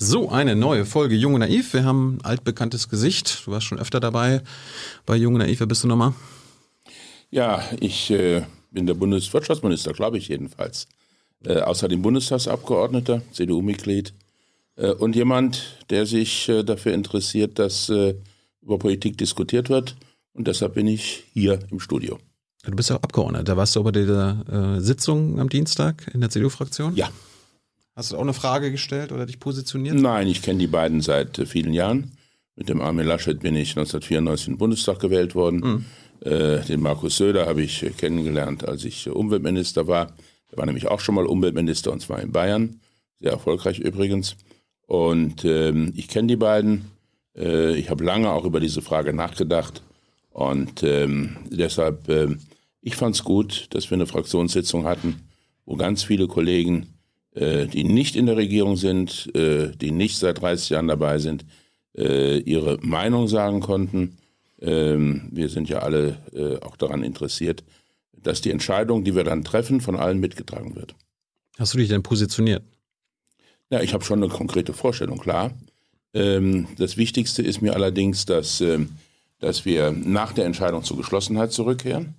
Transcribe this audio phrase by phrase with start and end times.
[0.00, 1.74] So, eine neue Folge Jung und Naiv.
[1.74, 3.42] Wir haben ein altbekanntes Gesicht.
[3.44, 4.42] Du warst schon öfter dabei
[5.06, 5.58] bei Jung und Naiv.
[5.58, 6.14] Wer bist du nochmal?
[7.32, 10.86] Ja, ich äh, bin der Bundeswirtschaftsminister, glaube ich jedenfalls.
[11.44, 14.14] Äh, außerdem Bundestagsabgeordneter, CDU-Mitglied
[14.76, 18.14] äh, und jemand, der sich äh, dafür interessiert, dass äh,
[18.62, 19.96] über Politik diskutiert wird.
[20.32, 22.20] Und deshalb bin ich hier im Studio.
[22.62, 23.56] Du bist ja Abgeordneter.
[23.56, 26.94] Warst du bei der Sitzung am Dienstag in der CDU-Fraktion?
[26.94, 27.08] Ja.
[27.98, 29.96] Hast du auch eine Frage gestellt oder dich positioniert?
[29.96, 32.12] Nein, ich kenne die beiden seit äh, vielen Jahren.
[32.54, 35.56] Mit dem Armin Laschet bin ich 1994 in den Bundestag gewählt worden.
[35.58, 35.84] Mhm.
[36.20, 40.12] Äh, den Markus Söder habe ich äh, kennengelernt, als ich äh, Umweltminister war.
[40.46, 42.78] Er war nämlich auch schon mal Umweltminister und zwar in Bayern.
[43.18, 44.36] Sehr erfolgreich übrigens.
[44.86, 46.92] Und ähm, ich kenne die beiden.
[47.36, 49.82] Äh, ich habe lange auch über diese Frage nachgedacht.
[50.30, 52.28] Und ähm, deshalb, äh,
[52.80, 55.28] ich fand es gut, dass wir eine Fraktionssitzung hatten,
[55.64, 56.94] wo ganz viele Kollegen
[57.38, 61.44] die nicht in der Regierung sind, äh, die nicht seit 30 Jahren dabei sind,
[61.96, 64.18] äh, ihre Meinung sagen konnten.
[64.60, 66.18] Ähm, wir sind ja alle
[66.62, 67.62] auch daran interessiert,
[68.12, 70.94] dass die Entscheidung, die wir dann treffen, von allen mitgetragen wird.
[71.58, 72.62] Hast du dich denn positioniert?
[73.70, 75.52] Ja, ich habe schon eine konkrete Vorstellung, klar.
[76.14, 78.90] Ähm, das Wichtigste ist mir allerdings, dass, ähm,
[79.38, 82.14] dass wir nach der Entscheidung zur Geschlossenheit zurückkehren.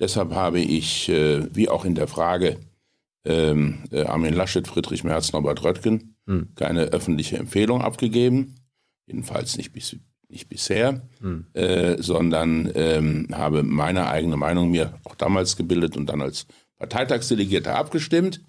[0.00, 2.56] Deshalb habe ich, wie auch in der Frage
[3.24, 6.54] ähm, äh, Armin Laschet, Friedrich Merz, Norbert Röttgen hm.
[6.54, 8.54] keine öffentliche Empfehlung abgegeben,
[9.06, 9.96] jedenfalls nicht, bis,
[10.28, 11.46] nicht bisher, hm.
[11.54, 16.46] äh, sondern ähm, habe meine eigene Meinung mir auch damals gebildet und dann als
[16.78, 18.40] Parteitagsdelegierter abgestimmt.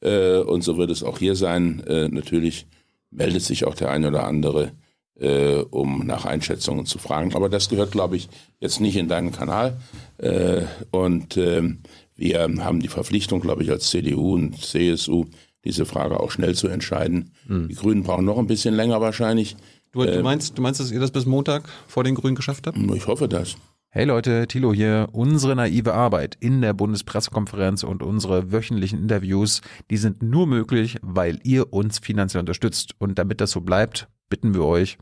[0.00, 1.82] Äh, und so wird es auch hier sein.
[1.86, 2.66] Äh, natürlich
[3.10, 4.72] meldet sich auch der eine oder andere,
[5.18, 7.34] äh, um nach Einschätzungen zu fragen.
[7.34, 8.28] Aber das gehört, glaube ich,
[8.60, 9.78] jetzt nicht in deinen Kanal.
[10.18, 11.82] Äh, und ähm,
[12.20, 15.24] wir haben die Verpflichtung, glaube ich, als CDU und CSU,
[15.64, 17.32] diese Frage auch schnell zu entscheiden.
[17.46, 17.68] Hm.
[17.68, 19.56] Die Grünen brauchen noch ein bisschen länger wahrscheinlich.
[19.92, 22.66] Du, du, äh, meinst, du meinst, dass ihr das bis Montag vor den Grünen geschafft
[22.66, 22.78] habt?
[22.94, 23.56] Ich hoffe das.
[23.88, 25.08] Hey Leute, Thilo hier.
[25.12, 31.40] Unsere naive Arbeit in der Bundespressekonferenz und unsere wöchentlichen Interviews, die sind nur möglich, weil
[31.42, 32.94] ihr uns finanziell unterstützt.
[32.98, 34.96] Und damit das so bleibt, bitten wir euch,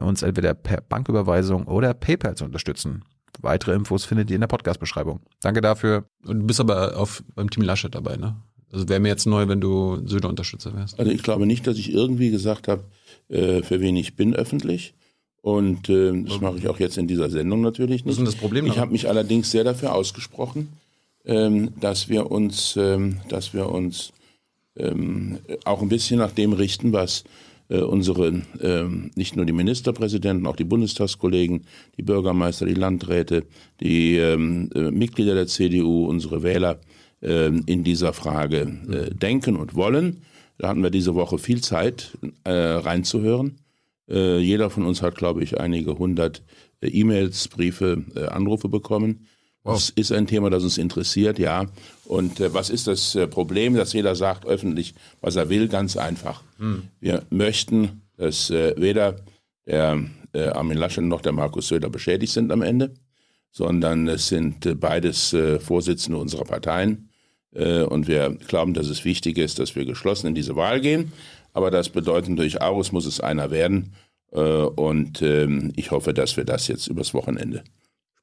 [0.00, 3.04] uns entweder per Banküberweisung oder PayPal zu unterstützen.
[3.42, 5.20] Weitere Infos findet ihr in der Podcast-Beschreibung.
[5.40, 6.04] Danke dafür.
[6.24, 8.36] Und du bist aber auf, beim Team Laschet dabei, ne?
[8.72, 10.98] Also wäre mir jetzt neu, wenn du Söder-Unterstützer wärst.
[10.98, 12.84] Also ich glaube nicht, dass ich irgendwie gesagt habe,
[13.28, 14.94] äh, für wen ich bin öffentlich.
[15.42, 18.06] Und äh, das mache ich auch jetzt in dieser Sendung natürlich nicht.
[18.06, 18.66] Was ist denn das Problem?
[18.66, 20.68] Ich habe mich allerdings sehr dafür ausgesprochen,
[21.24, 24.12] ähm, dass wir uns, ähm, dass wir uns
[24.76, 27.24] ähm, auch ein bisschen nach dem richten, was
[27.80, 28.84] unsere, äh,
[29.14, 31.64] nicht nur die Ministerpräsidenten, auch die Bundestagskollegen,
[31.96, 33.44] die Bürgermeister, die Landräte,
[33.80, 36.80] die ähm, äh, Mitglieder der CDU, unsere Wähler
[37.22, 40.22] äh, in dieser Frage äh, denken und wollen.
[40.58, 43.58] Da hatten wir diese Woche viel Zeit äh, reinzuhören.
[44.08, 46.42] Äh, jeder von uns hat, glaube ich, einige hundert
[46.80, 49.26] äh, E-Mails, Briefe, äh, Anrufe bekommen.
[49.64, 49.74] Wow.
[49.74, 51.66] Das ist ein Thema, das uns interessiert, ja.
[52.04, 55.68] Und äh, was ist das äh, Problem, dass jeder sagt öffentlich, was er will?
[55.68, 56.42] Ganz einfach.
[56.58, 56.88] Hm.
[56.98, 59.16] Wir möchten, dass äh, weder
[59.66, 60.02] der
[60.32, 62.94] äh, Armin Laschet noch der Markus Söder beschädigt sind am Ende,
[63.52, 67.08] sondern es sind äh, beides äh, Vorsitzende unserer Parteien.
[67.54, 71.12] und wir glauben, dass es wichtig ist, dass wir geschlossen in diese Wahl gehen.
[71.52, 73.92] Aber das bedeutet natürlich auch, es muss es einer werden.
[74.30, 77.62] und ähm, ich hoffe, dass wir das jetzt übers Wochenende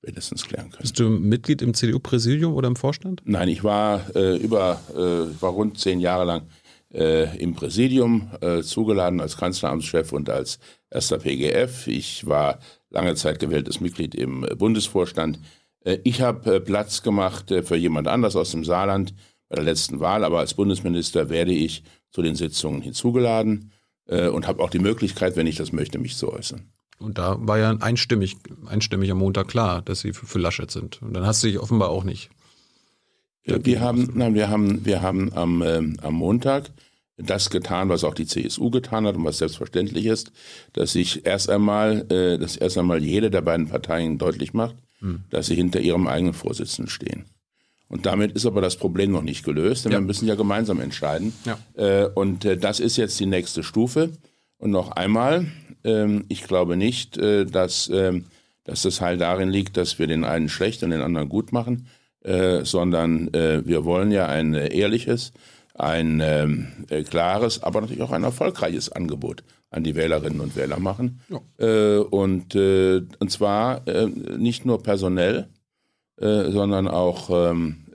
[0.01, 0.81] spätestens klären können.
[0.81, 3.21] Bist du Mitglied im CDU-Präsidium oder im Vorstand?
[3.25, 6.47] Nein, ich war äh, über, äh, war rund zehn Jahre lang
[6.93, 10.59] äh, im Präsidium äh, zugeladen als Kanzleramtschef und als
[10.89, 11.87] erster PGF.
[11.87, 12.59] Ich war
[12.89, 15.39] lange Zeit gewähltes Mitglied im äh, Bundesvorstand.
[15.83, 19.13] Äh, ich habe Platz gemacht für jemand anders aus dem Saarland
[19.49, 23.71] bei der letzten Wahl, aber als Bundesminister werde ich zu den Sitzungen hinzugeladen
[24.07, 26.71] und habe auch die Möglichkeit, wenn ich das möchte, mich zu äußern.
[26.99, 31.01] Und da war ja einstimmig, einstimmig am Montag klar, dass sie für, für Laschet sind.
[31.01, 32.29] Und dann hast du dich offenbar auch nicht.
[33.45, 36.71] Ja, wir haben, nein, wir haben, wir haben am, ähm, am Montag
[37.17, 40.31] das getan, was auch die CSU getan hat und was selbstverständlich ist,
[40.73, 45.23] dass sich erst einmal, äh, dass erst einmal jede der beiden Parteien deutlich macht, hm.
[45.29, 47.25] dass sie hinter ihrem eigenen Vorsitzenden stehen.
[47.87, 49.97] Und damit ist aber das Problem noch nicht gelöst, denn ja.
[49.97, 51.33] wir müssen ja gemeinsam entscheiden.
[51.45, 51.57] Ja.
[51.75, 54.11] Äh, und äh, das ist jetzt die nächste Stufe.
[54.59, 55.47] Und noch einmal,
[55.83, 58.25] ähm, ich glaube nicht, äh, dass, ähm,
[58.63, 61.87] dass das Heil darin liegt, dass wir den einen schlecht und den anderen gut machen,
[62.21, 65.31] äh, sondern äh, wir wollen ja ein ehrliches,
[65.73, 66.67] ein ähm,
[67.09, 71.21] klares, aber natürlich auch ein erfolgreiches Angebot an die Wählerinnen und Wähler machen.
[71.29, 72.01] Ja.
[72.01, 73.83] und, und zwar
[74.37, 75.47] nicht nur personell,
[76.17, 77.29] sondern auch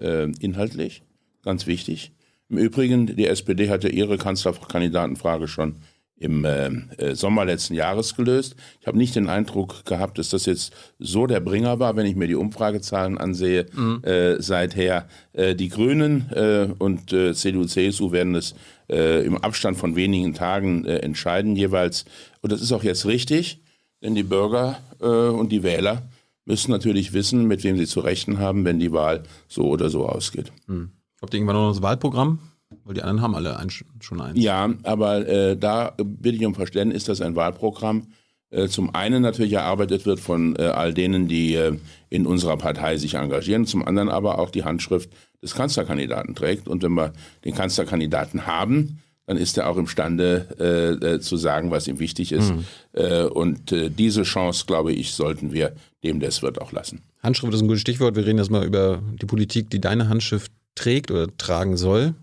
[0.00, 1.02] inhaltlich,
[1.42, 2.12] ganz wichtig.
[2.48, 5.74] Im Übrigen, die SPD hatte ihre Kanzlerkandidatenfrage schon
[6.16, 8.54] im äh, äh, Sommer letzten Jahres gelöst.
[8.80, 12.14] Ich habe nicht den Eindruck gehabt, dass das jetzt so der Bringer war, wenn ich
[12.14, 13.66] mir die Umfragezahlen ansehe.
[13.72, 14.02] Mhm.
[14.04, 18.54] Äh, seither äh, die Grünen äh, und äh, CDU, CSU werden es
[18.86, 22.04] im Abstand von wenigen Tagen entscheiden jeweils.
[22.42, 23.62] Und das ist auch jetzt richtig,
[24.02, 26.02] denn die Bürger und die Wähler
[26.44, 30.06] müssen natürlich wissen, mit wem sie zu rechnen haben, wenn die Wahl so oder so
[30.06, 30.52] ausgeht.
[30.66, 30.90] Mhm.
[31.22, 32.40] Habt ihr irgendwann noch das Wahlprogramm?
[32.84, 34.38] Weil die anderen haben alle ein, schon eins.
[34.38, 38.08] Ja, aber äh, da bitte ich um Verständnis, dass ein Wahlprogramm
[38.50, 41.76] äh, zum einen natürlich erarbeitet wird von äh, all denen, die äh,
[42.10, 45.10] in unserer Partei sich engagieren, zum anderen aber auch die Handschrift
[45.42, 46.68] des Kanzlerkandidaten trägt.
[46.68, 47.12] Und wenn wir
[47.44, 52.32] den Kanzlerkandidaten haben, dann ist er auch imstande äh, äh, zu sagen, was ihm wichtig
[52.32, 52.52] ist.
[52.52, 52.64] Mhm.
[52.92, 57.00] Äh, und äh, diese Chance, glaube ich, sollten wir dem das wird auch lassen.
[57.22, 58.14] Handschrift ist ein gutes Stichwort.
[58.14, 62.14] Wir reden jetzt mal über die Politik, die deine Handschrift trägt oder tragen soll.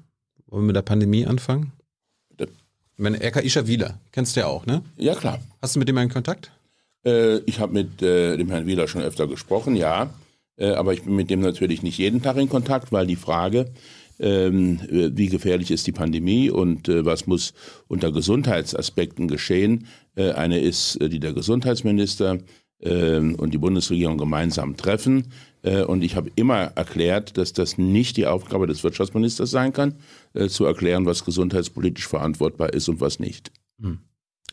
[0.51, 1.71] Wollen wir mit der Pandemie anfangen?
[2.37, 2.47] Ich
[2.97, 4.83] meine, RKI Wieler, kennst du ja auch, ne?
[4.97, 5.39] Ja, klar.
[5.61, 6.51] Hast du mit dem einen Kontakt?
[7.05, 10.13] Äh, ich habe mit äh, dem Herrn Wieler schon öfter gesprochen, ja.
[10.57, 13.71] Äh, aber ich bin mit dem natürlich nicht jeden Tag in Kontakt, weil die Frage,
[14.19, 17.53] ähm, wie gefährlich ist die Pandemie und äh, was muss
[17.87, 22.39] unter Gesundheitsaspekten geschehen, äh, eine ist, äh, die der Gesundheitsminister
[22.83, 25.27] und die Bundesregierung gemeinsam treffen.
[25.63, 29.95] Äh, und ich habe immer erklärt, dass das nicht die Aufgabe des Wirtschaftsministers sein kann,
[30.33, 33.51] äh, zu erklären, was gesundheitspolitisch verantwortbar ist und was nicht.
[33.81, 33.99] Hm.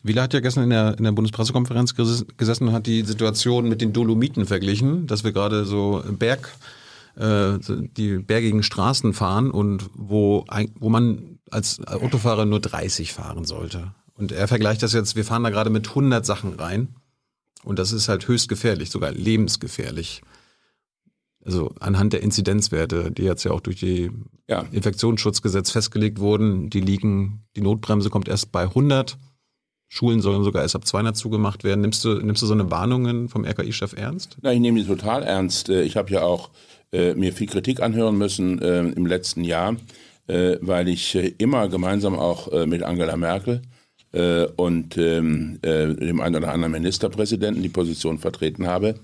[0.01, 3.81] Wieler hat ja gestern in der, in der Bundespressekonferenz gesessen und hat die Situation mit
[3.81, 6.55] den Dolomiten verglichen, dass wir gerade so Berg,
[7.17, 7.57] äh,
[7.97, 10.45] die bergigen Straßen fahren und wo,
[10.79, 13.91] wo man als Autofahrer nur 30 fahren sollte.
[14.13, 16.95] Und er vergleicht das jetzt, wir fahren da gerade mit 100 Sachen rein
[17.63, 20.21] und das ist halt höchst gefährlich, sogar lebensgefährlich.
[21.45, 24.11] Also anhand der Inzidenzwerte, die jetzt ja auch durch die
[24.47, 24.65] ja.
[24.71, 29.17] Infektionsschutzgesetz festgelegt wurden, die liegen, die Notbremse kommt erst bei 100.
[29.87, 31.81] Schulen sollen sogar erst ab 200 zugemacht werden.
[31.81, 34.37] Nimmst du, nimmst du so eine Warnungen vom RKI-Chef ernst?
[34.41, 35.69] Na, ich nehme die total ernst.
[35.69, 36.51] Äh, ich habe ja auch
[36.91, 39.77] äh, mir viel Kritik anhören müssen äh, im letzten Jahr,
[40.27, 43.63] äh, weil ich äh, immer gemeinsam auch äh, mit Angela Merkel
[44.11, 48.95] und ähm, dem einen oder anderen Ministerpräsidenten die Position vertreten habe,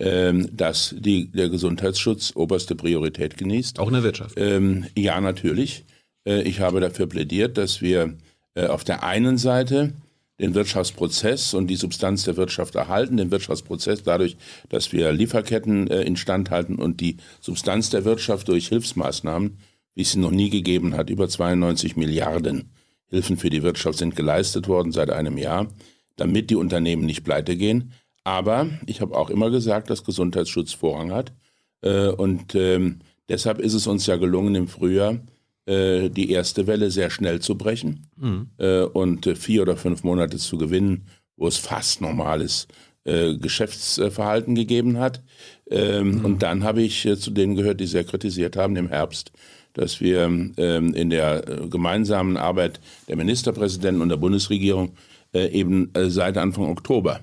[0.00, 3.80] ähm, dass die, der Gesundheitsschutz oberste Priorität genießt.
[3.80, 4.34] Auch in der Wirtschaft?
[4.36, 5.84] Ähm, ja, natürlich.
[6.24, 8.14] Äh, ich habe dafür plädiert, dass wir
[8.54, 9.92] äh, auf der einen Seite
[10.40, 14.36] den Wirtschaftsprozess und die Substanz der Wirtschaft erhalten, den Wirtschaftsprozess dadurch,
[14.68, 19.58] dass wir Lieferketten äh, instand halten und die Substanz der Wirtschaft durch Hilfsmaßnahmen,
[19.96, 22.70] wie es sie noch nie gegeben hat, über 92 Milliarden
[23.08, 25.68] Hilfen für die Wirtschaft sind geleistet worden seit einem Jahr,
[26.16, 27.92] damit die Unternehmen nicht pleite gehen.
[28.24, 31.32] Aber ich habe auch immer gesagt, dass Gesundheitsschutz Vorrang hat.
[31.80, 35.18] Äh, und ähm, deshalb ist es uns ja gelungen, im Frühjahr
[35.66, 38.50] äh, die erste Welle sehr schnell zu brechen mhm.
[38.58, 41.06] äh, und vier oder fünf Monate zu gewinnen,
[41.36, 42.68] wo es fast normales
[43.04, 45.22] Geschäftsverhalten gegeben hat.
[45.70, 46.24] Ähm, mhm.
[46.26, 49.32] Und dann habe ich zu denen gehört, die sehr kritisiert haben im Herbst,
[49.78, 50.54] dass wir ähm,
[50.94, 51.40] in der
[51.70, 54.92] gemeinsamen Arbeit der Ministerpräsidenten und der Bundesregierung
[55.34, 57.20] eben seit Anfang Oktober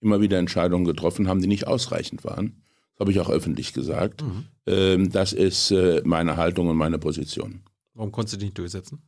[0.00, 2.62] immer wieder Entscheidungen getroffen haben, die nicht ausreichend waren.
[2.92, 4.22] Das habe ich auch öffentlich gesagt.
[4.22, 4.44] Mhm.
[4.66, 7.60] Ähm, das ist äh, meine Haltung und meine Position.
[7.94, 9.02] Warum konntest du dich nicht durchsetzen?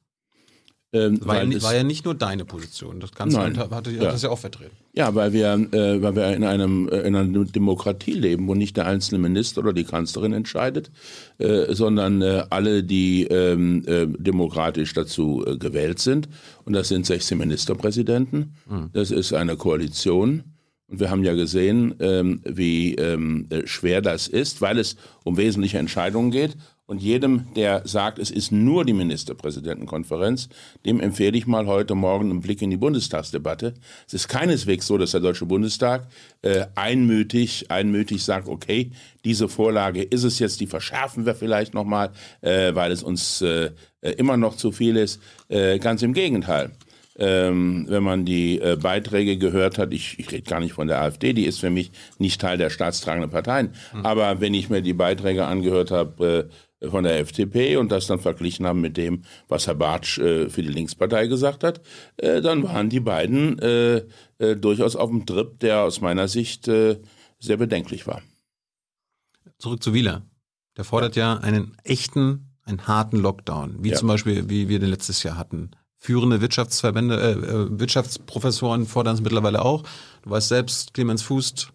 [0.90, 2.98] Ähm, war, ja, war, ja, nicht nur deine Position.
[2.98, 4.04] Das Kanzleramt hat, hat, ja.
[4.04, 4.74] das ja auch vertreten.
[4.94, 8.78] Ja, weil wir, äh, weil wir in, einem, äh, in einer Demokratie leben, wo nicht
[8.78, 10.90] der einzelne Minister oder die Kanzlerin entscheidet,
[11.36, 16.30] äh, sondern äh, alle, die ähm, äh, demokratisch dazu äh, gewählt sind.
[16.64, 18.54] Und das sind 16 Ministerpräsidenten.
[18.66, 18.88] Mhm.
[18.94, 20.44] Das ist eine Koalition.
[20.88, 25.36] Und wir haben ja gesehen, ähm, wie ähm, äh, schwer das ist, weil es um
[25.36, 26.56] wesentliche Entscheidungen geht.
[26.88, 30.48] Und jedem, der sagt, es ist nur die Ministerpräsidentenkonferenz,
[30.86, 33.74] dem empfehle ich mal heute Morgen einen Blick in die Bundestagsdebatte.
[34.06, 36.06] Es ist keineswegs so, dass der Deutsche Bundestag
[36.40, 38.90] äh, einmütig, einmütig sagt, okay,
[39.26, 43.72] diese Vorlage ist es jetzt, die verschärfen wir vielleicht nochmal, äh, weil es uns äh,
[44.00, 45.20] immer noch zu viel ist.
[45.50, 46.70] Äh, ganz im Gegenteil
[47.18, 51.02] ähm, wenn man die äh, Beiträge gehört hat, ich, ich rede gar nicht von der
[51.02, 54.06] AfD, die ist für mich nicht Teil der staatstragenden Parteien, mhm.
[54.06, 58.20] aber wenn ich mir die Beiträge angehört habe äh, von der FDP und das dann
[58.20, 61.80] verglichen haben mit dem, was Herr Bartsch äh, für die Linkspartei gesagt hat,
[62.16, 64.04] äh, dann waren die beiden äh,
[64.38, 67.00] äh, durchaus auf dem Trip, der aus meiner Sicht äh,
[67.38, 68.22] sehr bedenklich war.
[69.58, 70.22] Zurück zu Wieler.
[70.76, 73.96] Der fordert ja einen echten, einen harten Lockdown, wie ja.
[73.96, 79.64] zum Beispiel, wie wir den letztes Jahr hatten führende Wirtschaftsverbände, äh, Wirtschaftsprofessoren fordern es mittlerweile
[79.64, 79.82] auch.
[80.22, 81.68] Du weißt selbst, Clemens Fuß,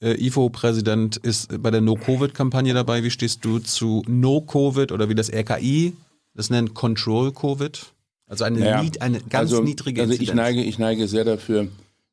[0.00, 3.02] äh, IFO-Präsident, ist bei der No-Covid-Kampagne dabei.
[3.02, 5.94] Wie stehst du zu No-Covid oder wie das RKI
[6.34, 7.92] das nennt, Control-Covid?
[8.26, 10.30] Also eine, naja, nied, eine ganz also, niedrige Inzidenz.
[10.30, 11.68] Also ich neige, ich neige sehr dafür,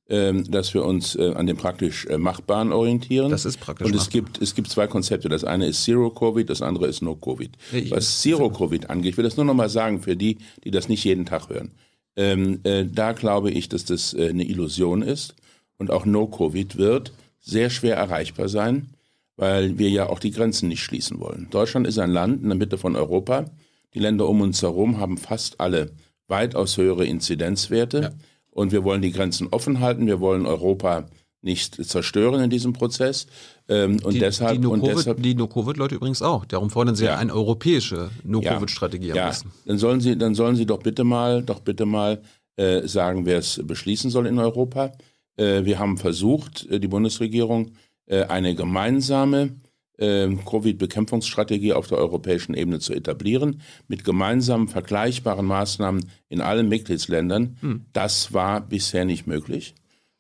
[0.07, 3.29] ähm, dass wir uns äh, an dem praktisch äh, Machbaren orientieren.
[3.29, 5.29] Das ist praktisch Und es gibt, es gibt zwei Konzepte.
[5.29, 7.51] Das eine ist Zero-Covid, das andere ist No-Covid.
[7.89, 11.03] Was Zero-Covid angeht, ich will das nur noch mal sagen für die, die das nicht
[11.03, 11.71] jeden Tag hören.
[12.15, 15.35] Ähm, äh, da glaube ich, dass das äh, eine Illusion ist.
[15.77, 17.11] Und auch No-Covid wird
[17.45, 18.89] sehr schwer erreichbar sein,
[19.37, 21.47] weil wir ja auch die Grenzen nicht schließen wollen.
[21.51, 23.45] Deutschland ist ein Land in der Mitte von Europa.
[23.93, 25.91] Die Länder um uns herum haben fast alle
[26.27, 28.01] weitaus höhere Inzidenzwerte.
[28.01, 28.11] Ja.
[28.49, 30.07] Und wir wollen die Grenzen offen halten.
[30.07, 31.07] Wir wollen Europa
[31.41, 33.27] nicht zerstören in diesem Prozess.
[33.69, 36.45] Ähm, und die, deshalb, die No-Covid, No-Covid-Leute übrigens auch.
[36.45, 39.31] Darum fordern sie ja, eine europäische No-Covid-Strategie ja, ja.
[39.65, 42.21] Dann sollen sie, dann sollen sie doch bitte mal, doch bitte mal
[42.55, 44.93] äh, sagen, wer es beschließen soll in Europa.
[45.37, 47.71] Äh, wir haben versucht, äh, die Bundesregierung,
[48.05, 49.55] äh, eine gemeinsame
[49.97, 57.55] Covid-Bekämpfungsstrategie auf der europäischen Ebene zu etablieren, mit gemeinsamen vergleichbaren Maßnahmen in allen Mitgliedsländern.
[57.61, 57.85] Hm.
[57.93, 59.73] Das war bisher nicht möglich.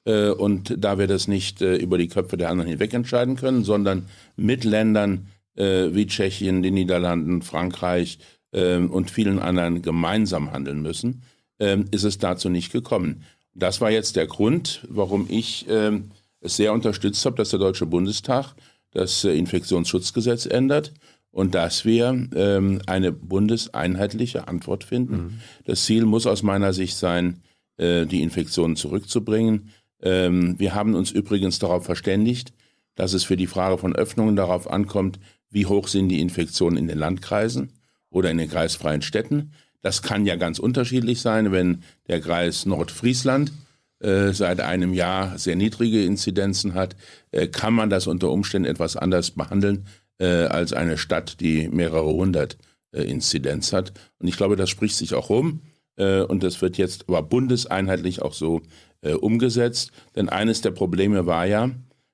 [0.05, 4.05] Und da wir das nicht über die Köpfe der anderen hinweg entscheiden können, sondern
[4.37, 8.19] mit Ländern wie Tschechien, den Niederlanden, Frankreich
[8.53, 11.23] und vielen anderen gemeinsam handeln müssen,
[11.59, 13.23] ist es dazu nicht gekommen.
[13.55, 18.53] Das war jetzt der Grund, warum ich es sehr unterstützt habe, dass der Deutsche Bundestag
[18.95, 20.93] das äh, Infektionsschutzgesetz ändert
[21.31, 25.15] und dass wir ähm, eine bundeseinheitliche Antwort finden.
[25.15, 25.39] Mhm.
[25.65, 27.41] Das Ziel muss aus meiner Sicht sein,
[27.77, 29.69] äh, die Infektionen zurückzubringen.
[30.01, 32.53] Ähm, wir haben uns übrigens darauf verständigt,
[32.95, 35.19] dass es für die Frage von Öffnungen darauf ankommt,
[35.49, 37.73] wie hoch sind die Infektionen in den Landkreisen
[38.09, 39.51] oder in den kreisfreien Städten.
[39.85, 43.51] Das kann ja ganz unterschiedlich sein, wenn der Kreis Nordfriesland
[43.99, 46.95] äh, seit einem Jahr sehr niedrige Inzidenzen hat,
[47.29, 49.85] äh, kann man das unter Umständen etwas anders behandeln
[50.17, 52.57] äh, als eine Stadt, die mehrere hundert
[52.93, 53.93] Inzidenz hat.
[54.17, 55.61] Und ich glaube, das spricht sich auch rum.
[55.97, 58.61] und das wird jetzt aber bundeseinheitlich auch so
[59.01, 59.91] umgesetzt.
[60.15, 61.71] Denn eines der Probleme war ja,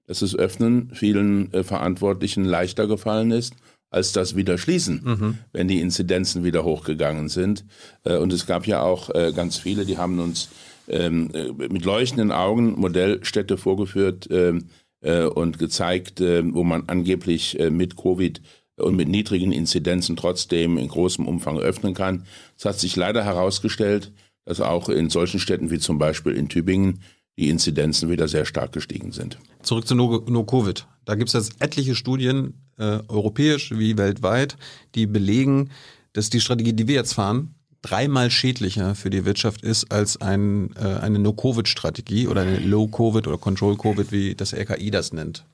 [0.07, 3.53] dass das Öffnen vielen Verantwortlichen leichter gefallen ist
[3.91, 5.38] als das wieder schließen, mhm.
[5.51, 7.65] wenn die Inzidenzen wieder hochgegangen sind.
[8.03, 10.50] und es gab ja auch ganz viele, die haben uns
[10.91, 14.69] ähm, äh, mit leuchtenden Augen Modellstädte vorgeführt ähm,
[15.01, 18.41] äh, und gezeigt, äh, wo man angeblich äh, mit Covid
[18.77, 22.25] und mit niedrigen Inzidenzen trotzdem in großem Umfang öffnen kann.
[22.57, 24.12] Es hat sich leider herausgestellt,
[24.45, 27.01] dass auch in solchen Städten wie zum Beispiel in Tübingen
[27.38, 29.38] die Inzidenzen wieder sehr stark gestiegen sind.
[29.61, 30.88] Zurück zu No-Covid.
[31.05, 34.57] Da gibt es jetzt etliche Studien, äh, europäisch wie weltweit,
[34.95, 35.71] die belegen,
[36.13, 40.75] dass die Strategie, die wir jetzt fahren, dreimal schädlicher für die Wirtschaft ist als ein,
[40.75, 45.45] äh, eine No-Covid-Strategie oder eine Low-Covid oder Control-Covid, wie das RKI das nennt.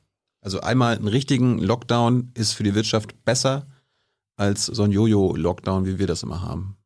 [0.42, 3.66] Also einmal einen richtigen Lockdown ist für die Wirtschaft besser
[4.36, 6.77] als so ein Jojo-Lockdown, wie wir das immer haben.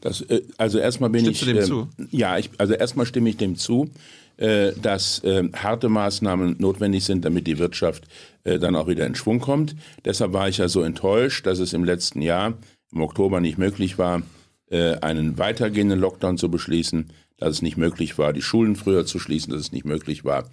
[0.00, 1.48] Das, äh, also erstmal bin Stimmst ich.
[1.48, 1.88] Du dem äh, zu?
[2.10, 3.90] Ja, ich, also erstmal stimme ich dem zu,
[4.36, 8.04] äh, dass äh, harte Maßnahmen notwendig sind, damit die Wirtschaft
[8.44, 9.76] äh, dann auch wieder in Schwung kommt.
[10.04, 12.54] Deshalb war ich ja so enttäuscht, dass es im letzten Jahr
[12.92, 14.22] im Oktober nicht möglich war,
[14.70, 19.18] äh, einen weitergehenden Lockdown zu beschließen, dass es nicht möglich war, die Schulen früher zu
[19.18, 20.48] schließen, dass es nicht möglich war,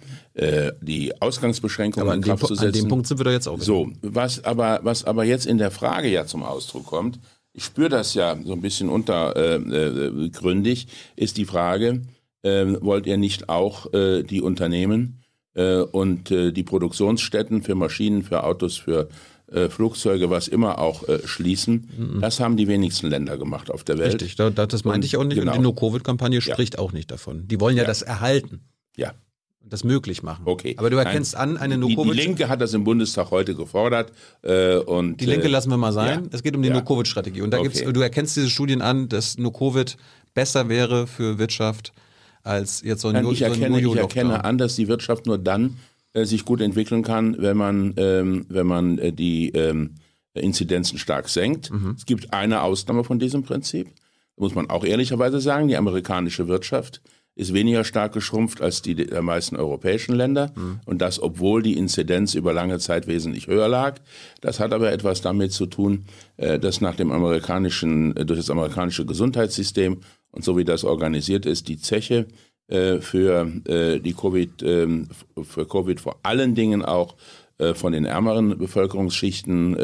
[0.80, 2.66] die Ausgangsbeschränkungen aber in Kraft zu setzen.
[2.66, 3.60] An dem Punkt sind wir da jetzt auch.
[3.60, 7.20] So, was aber, was aber jetzt in der Frage ja zum Ausdruck kommt,
[7.52, 12.02] ich spüre das ja so ein bisschen untergründig, äh, ist die Frage,
[12.42, 15.22] äh, wollt ihr nicht auch äh, die Unternehmen
[15.54, 19.08] äh, und äh, die Produktionsstätten für Maschinen, für Autos, für
[19.52, 21.90] äh, Flugzeuge, was immer auch äh, schließen.
[21.96, 22.20] Mhm.
[22.20, 24.22] Das haben die wenigsten Länder gemacht auf der Welt.
[24.22, 25.38] Richtig, das meinte ich auch nicht.
[25.38, 25.52] Genau.
[25.52, 26.80] Und die No-Covid-Kampagne spricht ja.
[26.80, 27.46] auch nicht davon.
[27.48, 27.86] Die wollen ja, ja.
[27.86, 28.60] das erhalten.
[28.96, 29.12] Ja.
[29.64, 30.42] Das möglich machen.
[30.44, 30.74] Okay.
[30.76, 31.50] Aber du erkennst Nein.
[31.50, 32.12] an, eine No-Covid.
[32.12, 34.12] Die, die, Linke hat das im Bundestag heute gefordert.
[34.42, 36.24] Äh, und, die Linke äh, lassen wir mal sein.
[36.24, 36.30] Ja.
[36.32, 37.40] Es geht um die No-Covid-Strategie.
[37.40, 37.68] Und da okay.
[37.68, 39.96] gibt's, du erkennst diese Studien an, dass No-Covid
[40.34, 41.92] besser wäre für Wirtschaft
[42.42, 45.26] als jetzt so ein Nein, ich erkenne, so ein ich erkenne an, dass die Wirtschaft
[45.26, 45.78] nur dann
[46.12, 49.94] äh, sich gut entwickeln kann, wenn man, ähm, wenn man äh, die ähm,
[50.34, 51.70] Inzidenzen stark senkt.
[51.70, 51.94] Mhm.
[51.96, 53.88] Es gibt eine Ausnahme von diesem Prinzip.
[54.36, 57.00] Muss man auch ehrlicherweise sagen, die amerikanische Wirtschaft
[57.42, 60.52] ist weniger stark geschrumpft als die der meisten europäischen Länder.
[60.54, 60.80] Mhm.
[60.86, 64.00] Und das, obwohl die Inzidenz über lange Zeit wesentlich höher lag.
[64.40, 66.06] Das hat aber etwas damit zu tun,
[66.36, 69.98] äh, dass nach dem amerikanischen, äh, durch das amerikanische Gesundheitssystem
[70.30, 72.26] und so wie das organisiert ist, die Zeche
[72.68, 75.08] äh, für die Covid, ähm,
[75.42, 77.16] für Covid vor allen Dingen auch
[77.74, 79.74] von den ärmeren Bevölkerungsschichten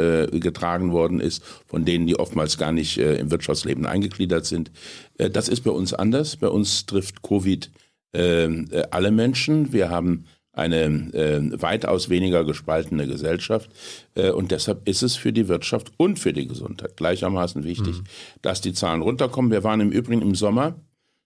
[0.40, 4.70] getragen worden ist, von denen, die oftmals gar nicht im Wirtschaftsleben eingegliedert sind.
[5.16, 6.36] das ist bei uns anders.
[6.36, 7.70] Bei uns trifft Covid
[8.12, 9.72] alle Menschen.
[9.72, 10.24] Wir haben
[10.58, 13.70] eine äh, weitaus weniger gespaltene Gesellschaft.
[14.14, 18.04] Äh, und deshalb ist es für die Wirtschaft und für die Gesundheit gleichermaßen wichtig, mhm.
[18.42, 19.52] dass die Zahlen runterkommen.
[19.52, 20.74] Wir waren im Übrigen im Sommer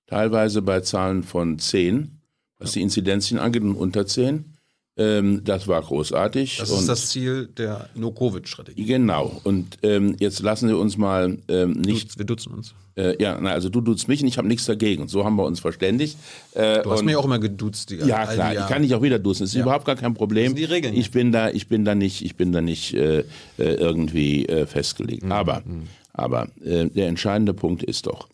[0.06, 2.20] teilweise bei Zahlen von 10,
[2.58, 4.51] was die Inzidenzien angeht, und unter 10.
[4.98, 6.58] Ähm, das war großartig.
[6.58, 8.84] Das ist das Ziel der No-Covid-Strategie.
[8.84, 9.40] Genau.
[9.42, 12.18] Und ähm, jetzt lassen Sie uns mal ähm, nicht.
[12.18, 12.74] wir duzen uns.
[12.94, 15.00] Äh, ja, na, also du duzt mich und ich habe nichts dagegen.
[15.00, 16.18] Und so haben wir uns verständigt.
[16.52, 17.88] Äh, du hast mich auch immer geduzt.
[17.88, 18.52] Die, ja, klar.
[18.52, 19.44] Ich kann dich auch wieder duzen.
[19.44, 19.62] Das ist ja.
[19.62, 20.52] überhaupt gar kein Problem.
[20.52, 20.94] Das sind die Regeln.
[20.94, 23.24] Ich bin da, ich bin da nicht, ich bin da nicht äh, äh
[23.56, 25.24] irgendwie äh, festgelegt.
[25.24, 25.32] Mhm.
[25.32, 25.88] Aber, mhm.
[26.12, 28.28] aber äh, der entscheidende Punkt ist doch,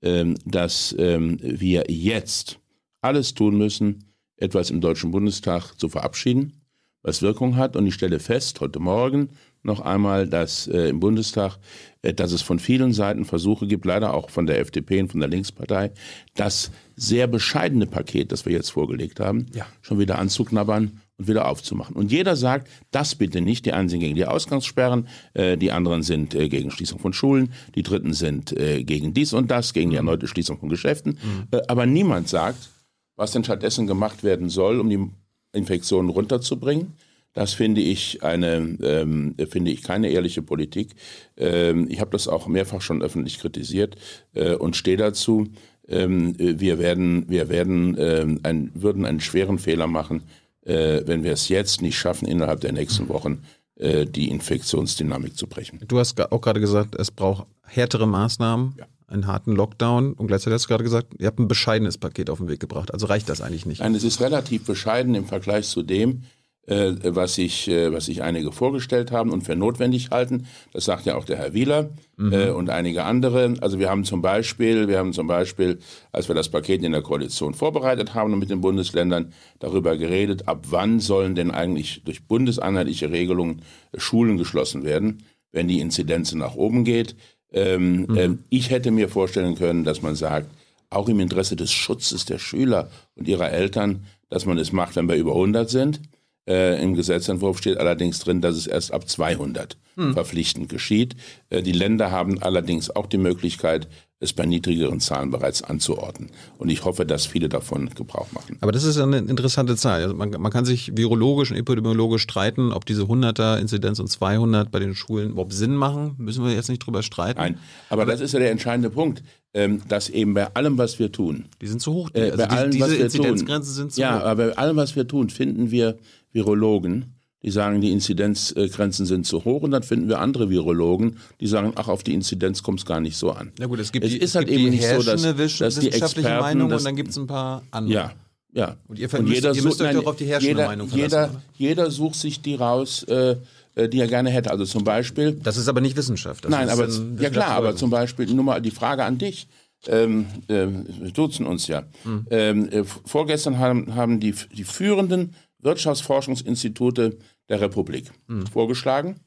[0.00, 2.60] ähm, dass ähm, wir jetzt
[3.00, 6.60] alles tun müssen, etwas im Deutschen Bundestag zu verabschieden,
[7.02, 7.76] was Wirkung hat.
[7.76, 9.30] Und ich stelle fest, heute Morgen
[9.64, 11.58] noch einmal, dass äh, im Bundestag,
[12.02, 15.20] äh, dass es von vielen Seiten Versuche gibt, leider auch von der FDP und von
[15.20, 15.90] der Linkspartei,
[16.34, 19.66] das sehr bescheidene Paket, das wir jetzt vorgelegt haben, ja.
[19.80, 21.96] schon wieder anzuknabbern und wieder aufzumachen.
[21.96, 23.64] Und jeder sagt, das bitte nicht.
[23.64, 27.52] Die einen sind gegen die Ausgangssperren, äh, die anderen sind äh, gegen Schließung von Schulen,
[27.74, 31.12] die dritten sind äh, gegen dies und das, gegen die erneute Schließung von Geschäften.
[31.12, 31.58] Mhm.
[31.58, 32.68] Äh, aber niemand sagt,
[33.16, 35.10] was denn stattdessen gemacht werden soll, um die
[35.52, 36.94] Infektionen runterzubringen.
[37.32, 40.94] Das finde ich eine, ähm, finde ich keine ehrliche Politik.
[41.36, 43.96] Ähm, ich habe das auch mehrfach schon öffentlich kritisiert
[44.34, 45.48] äh, und stehe dazu.
[45.88, 50.22] Ähm, wir werden, wir werden, ähm, ein, würden einen schweren Fehler machen,
[50.62, 53.42] äh, wenn wir es jetzt nicht schaffen, innerhalb der nächsten Wochen
[53.74, 55.80] äh, die Infektionsdynamik zu brechen.
[55.88, 58.74] Du hast auch gerade gesagt, es braucht härtere Maßnahmen.
[58.78, 62.30] Ja einen harten Lockdown und gleichzeitig hast du gerade gesagt, ihr habt ein bescheidenes Paket
[62.30, 62.92] auf den Weg gebracht.
[62.92, 63.80] Also reicht das eigentlich nicht?
[63.80, 66.22] Nein, es ist relativ bescheiden im Vergleich zu dem,
[66.66, 70.46] äh, was, sich, äh, was sich einige vorgestellt haben und für notwendig halten.
[70.72, 72.32] Das sagt ja auch der Herr Wieler mhm.
[72.32, 73.54] äh, und einige andere.
[73.60, 75.78] Also wir haben zum Beispiel, wir haben zum Beispiel,
[76.12, 80.48] als wir das Paket in der Koalition vorbereitet haben und mit den Bundesländern darüber geredet,
[80.48, 83.62] ab wann sollen denn eigentlich durch bundeseinheitliche Regelungen
[83.96, 87.14] Schulen geschlossen werden, wenn die Inzidenz nach oben geht.
[87.54, 88.16] Ähm, mhm.
[88.16, 90.50] ähm, ich hätte mir vorstellen können, dass man sagt,
[90.90, 95.08] auch im Interesse des Schutzes der Schüler und ihrer Eltern, dass man es macht, wenn
[95.08, 96.00] wir über 100 sind.
[96.46, 100.12] Äh, Im Gesetzentwurf steht allerdings drin, dass es erst ab 200 hm.
[100.12, 101.16] verpflichtend geschieht.
[101.48, 103.88] Äh, die Länder haben allerdings auch die Möglichkeit,
[104.24, 106.30] es bei niedrigeren Zahlen bereits anzuordnen.
[106.58, 108.58] Und ich hoffe, dass viele davon Gebrauch machen.
[108.60, 110.02] Aber das ist eine interessante Zahl.
[110.02, 114.70] Also man, man, kann sich virologisch und epidemiologisch streiten, ob diese 100er Inzidenz und 200
[114.70, 116.14] bei den Schulen überhaupt Sinn machen.
[116.18, 117.38] Müssen wir jetzt nicht drüber streiten.
[117.38, 117.58] Nein,
[117.88, 121.12] aber, aber das ist ja der entscheidende Punkt, ähm, dass eben bei allem, was wir
[121.12, 121.46] tun.
[121.60, 122.10] Die sind zu hoch.
[122.10, 124.20] Die, äh, also bei die, allem, diese Inzidenzgrenzen sind zu ja, hoch.
[124.20, 125.98] Ja, aber bei allem, was wir tun, finden wir
[126.32, 131.46] Virologen, die sagen, die Inzidenzgrenzen sind zu hoch und dann finden wir andere Virologen, die
[131.46, 133.52] sagen, ach, auf die Inzidenz kommt es gar nicht so an.
[133.58, 135.22] Na gut, es gibt, es die, ist es halt eben nicht so, dass,
[135.58, 137.94] dass die Experten, Meinung das, und dann gibt es ein paar andere.
[137.94, 138.12] Ja,
[138.54, 138.76] ja.
[138.88, 141.32] Und ihr, und jeder, ihr müsst euch doch auf die herrschende jeder, Meinung verlassen.
[141.54, 143.36] Jeder, jeder sucht sich die raus, äh,
[143.74, 144.50] äh, die er gerne hätte.
[144.50, 145.32] Also zum Beispiel.
[145.32, 146.48] Das ist aber nicht Wissenschaft.
[146.48, 149.48] nein, aber ja klar, aber zum Beispiel nur mal die Frage an dich.
[149.86, 151.82] Ähm, äh, wir duzen uns ja.
[152.04, 152.26] Hm.
[152.30, 158.46] Ähm, äh, vorgestern haben, haben die, die führenden Wirtschaftsforschungsinstitute der Republik mhm.
[158.46, 159.20] vorgeschlagen,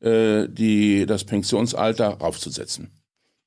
[0.00, 2.90] äh, die, das Pensionsalter raufzusetzen.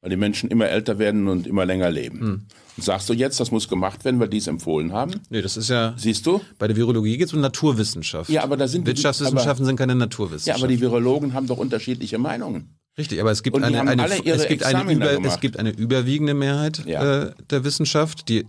[0.02, 2.20] Weil die Menschen immer älter werden und immer länger leben.
[2.20, 2.42] Mhm.
[2.78, 5.22] Und sagst du jetzt, das muss gemacht werden, weil die es empfohlen haben?
[5.30, 5.96] Nee, das ist ja.
[5.98, 6.42] Siehst du?
[6.60, 8.30] Bei der Virologie geht es um Naturwissenschaft.
[8.30, 10.62] Ja, aber da sind Wirtschaftswissenschaften aber, sind keine Naturwissenschaften.
[10.62, 12.78] Ja, aber die Virologen haben doch unterschiedliche Meinungen.
[12.98, 16.84] Richtig, aber es gibt, eine, eine, es, gibt eine über, es gibt eine überwiegende Mehrheit
[16.86, 17.26] ja.
[17.28, 18.46] äh, der Wissenschaft, die,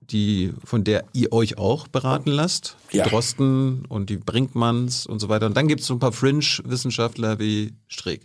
[0.00, 2.76] die, von der ihr euch auch beraten lasst.
[2.92, 3.06] Die ja.
[3.06, 5.46] Drosten und die Brinkmanns und so weiter.
[5.46, 8.22] Und dann gibt es so ein paar Fringe-Wissenschaftler wie Streeck.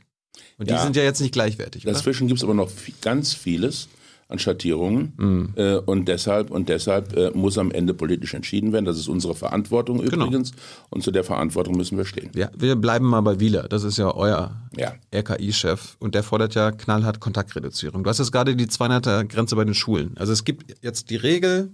[0.58, 0.78] Und ja.
[0.78, 1.84] die sind ja jetzt nicht gleichwertig.
[1.84, 3.88] Dazwischen gibt es aber noch ganz vieles,
[4.30, 5.14] an Schattierungen.
[5.18, 5.54] Mhm.
[5.56, 8.86] Äh, und deshalb, und deshalb äh, muss am Ende politisch entschieden werden.
[8.86, 10.26] Das ist unsere Verantwortung genau.
[10.26, 10.52] übrigens.
[10.52, 10.64] Genau.
[10.90, 12.32] Und zu der Verantwortung müssen wir stehen.
[12.36, 13.68] Ja, wir bleiben mal bei Wieler.
[13.70, 14.94] Das ist ja euer ja.
[15.14, 15.96] RKI-Chef.
[16.00, 18.04] Und der fordert ja knallhart Kontaktreduzierung.
[18.04, 20.16] Du hast jetzt gerade die 200er-Grenze bei den Schulen.
[20.18, 21.72] Also es gibt jetzt die Regel,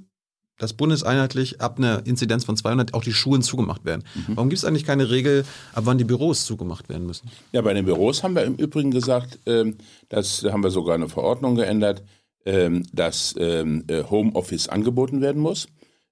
[0.60, 4.04] dass bundeseinheitlich ab einer Inzidenz von 200 auch die Schulen zugemacht werden.
[4.14, 4.36] Mhm.
[4.36, 7.30] Warum gibt es eigentlich keine Regel, ab wann die Büros zugemacht werden müssen?
[7.52, 9.78] Ja, bei den Büros haben wir im Übrigen gesagt, ähm,
[10.10, 12.04] das haben wir sogar eine Verordnung geändert,
[12.46, 15.68] ähm, dass ähm, äh, Homeoffice angeboten werden muss.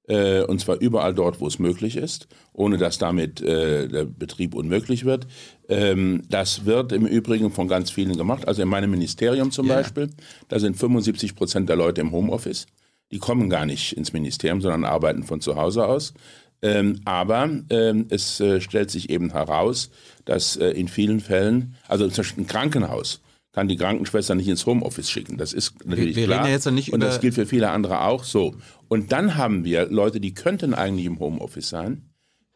[0.08, 4.56] Äh, und zwar überall dort, wo es möglich ist, ohne dass damit äh, der Betrieb
[4.56, 5.28] unmöglich wird.
[5.70, 8.48] Ähm, das wird im Übrigen von ganz vielen gemacht.
[8.48, 9.76] Also in meinem Ministerium zum yeah.
[9.76, 10.10] Beispiel,
[10.48, 12.66] da sind 75 Prozent der Leute im Homeoffice.
[13.12, 16.14] Die kommen gar nicht ins Ministerium, sondern arbeiten von zu Hause aus.
[16.64, 19.92] Ähm, aber ähm, es äh, stellt sich eben heraus,
[20.26, 23.22] dass in vielen Fällen, also zum Beispiel ein Krankenhaus,
[23.54, 25.38] kann die Krankenschwester nicht ins Homeoffice schicken.
[25.38, 26.46] Das ist natürlich wir, wir klar.
[26.46, 28.56] Ja jetzt nicht und das gilt für viele andere auch so.
[28.88, 32.10] Und dann haben wir Leute, die könnten eigentlich im Homeoffice sein,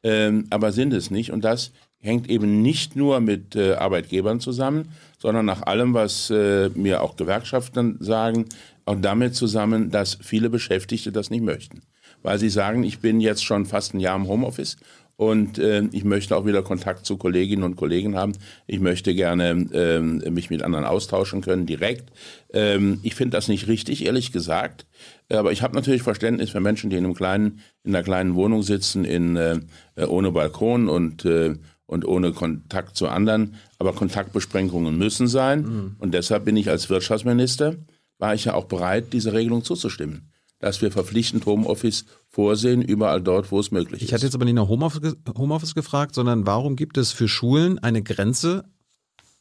[0.04, 1.32] ähm, aber sind es nicht.
[1.32, 6.70] Und das hängt eben nicht nur mit äh, Arbeitgebern zusammen, sondern nach allem, was äh,
[6.76, 8.46] mir auch Gewerkschaften sagen,
[8.86, 11.82] auch damit zusammen, dass viele Beschäftigte das nicht möchten.
[12.22, 14.78] Weil sie sagen, ich bin jetzt schon fast ein Jahr im Homeoffice
[15.18, 18.34] und äh, ich möchte auch wieder Kontakt zu Kolleginnen und Kollegen haben.
[18.68, 22.12] Ich möchte gerne ähm, mich mit anderen austauschen können, direkt.
[22.54, 24.86] Ähm, ich finde das nicht richtig, ehrlich gesagt.
[25.30, 28.62] Aber ich habe natürlich Verständnis für Menschen, die in einem kleinen, in einer kleinen Wohnung
[28.62, 29.60] sitzen, in, äh,
[30.08, 31.56] ohne Balkon und äh,
[31.88, 33.56] und ohne Kontakt zu anderen.
[33.78, 35.62] Aber Kontaktbeschränkungen müssen sein.
[35.62, 35.96] Mhm.
[36.00, 37.76] Und deshalb bin ich als Wirtschaftsminister,
[38.18, 40.32] war ich ja auch bereit, dieser Regelung zuzustimmen.
[40.60, 44.08] Dass wir verpflichtend Homeoffice vorsehen, überall dort, wo es möglich ist.
[44.08, 47.78] Ich hatte jetzt aber nicht nach Homeoffice, Homeoffice gefragt, sondern warum gibt es für Schulen
[47.80, 48.66] eine Grenze,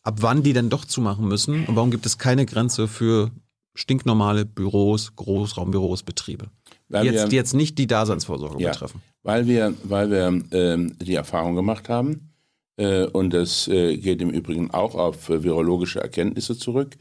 [0.03, 1.67] ab wann die denn doch zumachen müssen?
[1.67, 3.31] Und warum gibt es keine Grenze für
[3.75, 6.51] stinknormale Büros, Großraumbüros, Betriebe?
[6.89, 9.01] Die jetzt, die jetzt nicht die Daseinsvorsorge ja, betreffen.
[9.23, 12.35] Weil wir, weil wir ähm, die Erfahrung gemacht haben,
[12.77, 16.97] äh, und das äh, geht im Übrigen auch auf äh, virologische Erkenntnisse zurück,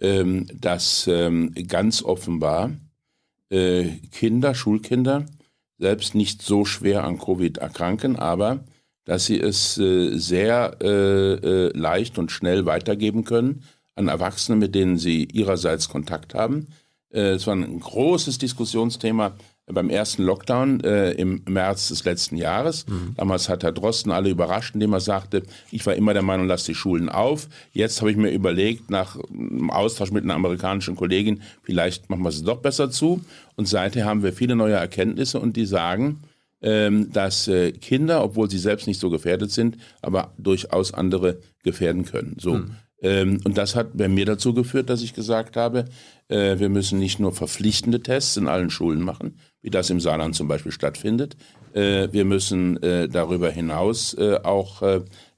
[0.00, 2.72] ähm, dass ähm, ganz offenbar
[3.48, 5.26] Kinder, Schulkinder,
[5.78, 8.64] selbst nicht so schwer an Covid erkranken, aber
[9.04, 10.76] dass sie es sehr
[11.74, 13.62] leicht und schnell weitergeben können
[13.94, 16.66] an Erwachsene, mit denen sie ihrerseits Kontakt haben.
[17.10, 22.86] Es war ein großes Diskussionsthema beim ersten Lockdown äh, im März des letzten Jahres.
[22.86, 23.14] Mhm.
[23.16, 26.64] Damals hat Herr Drosten alle überrascht, indem er sagte, ich war immer der Meinung, lass
[26.64, 27.48] die Schulen auf.
[27.72, 32.30] Jetzt habe ich mir überlegt, nach einem Austausch mit einer amerikanischen Kollegin, vielleicht machen wir
[32.30, 33.24] sie doch besser zu.
[33.56, 36.20] Und seither haben wir viele neue Erkenntnisse und die sagen,
[36.62, 42.04] ähm, dass äh, Kinder, obwohl sie selbst nicht so gefährdet sind, aber durchaus andere gefährden
[42.04, 42.36] können.
[42.38, 42.54] So.
[42.54, 42.70] Mhm.
[43.02, 45.86] Ähm, und das hat bei mir dazu geführt, dass ich gesagt habe,
[46.28, 50.34] äh, wir müssen nicht nur verpflichtende Tests in allen Schulen machen, wie das im Saarland
[50.34, 51.36] zum Beispiel stattfindet.
[51.72, 54.82] Äh, wir müssen äh, darüber hinaus auch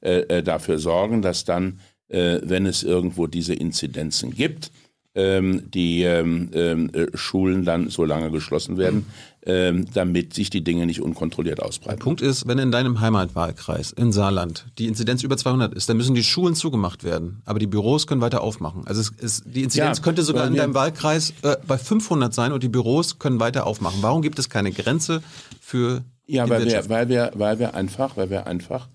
[0.01, 4.71] dafür sorgen, dass dann, wenn es irgendwo diese Inzidenzen gibt,
[5.19, 9.07] ähm, die ähm, ähm, äh, Schulen dann so lange geschlossen werden,
[9.45, 11.99] ähm, damit sich die Dinge nicht unkontrolliert ausbreiten.
[11.99, 15.97] Der Punkt ist, wenn in deinem Heimatwahlkreis in Saarland die Inzidenz über 200 ist, dann
[15.97, 18.87] müssen die Schulen zugemacht werden, aber die Büros können weiter aufmachen.
[18.87, 22.53] Also es ist, die Inzidenz ja, könnte sogar in deinem Wahlkreis äh, bei 500 sein
[22.53, 23.99] und die Büros können weiter aufmachen.
[24.01, 25.21] Warum gibt es keine Grenze
[25.61, 28.89] für ja, weil wir, weil wir, weil wir einfach, weil wir einfach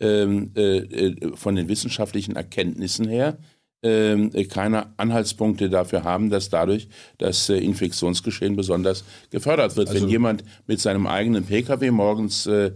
[0.00, 3.38] ähm, äh, äh von den wissenschaftlichen Erkenntnissen her
[3.82, 9.88] keine Anhaltspunkte dafür haben, dass dadurch das äh, Infektionsgeschehen besonders gefördert wird.
[9.88, 12.72] Also Wenn jemand mit seinem eigenen Pkw morgens äh,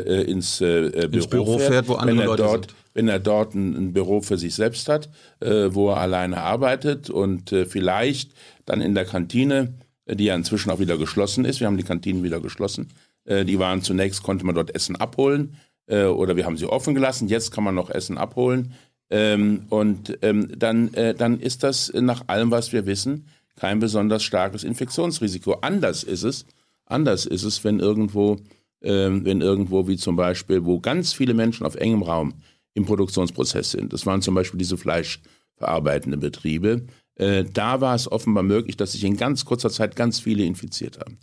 [0.00, 2.74] äh, ins, äh, Büro, ins Büro fährt, fährt, wo andere wenn er Leute dort, sind.
[2.94, 5.08] Wenn er dort ein, ein, Büro für sich selbst hat,
[5.38, 8.32] wo er alleine arbeitet und vielleicht
[8.66, 9.74] dann in der Kantine,
[10.10, 12.88] die ja inzwischen auch wieder geschlossen ist, wir haben die Kantinen wieder geschlossen,
[13.24, 15.54] die waren zunächst, konnte man dort Essen abholen
[15.88, 18.72] oder wir haben sie offen gelassen, jetzt kann man noch Essen abholen.
[19.10, 24.22] Ähm, und ähm, dann, äh, dann ist das nach allem, was wir wissen, kein besonders
[24.22, 25.58] starkes Infektionsrisiko.
[25.60, 26.46] Anders ist es,
[26.86, 28.38] anders ist es, wenn irgendwo,
[28.82, 32.34] ähm, wenn irgendwo wie zum Beispiel, wo ganz viele Menschen auf engem Raum
[32.74, 33.92] im Produktionsprozess sind.
[33.92, 36.86] Das waren zum Beispiel diese fleischverarbeitenden Betriebe.
[37.16, 40.98] Äh, da war es offenbar möglich, dass sich in ganz kurzer Zeit ganz viele infiziert
[41.00, 41.18] haben.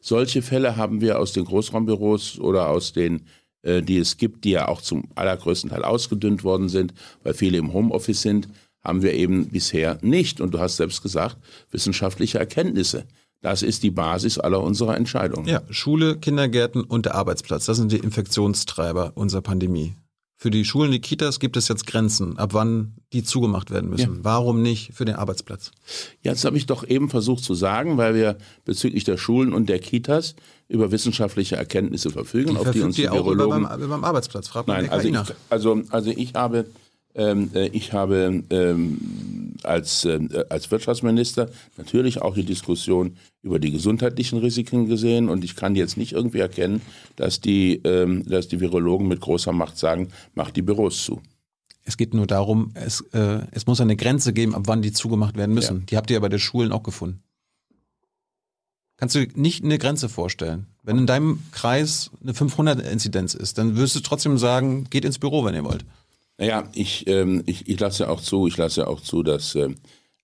[0.00, 3.26] Solche Fälle haben wir aus den Großraumbüros oder aus den
[3.66, 7.72] die es gibt, die ja auch zum allergrößten Teil ausgedünnt worden sind, weil viele im
[7.72, 8.48] Homeoffice sind,
[8.84, 10.40] haben wir eben bisher nicht.
[10.40, 11.36] Und du hast selbst gesagt,
[11.70, 13.06] wissenschaftliche Erkenntnisse.
[13.42, 15.46] Das ist die Basis aller unserer Entscheidungen.
[15.46, 17.66] Ja, Schule, Kindergärten und der Arbeitsplatz.
[17.66, 19.94] Das sind die Infektionstreiber unserer Pandemie.
[20.38, 24.16] Für die Schulen, die Kitas gibt es jetzt Grenzen, ab wann die zugemacht werden müssen.
[24.16, 24.20] Ja.
[24.24, 25.70] Warum nicht für den Arbeitsplatz?
[26.22, 29.70] Ja, das habe ich doch eben versucht zu sagen, weil wir bezüglich der Schulen und
[29.70, 30.34] der Kitas
[30.68, 33.64] über wissenschaftliche Erkenntnisse verfügen, die auf die uns die, Virologen...
[33.64, 35.16] Auch beim, beim Arbeitsplatz, fragt Nein, also ich,
[35.48, 36.66] also, also ich habe
[37.72, 38.98] ich habe ähm,
[39.62, 45.56] als, äh, als Wirtschaftsminister natürlich auch die Diskussion über die gesundheitlichen Risiken gesehen und ich
[45.56, 46.82] kann jetzt nicht irgendwie erkennen,
[47.16, 51.20] dass die, ähm, dass die Virologen mit großer Macht sagen, macht die Büros zu.
[51.84, 55.36] Es geht nur darum, es, äh, es muss eine Grenze geben, ab wann die zugemacht
[55.36, 55.78] werden müssen.
[55.78, 55.84] Ja.
[55.86, 57.22] Die habt ihr ja bei den Schulen auch gefunden.
[58.96, 60.66] Kannst du nicht eine Grenze vorstellen?
[60.82, 65.44] Wenn in deinem Kreis eine 500-Inzidenz ist, dann wirst du trotzdem sagen, geht ins Büro,
[65.44, 65.84] wenn ihr wollt.
[66.38, 69.70] Naja, ich, ähm, ich, ich lasse auch zu, ich lasse auch zu, dass, äh,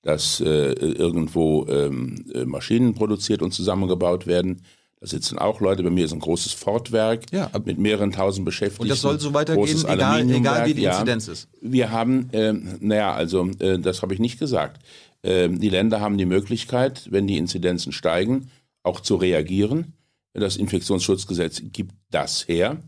[0.02, 4.62] dass äh, irgendwo ähm, äh, Maschinen produziert und zusammengebaut werden.
[5.00, 5.82] Da sitzen auch Leute.
[5.82, 8.82] Bei mir ist ein großes Fortwerk ja, mit mehreren tausend Beschäftigten.
[8.82, 11.32] Und das soll so weitergehen, egal, egal wie die Inzidenz ja.
[11.32, 11.48] ist.
[11.60, 14.80] Wir haben, äh, naja, also äh, das habe ich nicht gesagt.
[15.22, 18.50] Äh, die Länder haben die Möglichkeit, wenn die Inzidenzen steigen,
[18.82, 19.94] auch zu reagieren.
[20.34, 22.78] Das Infektionsschutzgesetz gibt das her.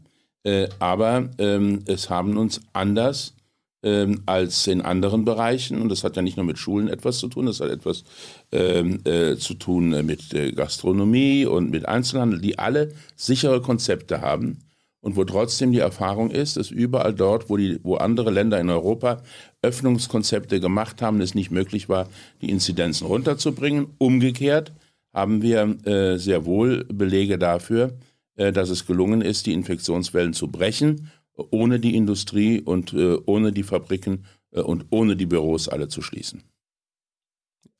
[0.45, 3.35] Äh, aber ähm, es haben uns anders
[3.83, 7.29] ähm, als in anderen Bereichen, und das hat ja nicht nur mit Schulen etwas zu
[7.29, 8.05] tun, das hat etwas
[8.53, 14.59] ähm, äh, zu tun mit äh, Gastronomie und mit Einzelhandel, die alle sichere Konzepte haben
[15.01, 18.71] und wo trotzdem die Erfahrung ist, dass überall dort, wo, die, wo andere Länder in
[18.71, 19.23] Europa
[19.61, 22.09] Öffnungskonzepte gemacht haben, es nicht möglich war,
[22.41, 23.89] die Inzidenzen runterzubringen.
[23.99, 24.73] Umgekehrt
[25.13, 30.49] haben wir äh, sehr wohl Belege dafür, äh, dass es gelungen ist, die Infektionswellen zu
[30.49, 35.89] brechen, ohne die Industrie und äh, ohne die Fabriken äh, und ohne die Büros alle
[35.89, 36.43] zu schließen.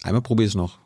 [0.03, 0.79] Einmal probier es noch.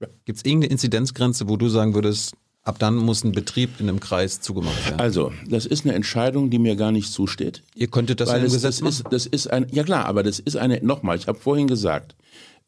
[0.00, 0.08] Ja.
[0.24, 2.36] Gibt es irgendeine Inzidenzgrenze, wo du sagen würdest,
[2.68, 5.00] Ab dann muss ein Betrieb in einem Kreis zugemacht werden.
[5.00, 7.62] Also, das ist eine Entscheidung, die mir gar nicht zusteht.
[7.74, 10.38] Ihr könntet das in das, Gesetz das ist, das ist ein, ja klar, aber das
[10.38, 12.14] ist eine, nochmal, ich habe vorhin gesagt,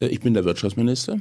[0.01, 1.21] äh, ich bin der Wirtschaftsminister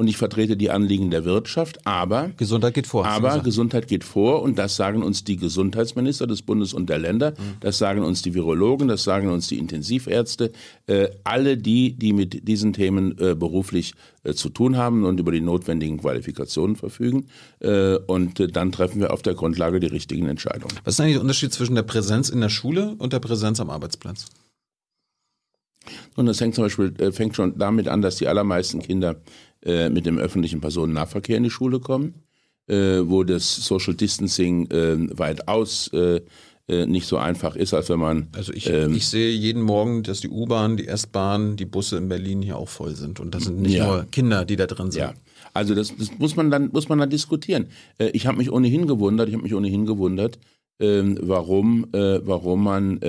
[0.00, 3.04] und ich vertrete die Anliegen der Wirtschaft, aber Gesundheit geht vor.
[3.04, 7.34] Aber Gesundheit geht vor und das sagen uns die Gesundheitsminister des Bundes und der Länder,
[7.60, 10.52] das sagen uns die Virologen, das sagen uns die Intensivärzte,
[10.86, 15.32] äh, alle die, die mit diesen Themen äh, beruflich äh, zu tun haben und über
[15.32, 17.26] die notwendigen Qualifikationen verfügen.
[17.58, 20.74] Äh, und äh, dann treffen wir auf der Grundlage die richtigen Entscheidungen.
[20.84, 23.68] Was ist eigentlich der Unterschied zwischen der Präsenz in der Schule und der Präsenz am
[23.68, 24.28] Arbeitsplatz?
[26.16, 29.16] Und das hängt zum Beispiel, äh, fängt schon damit an, dass die allermeisten Kinder
[29.64, 32.14] äh, mit dem öffentlichen Personennahverkehr in die Schule kommen,
[32.66, 36.20] äh, wo das Social Distancing äh, weitaus äh,
[36.70, 38.28] äh, nicht so einfach ist, als wenn man.
[38.32, 42.08] Also ich, ähm, ich sehe jeden Morgen, dass die U-Bahn, die S-Bahn, die Busse in
[42.08, 43.18] Berlin hier auch voll sind.
[43.18, 43.86] Und das sind nicht ja.
[43.86, 45.02] nur Kinder, die da drin sind.
[45.02, 45.14] Ja.
[45.52, 47.66] Also das, das muss man dann muss man dann diskutieren.
[48.12, 50.38] Ich habe mich ohnehin gewundert, ich habe mich ohnehin gewundert,
[50.78, 53.00] ähm, warum warum man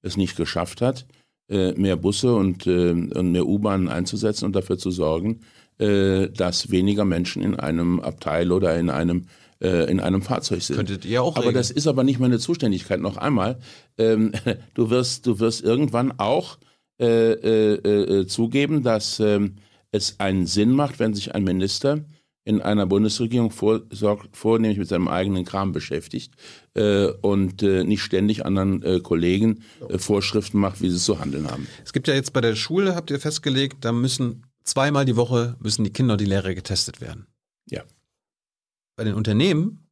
[0.00, 1.06] es nicht geschafft hat,
[1.48, 5.40] mehr Busse und, und mehr U-Bahnen einzusetzen und dafür zu sorgen,
[5.78, 9.26] äh, dass weniger Menschen in einem Abteil oder in einem
[9.60, 10.76] äh, in einem Fahrzeug sind.
[10.76, 11.36] Könntet ihr auch.
[11.36, 13.00] Aber das ist aber nicht meine Zuständigkeit.
[13.00, 13.58] Noch einmal,
[13.98, 14.32] ähm,
[14.74, 16.58] du wirst du wirst irgendwann auch
[17.00, 19.56] äh, äh, äh, zugeben, dass ähm,
[19.92, 22.04] es einen Sinn macht, wenn sich ein Minister
[22.46, 26.32] in einer Bundesregierung vorsorgt, vornehmlich mit seinem eigenen Kram beschäftigt
[26.74, 31.50] äh, und äh, nicht ständig anderen äh, Kollegen äh, Vorschriften macht, wie sie zu handeln
[31.50, 31.66] haben.
[31.84, 35.56] Es gibt ja jetzt bei der Schule, habt ihr festgelegt, da müssen zweimal die Woche
[35.60, 37.26] müssen die Kinder und die Lehrer getestet werden.
[37.68, 37.82] Ja.
[38.96, 39.88] Bei den Unternehmen,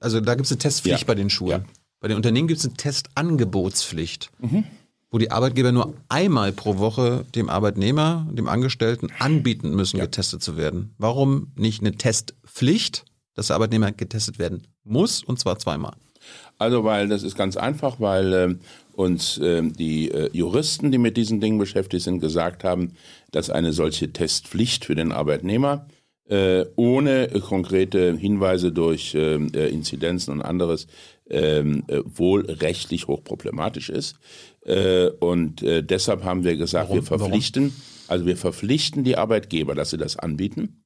[0.00, 1.06] also da gibt es eine Testpflicht ja.
[1.06, 1.62] bei den Schulen.
[1.62, 1.72] Ja.
[2.00, 4.64] Bei den Unternehmen gibt es eine Testangebotspflicht, mhm.
[5.10, 10.04] wo die Arbeitgeber nur einmal pro Woche dem Arbeitnehmer, dem Angestellten anbieten müssen, ja.
[10.04, 10.94] getestet zu werden.
[10.98, 15.94] Warum nicht eine Testpflicht, dass der Arbeitnehmer getestet werden muss und zwar zweimal?
[16.58, 18.54] Also, weil das ist ganz einfach, weil äh,
[18.94, 22.92] uns äh, die äh, Juristen, die mit diesen Dingen beschäftigt sind, gesagt haben,
[23.30, 25.86] dass eine solche Testpflicht für den Arbeitnehmer
[26.26, 30.86] äh, ohne konkrete Hinweise durch äh, äh, Inzidenzen und anderes
[31.28, 34.16] ähm, äh, wohl rechtlich hochproblematisch ist.
[34.64, 36.96] Äh, und äh, deshalb haben wir gesagt, Warum?
[36.96, 37.82] wir verpflichten, Warum?
[38.08, 40.84] also wir verpflichten die Arbeitgeber, dass sie das anbieten.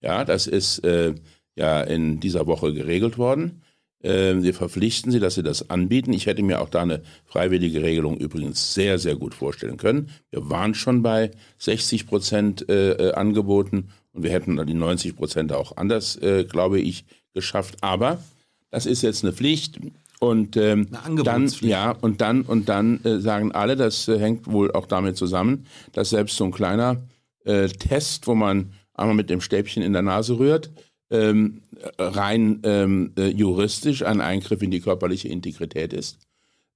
[0.00, 1.14] Ja, das ist äh,
[1.56, 3.62] ja in dieser Woche geregelt worden.
[4.02, 6.12] Ähm, wir verpflichten sie, dass sie das anbieten.
[6.12, 10.10] Ich hätte mir auch da eine freiwillige Regelung übrigens sehr, sehr gut vorstellen können.
[10.30, 15.52] Wir waren schon bei 60 Prozent äh, äh, angeboten und wir hätten die 90 Prozent
[15.52, 17.78] auch anders, äh, glaube ich, geschafft.
[17.80, 18.22] Aber
[18.70, 19.80] das ist jetzt eine Pflicht.
[20.20, 20.88] Und ähm,
[21.22, 25.16] dann, ja, und dann, und dann äh, sagen alle, das äh, hängt wohl auch damit
[25.16, 27.02] zusammen, dass selbst so ein kleiner
[27.44, 30.70] äh, Test, wo man einmal mit dem Stäbchen in der Nase rührt,
[31.10, 31.62] ähm,
[31.98, 36.18] rein ähm, äh, juristisch ein Eingriff in die körperliche Integrität ist.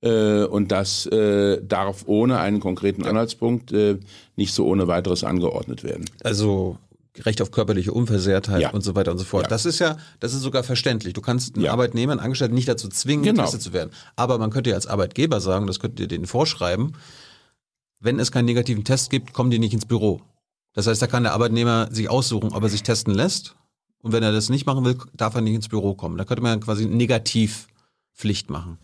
[0.01, 3.99] Äh, und das äh, darf ohne einen konkreten Anhaltspunkt äh,
[4.37, 6.05] nicht so ohne weiteres angeordnet werden.
[6.25, 6.79] Also
[7.19, 8.71] Recht auf körperliche Unversehrtheit ja.
[8.71, 9.43] und so weiter und so fort.
[9.43, 9.49] Ja.
[9.51, 11.13] Das ist ja, das ist sogar verständlich.
[11.13, 11.73] Du kannst einen ja.
[11.73, 13.43] Arbeitnehmer, einen Angestellten nicht dazu zwingen, genau.
[13.43, 13.91] getestet zu werden.
[14.17, 16.95] Aber man könnte ja als Arbeitgeber sagen, das könnt ihr denen vorschreiben,
[18.01, 20.23] wenn es keinen negativen Test gibt, kommen die nicht ins Büro.
[20.73, 23.57] Das heißt, da kann der Arbeitnehmer sich aussuchen, ob er sich testen lässt
[24.03, 26.19] und wenn er das nicht machen will, darf er nicht ins Büro kommen.
[26.19, 28.79] Da könnte man quasi Negativpflicht machen.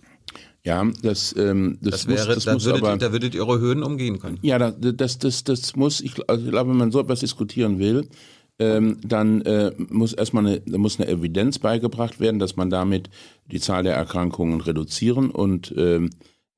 [0.65, 3.47] Ja, das, ähm, das, das wäre, muss, das da, muss würdet, aber, da würdet ihr
[3.47, 4.39] eure Hürden umgehen können.
[4.43, 8.09] Ja, das, das, das, muss, ich, also ich glaube, wenn man so etwas diskutieren will,
[8.59, 13.09] ähm, dann äh, muss erstmal eine, muss eine Evidenz beigebracht werden, dass man damit
[13.47, 16.11] die Zahl der Erkrankungen reduzieren und ähm,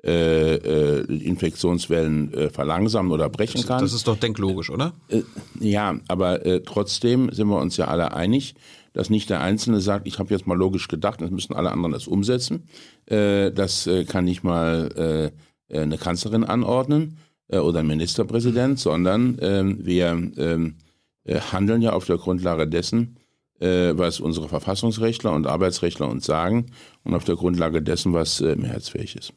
[0.03, 3.83] äh, äh, Infektionswellen äh, verlangsamen oder brechen das, kann.
[3.83, 4.95] Das ist doch denklogisch, oder?
[5.09, 5.23] Äh,
[5.61, 8.55] ja, aber äh, trotzdem sind wir uns ja alle einig,
[8.95, 11.93] dass nicht der Einzelne sagt, ich habe jetzt mal logisch gedacht, jetzt müssen alle anderen
[11.93, 12.67] das umsetzen.
[13.07, 15.33] Äh, das kann nicht mal
[15.71, 22.67] eine Kanzlerin anordnen oder ein Ministerpräsident, sondern äh, wir äh, handeln ja auf der Grundlage
[22.67, 23.17] dessen,
[23.59, 26.71] was unsere Verfassungsrechtler und Arbeitsrechtler uns sagen
[27.05, 29.35] und auf der Grundlage dessen, was äh, mehrheitsfähig ist.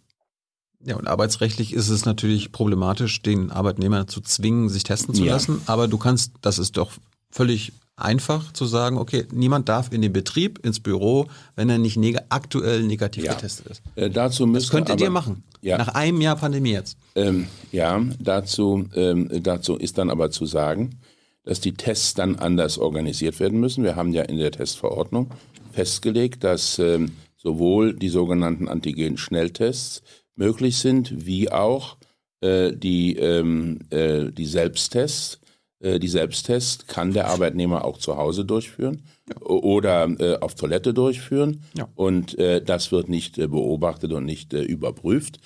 [0.86, 5.34] Ja, und arbeitsrechtlich ist es natürlich problematisch, den Arbeitnehmer zu zwingen, sich testen zu ja.
[5.34, 5.62] lassen.
[5.65, 6.91] Aber du kannst, das ist doch
[7.32, 11.96] völlig einfach zu sagen, okay, niemand darf in den Betrieb, ins Büro, wenn er nicht
[11.98, 13.34] neg aktuell negativ ja.
[13.34, 13.82] getestet ist.
[13.96, 15.43] Äh, dazu das könntet aber, ihr machen.
[15.62, 15.78] Ja.
[15.78, 16.98] Nach einem Jahr Pandemie jetzt.
[17.15, 21.00] Ähm, ja, dazu, ähm, dazu ist dann aber zu sagen,
[21.46, 23.84] dass die Tests dann anders organisiert werden müssen.
[23.84, 25.30] Wir haben ja in der Testverordnung
[25.72, 30.02] festgelegt, dass ähm, sowohl die sogenannten Antigen-Schnelltests
[30.36, 31.98] möglich sind, wie auch
[32.41, 35.39] äh, die, ähm, äh, die Selbsttests.
[35.84, 39.41] Äh, die Selbsttests kann der Arbeitnehmer auch zu Hause durchführen ja.
[39.46, 41.62] oder äh, auf Toilette durchführen.
[41.78, 41.88] Ja.
[41.96, 45.39] Und äh, das wird nicht äh, beobachtet und nicht überprüft,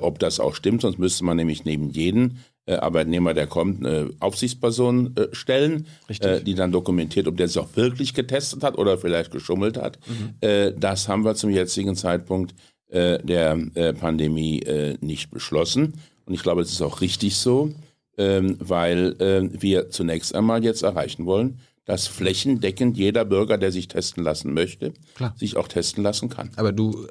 [0.00, 0.82] ob das auch stimmt.
[0.82, 5.86] Sonst müsste man nämlich neben jeden Arbeitnehmer, der kommt, eine Aufsichtsperson stellen,
[6.44, 9.98] die dann dokumentiert, ob der sich auch wirklich getestet hat oder vielleicht geschummelt hat.
[10.06, 10.78] Mhm.
[10.78, 12.54] das haben wir zum jetzigen Zeitpunkt
[12.88, 15.94] äh, der äh, Pandemie äh, nicht beschlossen.
[16.26, 17.72] Und ich glaube, es ist auch richtig so,
[18.16, 23.88] ähm, weil äh, wir zunächst einmal jetzt erreichen wollen, dass flächendeckend jeder Bürger, der sich
[23.88, 25.34] testen lassen möchte, Klar.
[25.38, 26.50] sich auch testen lassen kann.
[26.56, 27.08] Aber du äh,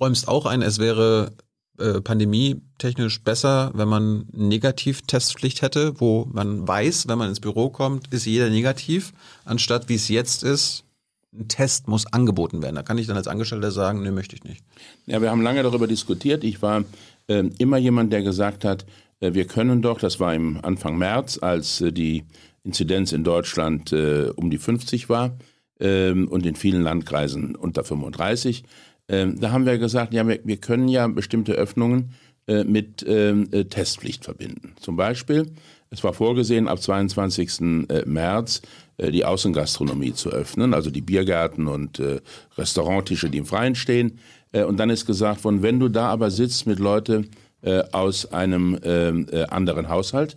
[0.00, 1.32] räumst auch ein, es wäre
[1.78, 8.12] äh, pandemietechnisch besser, wenn man Negativ-Testpflicht hätte, wo man weiß, wenn man ins Büro kommt,
[8.12, 9.12] ist jeder negativ,
[9.44, 10.84] anstatt wie es jetzt ist,
[11.32, 12.76] ein Test muss angeboten werden.
[12.76, 14.64] Da kann ich dann als Angestellter sagen, nee, möchte ich nicht.
[15.06, 16.42] Ja, wir haben lange darüber diskutiert.
[16.44, 16.84] Ich war
[17.28, 18.84] äh, immer jemand, der gesagt hat,
[19.20, 22.24] äh, wir können doch, das war im Anfang März, als äh, die
[22.64, 25.36] Inzidenz in Deutschland äh, um die 50 war
[25.78, 28.64] ähm, und in vielen Landkreisen unter 35,
[29.08, 32.12] ähm, da haben wir gesagt, ja, wir, wir können ja bestimmte Öffnungen
[32.46, 34.74] äh, mit ähm, äh, Testpflicht verbinden.
[34.80, 35.52] Zum Beispiel,
[35.90, 37.86] es war vorgesehen, ab 22.
[38.06, 38.62] März
[39.00, 42.20] äh, die Außengastronomie zu öffnen, also die Biergärten und äh,
[42.56, 44.18] Restauranttische, die im Freien stehen.
[44.52, 47.30] Äh, und dann ist gesagt worden, wenn du da aber sitzt mit Leuten
[47.62, 50.36] äh, aus einem äh, anderen Haushalt,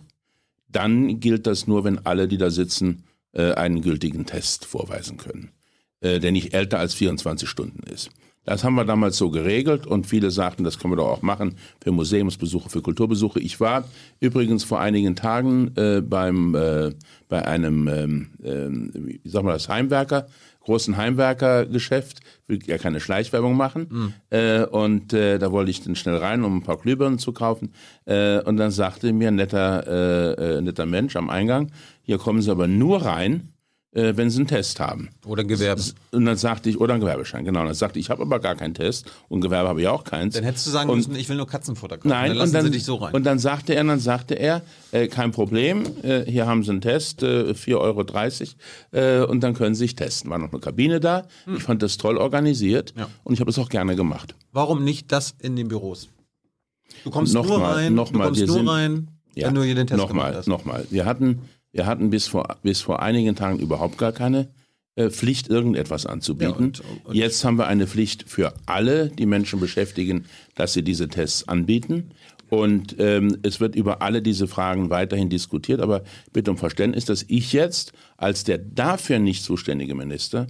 [0.68, 5.50] dann gilt das nur, wenn alle, die da sitzen, äh, einen gültigen Test vorweisen können,
[6.02, 8.10] der nicht älter als 24 Stunden ist.
[8.44, 11.56] Das haben wir damals so geregelt und viele sagten, das können wir doch auch machen
[11.82, 13.40] für Museumsbesuche, für Kulturbesuche.
[13.40, 13.84] Ich war
[14.20, 16.92] übrigens vor einigen Tagen äh, beim, äh,
[17.28, 20.26] bei einem, ähm, äh, wie sagen wir das, Heimwerker,
[20.60, 23.86] großen Heimwerkergeschäft, will ja keine Schleichwerbung machen.
[23.90, 24.12] Mhm.
[24.30, 27.72] Äh, und äh, da wollte ich dann schnell rein, um ein paar Glühbirnen zu kaufen.
[28.04, 31.70] Äh, und dann sagte mir ein netter, äh, äh, netter Mensch am Eingang,
[32.02, 33.53] hier kommen Sie aber nur rein,
[33.94, 35.08] äh, wenn sie einen Test haben.
[35.24, 35.82] Oder ein Gewerbe.
[36.10, 37.60] Und dann sagte ich, oder ein Gewerbeschein, genau.
[37.60, 40.04] Und dann sagte ich, ich habe aber gar keinen Test und Gewerbe habe ich auch
[40.04, 40.34] keins.
[40.34, 42.08] Dann hättest du sagen und, müssen, ich will nur Katzenfutter kaufen.
[42.08, 43.14] Nein, dann lassen und dann, sie dich so rein.
[43.14, 46.80] Und dann sagte er, dann sagte er, äh, kein Problem, äh, hier haben sie einen
[46.80, 48.02] Test, äh, 4,30 Euro
[48.92, 50.30] äh, und dann können sie sich testen.
[50.30, 51.26] War noch eine Kabine da.
[51.44, 51.56] Hm.
[51.56, 53.08] Ich fand das toll organisiert ja.
[53.22, 54.34] und ich habe es auch gerne gemacht.
[54.52, 56.08] Warum nicht das in den Büros?
[57.04, 59.54] Du kommst noch nur mal, rein, noch du mal, kommst nur sind, rein, ja, wenn
[59.54, 60.48] du hier den Test nochmal, gemacht hast.
[60.48, 61.42] Nochmal, wir hatten
[61.74, 64.48] wir hatten bis vor, bis vor einigen Tagen überhaupt gar keine
[64.94, 66.72] äh, Pflicht, irgendetwas anzubieten.
[66.74, 70.82] Ja, und, und Jetzt haben wir eine Pflicht für alle, die Menschen beschäftigen, dass sie
[70.82, 72.10] diese Tests anbieten.
[72.48, 75.80] Und ähm, es wird über alle diese Fragen weiterhin diskutiert.
[75.80, 80.46] Aber bitte um Verständnis, dass ich jetzt als der dafür nicht zuständige Minister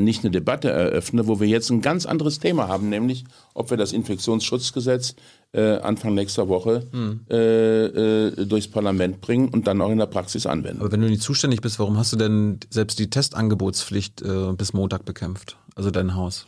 [0.00, 3.24] nicht eine Debatte eröffne, wo wir jetzt ein ganz anderes Thema haben, nämlich
[3.54, 5.14] ob wir das Infektionsschutzgesetz
[5.52, 7.20] äh, Anfang nächster Woche hm.
[7.30, 10.80] äh, äh, durchs Parlament bringen und dann auch in der Praxis anwenden.
[10.80, 14.72] Aber wenn du nicht zuständig bist, warum hast du denn selbst die Testangebotspflicht äh, bis
[14.72, 15.56] Montag bekämpft?
[15.74, 16.46] Also dein Haus?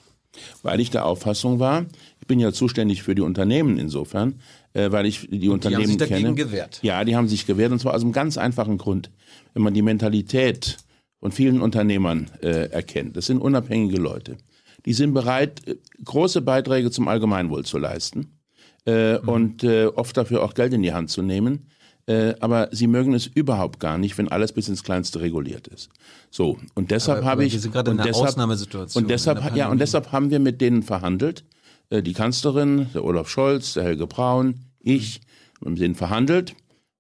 [0.63, 1.85] Weil ich der Auffassung war,
[2.21, 4.41] ich bin ja zuständig für die Unternehmen insofern,
[4.73, 6.35] äh, weil ich die und Unternehmen die haben sich dagegen kenne.
[6.35, 6.81] gewehrt.
[6.83, 9.11] Ja, die haben sich gewehrt und zwar aus einem ganz einfachen Grund.
[9.53, 10.79] Wenn man die Mentalität
[11.25, 14.37] von vielen Unternehmern äh, erkennt, das sind unabhängige Leute,
[14.85, 18.37] die sind bereit, äh, große Beiträge zum Allgemeinwohl zu leisten
[18.85, 19.29] äh, mhm.
[19.31, 21.71] und äh, oft dafür auch Geld in die Hand zu nehmen.
[22.05, 25.89] Äh, aber sie mögen es überhaupt gar nicht, wenn alles bis ins Kleinste reguliert ist.
[26.31, 29.05] So und deshalb habe ich wir sind gerade in einer deshalb, Ausnahmesituation.
[29.05, 31.43] Und deshalb ja und deshalb haben wir mit denen verhandelt.
[31.89, 35.23] Äh, die Kanzlerin, der Olaf Scholz, der Helge Braun, ich,
[35.59, 36.55] wir haben mit denen verhandelt.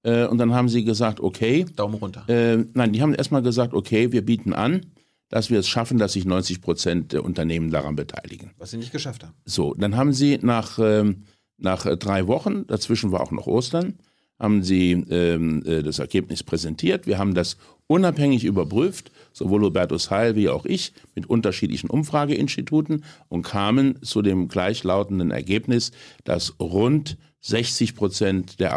[0.04, 1.66] Äh, und dann haben sie gesagt, okay.
[1.74, 2.24] Daumen runter.
[2.28, 4.86] Äh, nein, die haben erstmal gesagt, okay, wir bieten an,
[5.28, 8.52] dass wir es schaffen, dass sich 90 Prozent der Unternehmen daran beteiligen.
[8.58, 9.34] Was sie nicht geschafft haben.
[9.44, 11.24] So, dann haben sie nach ähm,
[11.58, 13.94] nach äh, drei Wochen, dazwischen war auch noch Ostern,
[14.38, 17.06] haben sie ähm, äh, das Ergebnis präsentiert.
[17.06, 23.42] Wir haben das unabhängig überprüft, sowohl Hubertus Heil wie auch ich, mit unterschiedlichen Umfrageinstituten und
[23.42, 25.92] kamen zu dem gleichlautenden Ergebnis,
[26.24, 28.74] dass rund 60 Prozent der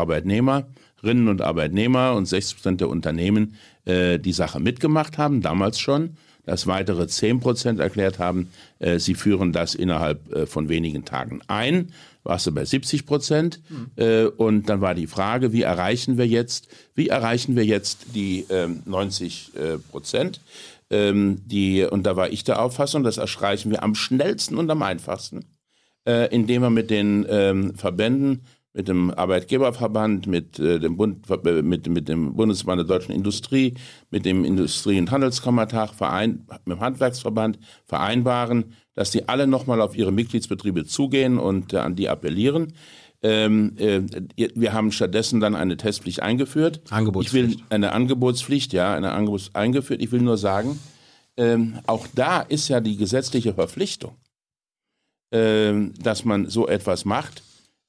[1.08, 3.56] Arbeitnehmerinnen und Arbeitnehmer und 60 Prozent der Unternehmen
[3.86, 6.18] äh, die Sache mitgemacht haben, damals schon.
[6.46, 8.48] dass weitere 10 Prozent erklärt haben,
[8.80, 11.92] äh, sie führen das innerhalb äh, von wenigen Tagen ein.
[12.24, 13.62] Warst du bei 70 Prozent?
[13.70, 14.32] Mhm.
[14.36, 18.46] Und dann war die Frage, wie erreichen wir jetzt, wie erreichen wir jetzt die
[18.86, 20.42] 90 ähm, äh, Prozent?
[20.90, 24.82] Ähm, die, und da war ich der Auffassung, das erreichen wir am schnellsten und am
[24.82, 25.46] einfachsten,
[26.06, 28.42] äh, indem wir mit den ähm, Verbänden
[28.78, 33.74] mit dem Arbeitgeberverband, mit, äh, dem, Bund, äh, mit, mit dem Bundesverband der deutschen Industrie,
[34.12, 39.98] mit dem Industrie- und Handelskammertag, Verein, mit dem Handwerksverband vereinbaren, dass die alle nochmal auf
[39.98, 42.74] ihre Mitgliedsbetriebe zugehen und äh, an die appellieren.
[43.24, 44.02] Ähm, äh,
[44.54, 46.82] wir haben stattdessen dann eine Testpflicht eingeführt.
[46.92, 47.50] Angebotspflicht.
[47.50, 50.04] Ich will eine Angebotspflicht, ja, eine Angebotspflicht eingeführt.
[50.04, 50.80] Ich will nur sagen,
[51.36, 54.18] ähm, auch da ist ja die gesetzliche Verpflichtung,
[55.32, 57.42] ähm, dass man so etwas macht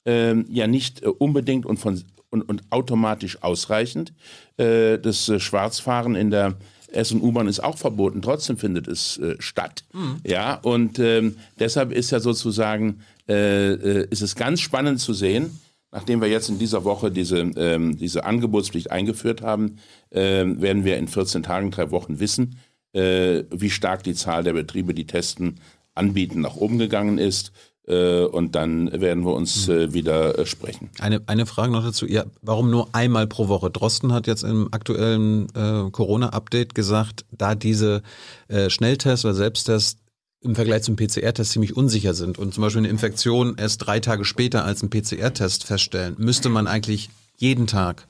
[0.09, 4.13] äh, ja nicht äh, unbedingt und, von, und, und automatisch ausreichend.
[4.57, 6.57] Äh, das äh, Schwarzfahren in der
[6.91, 9.85] S- und U-Bahn ist auch verboten, trotzdem findet es äh, statt.
[9.93, 10.17] Mhm.
[10.27, 15.61] Ja, und ähm, deshalb ist ja sozusagen, äh, äh, ist es ganz spannend zu sehen,
[15.93, 19.77] nachdem wir jetzt in dieser Woche diese, ähm, diese Angebotspflicht eingeführt haben,
[20.11, 22.59] äh, werden wir in 14 Tagen, drei Wochen wissen,
[22.95, 25.61] äh, wie stark die Zahl der Betriebe, die testen,
[25.95, 27.53] anbieten, nach oben gegangen ist.
[27.89, 29.75] Äh, und dann werden wir uns hm.
[29.75, 30.91] äh, wieder äh, sprechen.
[31.01, 32.07] Eine, eine Frage noch dazu.
[32.07, 33.71] Ja, warum nur einmal pro Woche?
[33.71, 38.03] Drosten hat jetzt im aktuellen äh, Corona-Update gesagt, da diese
[38.49, 40.01] äh, Schnelltests oder Selbsttests
[40.41, 44.25] im Vergleich zum PCR-Test ziemlich unsicher sind und zum Beispiel eine Infektion erst drei Tage
[44.25, 48.07] später als ein PCR-Test feststellen, müsste man eigentlich jeden Tag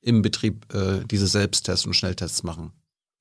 [0.00, 2.72] im Betrieb äh, diese Selbsttests und Schnelltests machen.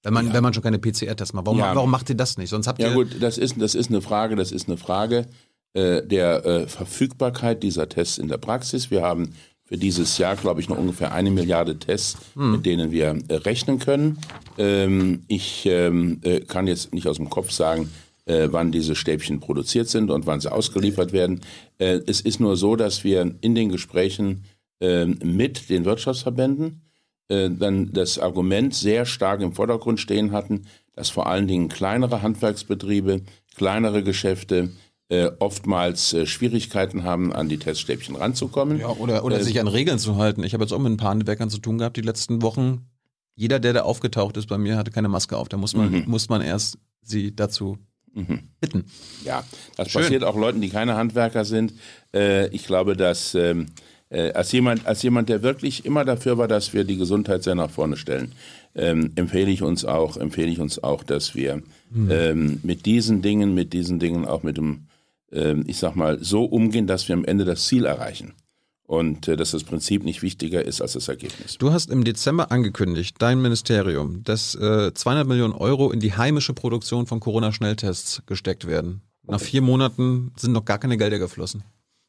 [0.02, 0.34] Wenn man, ja.
[0.34, 1.46] wenn man schon keine PCR-Tests macht.
[1.46, 1.74] Warum, ja.
[1.76, 2.50] warum macht ihr das nicht?
[2.50, 2.92] Sonst habt ja ihr.
[2.92, 5.28] Ja gut, das ist, das ist eine Frage, das ist eine Frage
[5.74, 8.92] äh, der äh, Verfügbarkeit dieser Tests in der Praxis.
[8.92, 9.34] Wir haben
[9.66, 12.52] für dieses Jahr, glaube ich, noch ungefähr eine Milliarde Tests, hm.
[12.52, 14.20] mit denen wir äh, rechnen können.
[14.60, 17.90] Ähm, ich ähm, äh, kann jetzt nicht aus dem Kopf sagen,
[18.26, 21.42] äh, wann diese Stäbchen produziert sind und wann sie ausgeliefert werden.
[21.80, 24.44] Es ist nur so, dass wir in den Gesprächen
[24.80, 26.82] ähm, mit den Wirtschaftsverbänden
[27.30, 33.22] dann das Argument sehr stark im Vordergrund stehen hatten, dass vor allen Dingen kleinere Handwerksbetriebe,
[33.56, 34.70] kleinere Geschäfte
[35.14, 38.80] äh, oftmals äh, Schwierigkeiten haben, an die Teststäbchen ranzukommen.
[38.80, 40.44] Ja, oder, oder äh, sich an Regeln zu halten.
[40.44, 42.88] Ich habe jetzt auch mit ein paar Handwerkern zu tun gehabt die letzten Wochen.
[43.36, 45.50] Jeder, der da aufgetaucht ist bei mir, hatte keine Maske auf.
[45.50, 46.04] Da muss man, mhm.
[46.08, 47.78] muss man erst sie dazu
[48.14, 48.40] mhm.
[48.60, 48.86] bitten.
[49.24, 49.44] Ja,
[49.76, 50.02] das Schön.
[50.02, 51.74] passiert auch Leuten, die keine Handwerker sind.
[52.14, 53.68] Äh, ich glaube, dass ähm,
[54.10, 57.56] äh, als jemand, als jemand, der wirklich immer dafür war, dass wir die Gesundheit sehr
[57.56, 58.32] nach vorne stellen,
[58.76, 61.62] ähm, empfehle ich uns auch, empfehle ich uns auch, dass wir
[61.92, 62.10] mhm.
[62.10, 64.88] ähm, mit diesen Dingen, mit diesen Dingen auch mit dem
[65.66, 68.34] ich sag mal, so umgehen, dass wir am Ende das Ziel erreichen.
[68.86, 71.58] Und äh, dass das Prinzip nicht wichtiger ist als das Ergebnis.
[71.58, 76.54] Du hast im Dezember angekündigt, dein Ministerium, dass 200 äh, Millionen Euro in die heimische
[76.54, 79.02] Produktion von Corona-Schnelltests gesteckt werden.
[79.26, 81.64] Nach vier Monaten sind noch gar keine Gelder geflossen.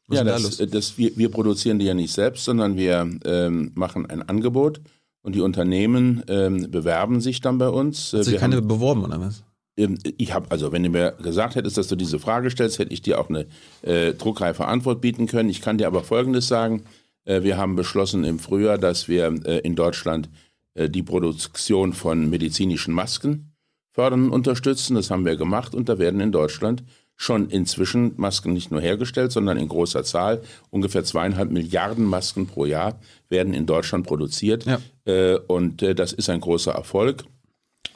[0.07, 3.71] Was ja, das, da das, wir, wir produzieren die ja nicht selbst, sondern wir ähm,
[3.73, 4.81] machen ein Angebot
[5.21, 8.13] und die Unternehmen ähm, bewerben sich dann bei uns.
[8.13, 9.43] Hat sich keine haben, beworben oder was?
[9.77, 12.93] Ähm, ich habe, also wenn du mir gesagt hättest, dass du diese Frage stellst, hätte
[12.93, 13.47] ich dir auch eine
[13.81, 15.49] äh, druckreife Antwort bieten können.
[15.49, 16.83] Ich kann dir aber Folgendes sagen.
[17.25, 20.29] Äh, wir haben beschlossen im Frühjahr, dass wir äh, in Deutschland
[20.73, 23.51] äh, die Produktion von medizinischen Masken
[23.93, 24.95] fördern und unterstützen.
[24.95, 26.83] Das haben wir gemacht und da werden in Deutschland
[27.17, 30.41] schon inzwischen Masken nicht nur hergestellt, sondern in großer Zahl.
[30.69, 32.99] Ungefähr zweieinhalb Milliarden Masken pro Jahr
[33.29, 34.65] werden in Deutschland produziert.
[34.65, 34.79] Ja.
[35.05, 37.23] Äh, und äh, das ist ein großer Erfolg.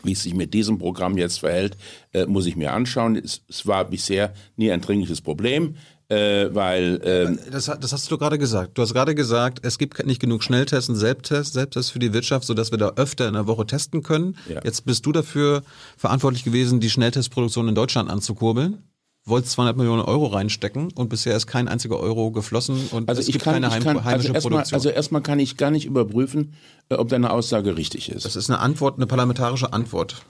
[0.03, 1.77] Wie es sich mit diesem Programm jetzt verhält,
[2.13, 3.15] äh, muss ich mir anschauen.
[3.15, 5.75] Es, es, war bisher nie ein dringliches Problem.
[6.07, 8.77] Äh, weil ähm, das, das, hast du gerade gesagt.
[8.77, 12.45] Du hast gerade gesagt, es gibt nicht genug Schnelltests und Selbsttests, Selbsttests für die Wirtschaft,
[12.45, 14.35] sodass wir da öfter in der Woche testen können.
[14.49, 14.59] Ja.
[14.63, 15.61] Jetzt bist du dafür
[15.97, 18.81] verantwortlich gewesen, die Schnelltestproduktion in Deutschland anzukurbeln
[19.30, 23.27] wolltest 200 Millionen Euro reinstecken und bisher ist kein einziger Euro geflossen und also es
[23.27, 24.75] gibt kann, keine heim, kann, heimische also erstmal, Produktion.
[24.75, 26.53] Also erstmal kann ich gar nicht überprüfen,
[26.89, 28.25] äh, ob deine Aussage richtig ist.
[28.25, 30.25] Das ist eine Antwort, eine parlamentarische Antwort.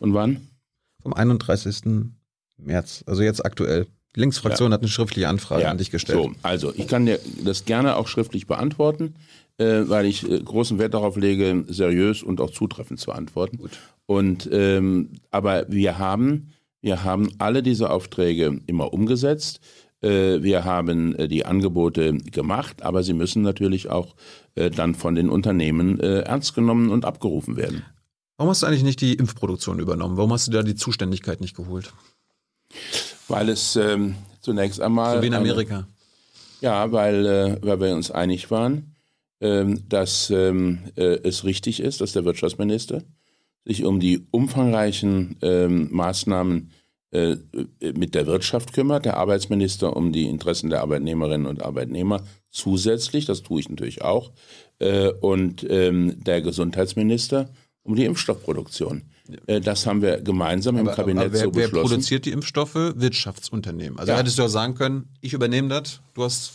[0.00, 0.48] Und wann?
[1.02, 2.10] Vom 31.
[2.58, 3.86] März, also jetzt aktuell.
[4.16, 4.74] Die Linksfraktion ja.
[4.74, 5.70] hat eine schriftliche Anfrage ja.
[5.70, 6.18] an dich gestellt.
[6.18, 9.14] So, also ich kann dir das gerne auch schriftlich beantworten,
[9.58, 13.58] äh, weil ich äh, großen Wert darauf lege, seriös und auch zutreffend zu antworten.
[13.58, 13.72] Gut.
[14.06, 19.60] Und ähm, aber wir haben wir haben alle diese Aufträge immer umgesetzt.
[20.00, 24.14] Äh, wir haben äh, die Angebote gemacht, aber sie müssen natürlich auch
[24.54, 27.84] äh, dann von den Unternehmen ernst genommen und abgerufen werden.
[28.36, 30.16] Warum hast du eigentlich nicht die Impfproduktion übernommen?
[30.16, 31.92] Warum hast du da die Zuständigkeit nicht geholt?
[33.26, 35.16] Weil es ähm, zunächst einmal.
[35.16, 35.78] So wie in Amerika.
[35.78, 35.86] Eine,
[36.60, 38.94] ja, weil, äh, weil wir uns einig waren,
[39.40, 43.02] ähm, dass ähm, äh, es richtig ist, dass der Wirtschaftsminister
[43.68, 46.70] sich um die umfangreichen ähm, Maßnahmen
[47.10, 47.36] äh,
[47.94, 53.42] mit der Wirtschaft kümmert, der Arbeitsminister um die Interessen der Arbeitnehmerinnen und Arbeitnehmer zusätzlich, das
[53.42, 54.32] tue ich natürlich auch,
[54.78, 57.50] äh, und ähm, der Gesundheitsminister
[57.82, 59.02] um die Impfstoffproduktion.
[59.46, 61.88] Äh, das haben wir gemeinsam im Aber, Kabinett aber wer, so wer beschlossen.
[61.90, 62.74] produziert die Impfstoffe?
[62.74, 63.98] Wirtschaftsunternehmen.
[63.98, 64.18] Also Ja.
[64.18, 66.00] hättest du ja sagen können, ich übernehme das.
[66.14, 66.52] Du hast,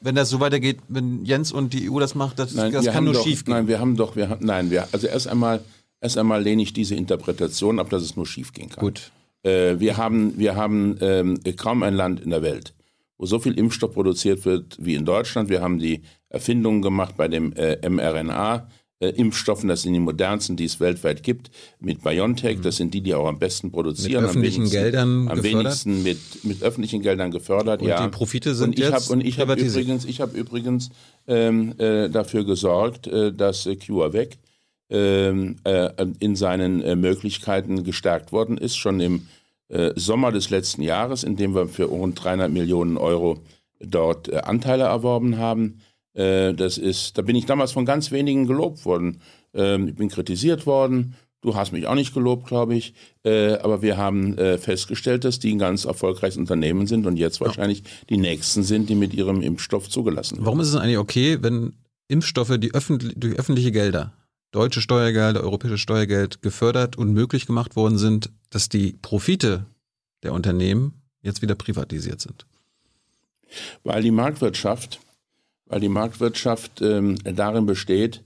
[0.00, 3.04] wenn das so weitergeht, wenn Jens und die EU das macht, das, das wir kann
[3.04, 3.54] nur doch, schief gehen.
[3.54, 5.64] Nein, wir haben doch, wir haben, nein, wir, also erst einmal,
[6.00, 8.84] erst einmal lehne ich diese Interpretation ab, dass es nur schief gehen kann.
[8.84, 9.10] Gut.
[9.42, 12.74] Äh, wir haben, wir haben ähm, kaum ein Land in der Welt,
[13.16, 15.48] wo so viel Impfstoff produziert wird wie in Deutschland.
[15.48, 18.68] Wir haben die Erfindungen gemacht bei dem äh, mRNA.
[18.98, 23.02] Äh, Impfstoffen, das sind die modernsten, die es weltweit gibt, mit BioNTech, das sind die,
[23.02, 24.22] die auch am besten produzieren.
[24.22, 25.64] Mit öffentlichen am wenigsten, Geldern Am gefördert?
[25.64, 28.02] wenigsten mit, mit öffentlichen Geldern gefördert, Und ja.
[28.02, 30.88] die Profite sind und ich jetzt hab, Und ich habe übrigens, ich hab übrigens
[31.26, 34.36] ähm, äh, dafür gesorgt, äh, dass CureVac äh,
[34.88, 39.26] in seinen äh, Möglichkeiten gestärkt worden ist, schon im
[39.68, 43.40] äh, Sommer des letzten Jahres, indem wir für rund 300 Millionen Euro
[43.80, 45.80] dort äh, Anteile erworben haben.
[46.14, 49.20] Äh, das ist, da bin ich damals von ganz wenigen gelobt worden.
[49.54, 51.14] Ähm, ich bin kritisiert worden.
[51.40, 52.94] Du hast mich auch nicht gelobt, glaube ich.
[53.24, 57.40] Äh, aber wir haben äh, festgestellt, dass die ein ganz erfolgreiches Unternehmen sind und jetzt
[57.40, 60.46] wahrscheinlich die nächsten sind, die mit ihrem Impfstoff zugelassen werden.
[60.46, 61.74] Warum ist es eigentlich okay, wenn
[62.08, 64.12] Impfstoffe die öffentlich, durch öffentliche Gelder,
[64.52, 69.66] deutsche Steuergelder, europäische Steuergeld gefördert und möglich gemacht worden sind, dass die Profite
[70.22, 72.46] der Unternehmen jetzt wieder privatisiert sind?
[73.84, 75.00] Weil die Marktwirtschaft,
[75.66, 78.22] weil die Marktwirtschaft ähm, darin besteht,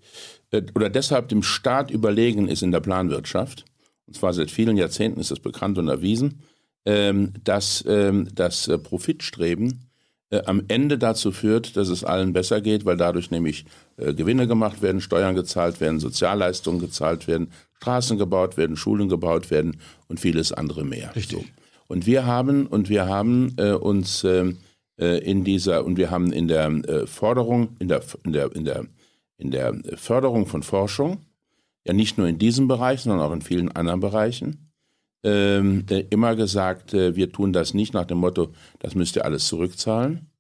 [0.51, 3.65] äh, oder deshalb dem Staat überlegen ist in der Planwirtschaft,
[4.07, 6.43] und zwar seit vielen Jahrzehnten ist das bekannt und erwiesen,
[6.85, 9.90] ähm, dass ähm, das äh, Profitstreben
[10.31, 13.65] äh, am Ende dazu führt, dass es allen besser geht, weil dadurch nämlich
[13.97, 19.51] äh, Gewinne gemacht werden, Steuern gezahlt werden, Sozialleistungen gezahlt werden, Straßen gebaut werden, Schulen gebaut
[19.51, 19.79] werden
[20.09, 21.15] und vieles andere mehr.
[21.17, 21.39] Richtig.
[21.39, 21.45] So.
[21.89, 24.59] Und wir haben und wir haben äh, uns ähm,
[25.01, 28.65] äh, in dieser und wir haben in der äh, Forderung, in der in der in
[28.65, 28.87] der
[29.39, 31.23] in der Förderung von Forschung,
[31.85, 34.70] ja nicht nur in diesem Bereich, sondern auch in vielen anderen Bereichen,
[35.23, 39.25] ähm, äh, immer gesagt, äh, wir tun das nicht nach dem Motto, das müsst ihr
[39.25, 40.31] alles zurückzahlen,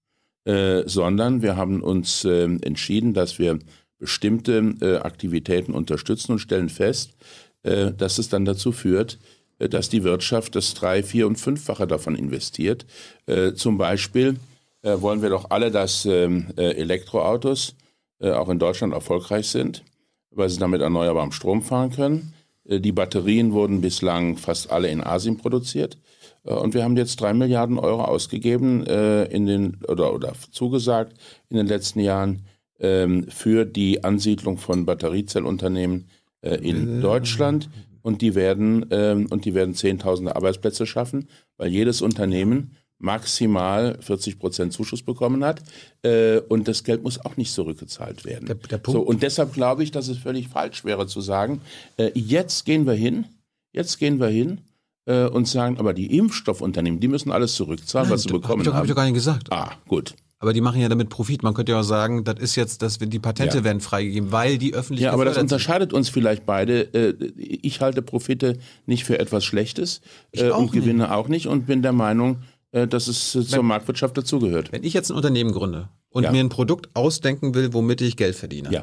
[0.45, 3.59] äh, sondern wir haben uns ähm, entschieden, dass wir
[3.99, 7.15] bestimmte äh, Aktivitäten unterstützen und stellen fest,
[7.63, 9.19] äh, dass es dann dazu führt,
[9.59, 12.87] äh, dass die Wirtschaft das drei, vier und fünffache davon investiert.
[13.27, 14.37] Äh, zum Beispiel
[14.83, 17.75] äh, wollen wir doch alle, dass ähm, äh, Elektroautos
[18.21, 19.85] äh, auch in Deutschland erfolgreich sind,
[20.31, 22.33] weil sie damit erneuerbarem Strom fahren können.
[22.69, 25.99] Äh, Die Batterien wurden bislang fast alle in Asien produziert.
[26.45, 31.15] Äh, Und wir haben jetzt drei Milliarden Euro ausgegeben äh, in den oder, oder zugesagt
[31.49, 32.43] in den letzten Jahren
[32.79, 36.07] ähm, für die Ansiedlung von Batteriezellunternehmen
[36.43, 37.69] äh, in Deutschland.
[38.03, 44.39] Und die werden ähm, und die werden Zehntausende Arbeitsplätze schaffen, weil jedes Unternehmen maximal 40
[44.39, 45.63] Prozent Zuschuss bekommen hat.
[46.03, 48.47] Äh, und das Geld muss auch nicht zurückgezahlt werden.
[48.47, 51.61] Der- der so, Punkt- und deshalb glaube ich, dass es völlig falsch wäre zu sagen,
[51.97, 53.25] äh, jetzt gehen wir hin,
[53.73, 54.61] jetzt gehen wir hin
[55.07, 58.67] äh, und sagen, aber die Impfstoffunternehmen, die müssen alles zurückzahlen, was sie Hab bekommen ich
[58.67, 58.85] doch, hab haben.
[58.87, 59.51] ich doch gar nicht gesagt.
[59.51, 60.15] ah, gut.
[60.43, 61.43] Aber die machen ja damit Profit.
[61.43, 63.65] Man könnte ja auch sagen, das ist jetzt, dass wir die Patente Ja.
[63.65, 65.57] werden freigegeben, weil die öffentlich Ja, aber das gefördert sind.
[65.57, 66.95] unterscheidet uns vielleicht beide.
[66.95, 70.01] Äh, Ich halte Profite nicht für etwas Schlechtes
[70.33, 72.39] äh, auch und Gewinne auch nicht und bin der Meinung, äh,
[72.73, 74.73] dass es äh, zur Marktwirtschaft dazugehört.
[74.73, 76.33] Wenn ich jetzt ein Unternehmen gründe und Ja.
[76.33, 78.83] mir ein Produkt ausdenken will, womit ich Geld verdiene, Ja,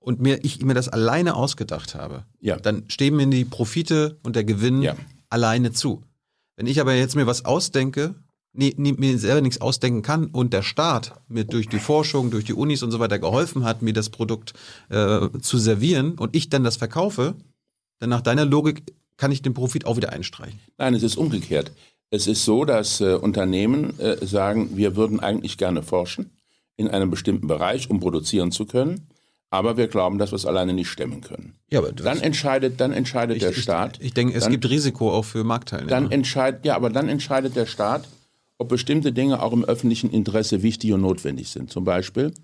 [0.00, 2.56] und mir, ich mir das alleine ausgedacht habe, Ja.
[2.56, 4.96] dann stehen mir die Profite und der Gewinn Ja.
[5.28, 6.02] alleine zu.
[6.56, 8.14] Wenn ich aber jetzt mir was ausdenke,
[8.52, 12.44] nee, nee, mir selber nichts ausdenken kann und der Staat mir durch die Forschung, durch
[12.44, 14.52] die Unis und so weiter geholfen hat, mir das Produkt
[14.90, 17.34] äh, zu servieren und ich dann das verkaufe,
[17.98, 18.82] dann nach deiner Logik
[19.16, 20.58] kann ich den Profit auch wieder einstreichen.
[20.78, 21.70] Nein, es ist umgekehrt.
[22.14, 26.30] Es ist so, dass äh, Unternehmen äh, sagen, wir würden eigentlich gerne forschen
[26.76, 29.08] in einem bestimmten Bereich, um produzieren zu können,
[29.48, 31.54] aber wir glauben, dass wir es alleine nicht stemmen können.
[31.70, 33.96] Ja, aber Dann entscheidet, dann entscheidet der ich, Staat.
[33.98, 35.88] Ich, ich denke, es dann, gibt Risiko auch für Marktteilnehmer.
[35.88, 38.06] Dann entscheidet, ja, aber dann entscheidet der Staat,
[38.58, 41.70] ob bestimmte Dinge auch im öffentlichen Interesse wichtig und notwendig sind.
[41.70, 42.34] Zum Beispiel,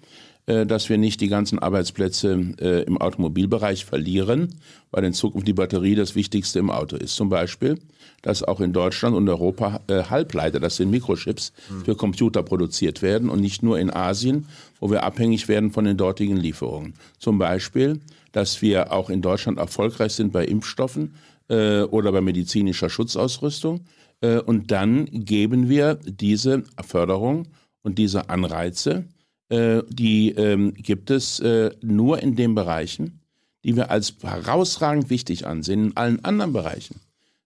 [0.67, 4.55] dass wir nicht die ganzen Arbeitsplätze äh, im Automobilbereich verlieren,
[4.91, 7.17] weil in Zukunft die Batterie das Wichtigste im Auto ist.
[7.17, 7.79] Zum Beispiel,
[8.23, 11.53] dass auch in Deutschland und Europa äh, Halbleiter, das sind Mikrochips,
[11.85, 14.47] für Computer produziert werden und nicht nur in Asien,
[14.81, 16.95] wo wir abhängig werden von den dortigen Lieferungen.
[17.19, 18.01] Zum Beispiel,
[18.33, 21.15] dass wir auch in Deutschland erfolgreich sind bei Impfstoffen
[21.49, 23.81] äh, oder bei medizinischer Schutzausrüstung.
[24.21, 27.49] Äh, und dann geben wir diese Förderung
[27.83, 29.05] und diese Anreize,
[29.49, 33.21] äh, die ähm, gibt es äh, nur in den Bereichen,
[33.65, 37.01] die wir als herausragend wichtig ansehen in allen anderen Bereichen.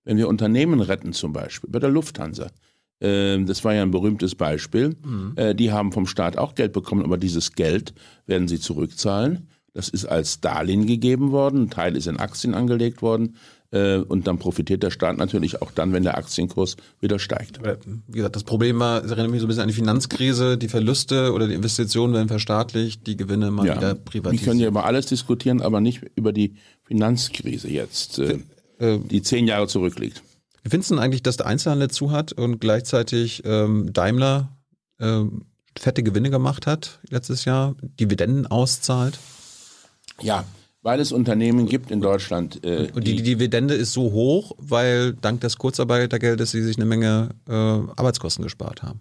[0.05, 2.51] Wenn wir Unternehmen retten zum Beispiel, bei der Lufthansa,
[3.01, 5.33] äh, das war ja ein berühmtes Beispiel, mhm.
[5.37, 7.95] äh, die haben vom Staat auch Geld bekommen, aber dieses Geld
[8.27, 9.49] werden sie zurückzahlen.
[9.75, 13.37] Das ist als Darlehen gegeben worden, ein Teil ist in Aktien angelegt worden.
[13.73, 17.59] Äh, und dann profitiert der Staat natürlich auch dann, wenn der Aktienkurs wieder steigt.
[18.07, 20.69] Wie gesagt, das Problem war, es erinnert mich so ein bisschen an die Finanzkrise, die
[20.69, 24.43] Verluste oder die Investitionen werden verstaatlicht, die Gewinne mal ja, wieder privatisiert.
[24.43, 26.55] Wir können ja über alles diskutieren, aber nicht über die
[26.85, 28.41] Finanzkrise jetzt, äh,
[28.79, 30.23] äh, die zehn Jahre zurückliegt.
[30.63, 34.55] Wie findest du denn eigentlich, dass der Einzelhandel zu hat und gleichzeitig ähm, Daimler
[35.01, 35.47] ähm,
[35.79, 39.19] fette Gewinne gemacht hat letztes Jahr, Dividenden auszahlt?
[40.21, 40.45] Ja,
[40.83, 42.65] weil es Unternehmen gibt in Deutschland.
[42.65, 46.87] Äh, und die, die, Dividende ist so hoch, weil dank des Kurzarbeitergeldes sie sich eine
[46.87, 49.01] Menge äh, Arbeitskosten gespart haben.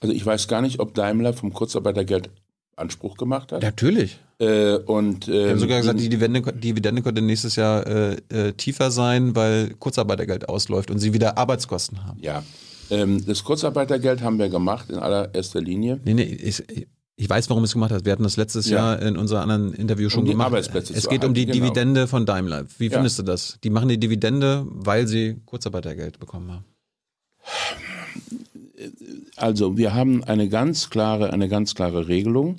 [0.00, 2.30] Also ich weiß gar nicht, ob Daimler vom Kurzarbeitergeld
[2.76, 3.62] Anspruch gemacht hat.
[3.62, 4.18] Natürlich.
[4.38, 8.90] Äh, und, ähm, haben sogar gesagt, die Dividende, Dividende könnte nächstes Jahr äh, äh, tiefer
[8.90, 12.18] sein, weil Kurzarbeitergeld ausläuft und sie wieder Arbeitskosten haben.
[12.20, 12.42] Ja.
[12.90, 16.00] Ähm, das Kurzarbeitergeld haben wir gemacht in allererster Linie.
[16.04, 16.64] Nee, nee, ich,
[17.22, 18.04] ich weiß, warum es gemacht hat.
[18.04, 18.78] Wir hatten das letztes ja.
[18.78, 20.46] Jahr in unserem anderen Interview schon um die gemacht.
[20.46, 21.66] Arbeitsplätze es geht um die genau.
[21.66, 22.66] Dividende von Daimler.
[22.78, 22.94] Wie ja.
[22.94, 23.58] findest du das?
[23.62, 26.64] Die machen die Dividende, weil sie Kurzarbeitergeld bekommen haben.
[29.36, 32.56] Also, wir haben eine ganz klare, eine ganz klare Regelung.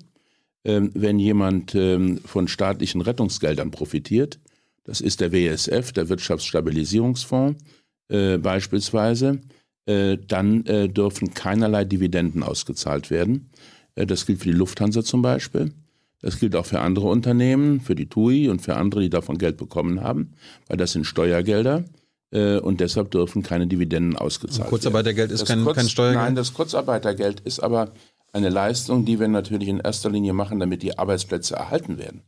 [0.63, 4.39] Ähm, wenn jemand ähm, von staatlichen Rettungsgeldern profitiert,
[4.85, 7.61] das ist der WSF, der Wirtschaftsstabilisierungsfonds
[8.07, 9.41] äh, beispielsweise,
[9.85, 13.49] äh, dann äh, dürfen keinerlei Dividenden ausgezahlt werden.
[13.95, 15.73] Äh, das gilt für die Lufthansa zum Beispiel.
[16.21, 19.57] Das gilt auch für andere Unternehmen, für die TUI und für andere, die davon Geld
[19.57, 20.31] bekommen haben,
[20.67, 21.83] weil das sind Steuergelder
[22.31, 24.69] äh, und deshalb dürfen keine Dividenden ausgezahlt werden.
[24.69, 26.23] Kurzarbeitergeld ist kein, Kurz, kein Steuergeld?
[26.23, 27.91] Nein, das Kurzarbeitergeld ist aber
[28.31, 32.23] eine Leistung, die wir natürlich in erster Linie machen, damit die Arbeitsplätze erhalten werden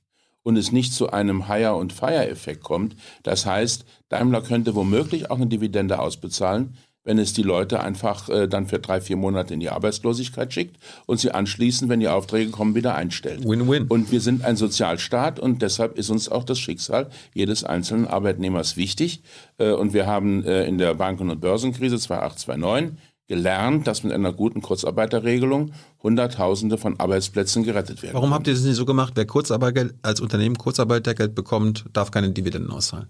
[0.46, 2.96] und es nicht zu einem Hire- und Fire-Effekt kommt.
[3.24, 8.48] Das heißt, Daimler könnte womöglich auch eine Dividende ausbezahlen, wenn es die Leute einfach äh,
[8.48, 12.52] dann für drei, vier Monate in die Arbeitslosigkeit schickt und sie anschließend, wenn die Aufträge
[12.52, 13.48] kommen, wieder einstellt.
[13.48, 13.86] Win-win.
[13.88, 18.76] Und wir sind ein Sozialstaat und deshalb ist uns auch das Schicksal jedes einzelnen Arbeitnehmers
[18.76, 19.22] wichtig.
[19.58, 22.92] Äh, und wir haben äh, in der Banken- und Börsenkrise 2008,
[23.28, 25.72] gelernt, dass mit einer guten Kurzarbeiterregelung
[26.04, 28.14] Hunderttausende von Arbeitsplätzen gerettet werden.
[28.14, 29.14] Warum habt ihr das nicht so gemacht?
[29.16, 33.08] Wer Kurzarbeitergeld als Unternehmen Kurzarbeitergeld bekommt, darf keine Dividenden auszahlen?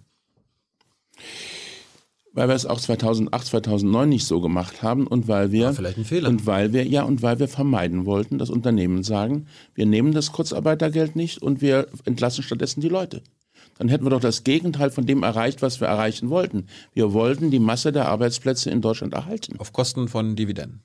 [2.36, 6.06] Weil wir es auch 2008, 2009 nicht so gemacht haben und weil wir vielleicht ein
[6.06, 6.30] Fehler.
[6.30, 10.32] und weil wir ja und weil wir vermeiden wollten, dass Unternehmen sagen, wir nehmen das
[10.32, 13.24] Kurzarbeitergeld nicht und wir entlassen stattdessen die Leute.
[13.78, 16.68] Dann hätten wir doch das Gegenteil von dem erreicht, was wir erreichen wollten.
[16.94, 19.60] Wir wollten die Masse der Arbeitsplätze in Deutschland erhalten.
[19.60, 20.84] Auf Kosten von Dividenden.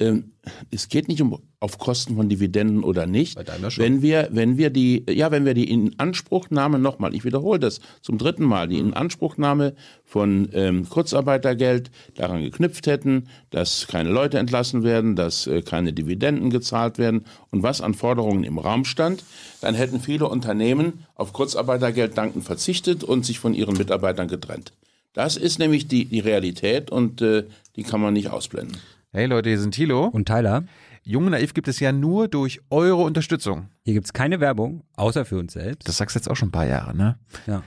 [0.00, 0.32] Ähm,
[0.70, 3.34] es geht nicht um auf Kosten von Dividenden oder nicht.
[3.34, 3.84] Bei Daimler schon.
[3.84, 8.16] Wenn wir, wenn wir die, ja, wenn wir die Inanspruchnahme nochmal, ich wiederhole das zum
[8.16, 9.74] dritten Mal, die Inanspruchnahme
[10.04, 16.48] von ähm, Kurzarbeitergeld daran geknüpft hätten, dass keine Leute entlassen werden, dass äh, keine Dividenden
[16.48, 19.22] gezahlt werden und was an Forderungen im Raum stand,
[19.60, 24.72] dann hätten viele Unternehmen auf Kurzarbeitergeld danken verzichtet und sich von ihren Mitarbeitern getrennt.
[25.12, 27.44] Das ist nämlich die, die Realität und äh,
[27.76, 28.78] die kann man nicht ausblenden.
[29.12, 30.04] Hey Leute, hier sind Thilo.
[30.04, 30.62] Und Tyler.
[31.02, 33.68] Jung und Naiv gibt es ja nur durch eure Unterstützung.
[33.82, 35.88] Hier gibt es keine Werbung, außer für uns selbst.
[35.88, 37.18] Das sagst du jetzt auch schon ein paar Jahre, ne?
[37.48, 37.64] Ja.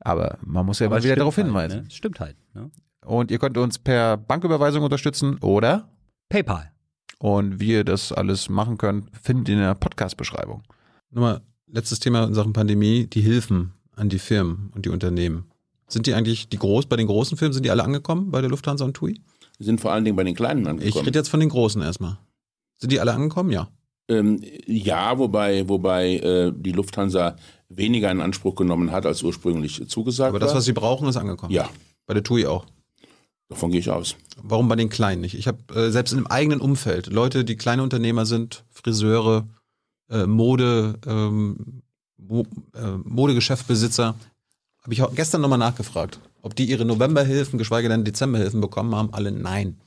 [0.00, 1.82] Aber man muss ja Aber mal wieder darauf halt, hinweisen.
[1.82, 1.90] Ne?
[1.92, 2.36] Stimmt halt.
[2.54, 2.68] Ne?
[3.04, 5.88] Und ihr könnt uns per Banküberweisung unterstützen oder
[6.28, 6.72] PayPal.
[7.20, 10.64] Und wie ihr das alles machen könnt, findet ihr in der Podcast-Beschreibung.
[11.12, 15.48] Nochmal, letztes Thema in Sachen Pandemie, die Hilfen an die Firmen und die Unternehmen.
[15.86, 18.50] Sind die eigentlich, die groß, bei den großen Firmen, sind die alle angekommen bei der
[18.50, 19.20] Lufthansa und TUI?
[19.62, 20.88] Wir sind vor allen Dingen bei den Kleinen angekommen.
[20.88, 22.18] Ich rede jetzt von den Großen erstmal.
[22.78, 23.52] Sind die alle angekommen?
[23.52, 23.68] Ja.
[24.08, 27.36] Ähm, ja, wobei, wobei äh, die Lufthansa
[27.68, 31.52] weniger in Anspruch genommen hat, als ursprünglich zugesagt Aber das, was sie brauchen, ist angekommen.
[31.52, 31.70] Ja.
[32.06, 32.66] Bei der TUI auch.
[33.50, 34.16] Davon gehe ich aus.
[34.42, 35.34] Warum bei den Kleinen nicht?
[35.34, 39.46] Ich habe äh, selbst in dem eigenen Umfeld Leute, die kleine Unternehmer sind, Friseure,
[40.10, 41.82] äh, Mode, ähm,
[42.16, 44.16] Mo äh, Modegeschäftbesitzer,
[44.82, 49.12] habe ich gestern nochmal nachgefragt, ob die ihre Novemberhilfen, geschweige denn Dezemberhilfen bekommen haben.
[49.12, 49.78] Alle nein.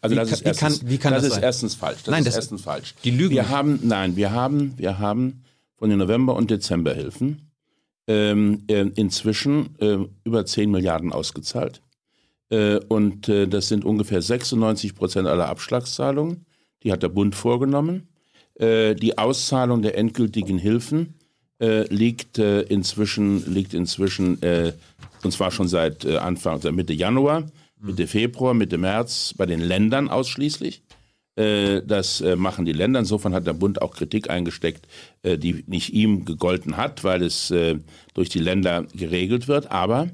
[0.00, 2.02] Also wie das, ist, wie erstens, kann, wie kann das, das ist erstens falsch.
[2.04, 2.94] Das nein, ist das erstens falsch.
[3.04, 3.34] Die lügen.
[3.34, 5.44] Wir haben, nein, wir haben, wir haben
[5.76, 7.50] von den November- und Dezemberhilfen
[8.06, 11.80] ähm, äh, inzwischen äh, über 10 Milliarden ausgezahlt.
[12.50, 16.46] Äh, und äh, das sind ungefähr 96 Prozent aller Abschlagszahlungen.
[16.82, 18.08] Die hat der Bund vorgenommen.
[18.54, 21.14] Äh, die Auszahlung der endgültigen Hilfen
[21.60, 24.72] äh, liegt äh, inzwischen, liegt inzwischen, äh,
[25.22, 27.46] und zwar schon seit äh, Anfang, seit Mitte Januar,
[27.80, 30.82] Mitte Februar, Mitte März bei den Ländern ausschließlich.
[31.36, 33.00] Äh, das äh, machen die Länder.
[33.00, 34.86] Insofern hat der Bund auch Kritik eingesteckt,
[35.24, 37.52] die nicht ihm gegolten hat, weil es
[38.14, 39.70] durch die Länder geregelt wird.
[39.70, 40.08] Aber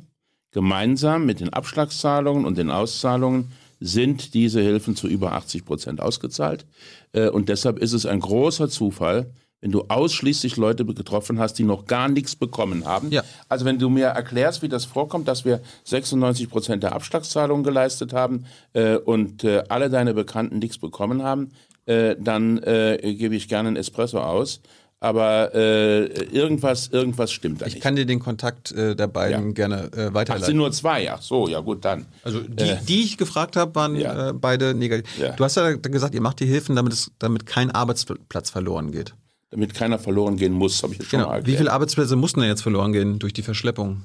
[0.53, 6.65] gemeinsam mit den Abschlagszahlungen und den Auszahlungen sind diese Hilfen zu über 80 Prozent ausgezahlt.
[7.13, 11.87] Und deshalb ist es ein großer Zufall, wenn du ausschließlich Leute getroffen hast, die noch
[11.87, 13.11] gar nichts bekommen haben.
[13.11, 13.23] Ja.
[13.49, 18.13] Also wenn du mir erklärst, wie das vorkommt, dass wir 96 Prozent der Abschlagszahlungen geleistet
[18.13, 21.51] haben äh, und äh, alle deine Bekannten nichts bekommen haben,
[21.87, 24.61] äh, dann äh, gebe ich gerne einen Espresso aus.
[25.03, 27.77] Aber äh, irgendwas, irgendwas stimmt da ich nicht.
[27.79, 29.53] Ich kann dir den Kontakt äh, der beiden ja.
[29.53, 30.43] gerne weiterleiten.
[30.43, 32.05] Ach, sind nur zwei, ach so, ja gut, dann.
[32.23, 34.33] Also die, die ich gefragt habe, waren ja.
[34.33, 35.11] beide negativ.
[35.37, 39.15] Du hast ja gesagt, ihr macht die Hilfen, damit, es, damit kein Arbeitsplatz verloren geht
[39.51, 41.31] damit keiner verloren gehen muss, habe ich jetzt schon genau.
[41.31, 41.55] mal erklärt.
[41.55, 44.03] Wie viele Arbeitsplätze mussten denn jetzt verloren gehen durch die Verschleppung?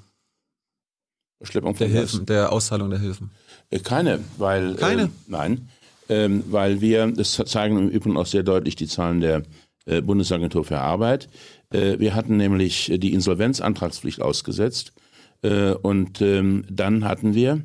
[1.37, 3.31] Verschleppung der Hilfen, der Auszahlung der Hilfen?
[3.69, 5.03] Äh, keine, weil keine.
[5.03, 5.69] Äh, nein,
[6.09, 9.43] ähm, weil wir, das zeigen im Übrigen auch sehr deutlich die Zahlen der
[9.85, 11.29] äh, Bundesagentur für Arbeit.
[11.71, 14.93] Äh, wir hatten nämlich die Insolvenzantragspflicht ausgesetzt
[15.41, 17.61] äh, und ähm, dann hatten wir,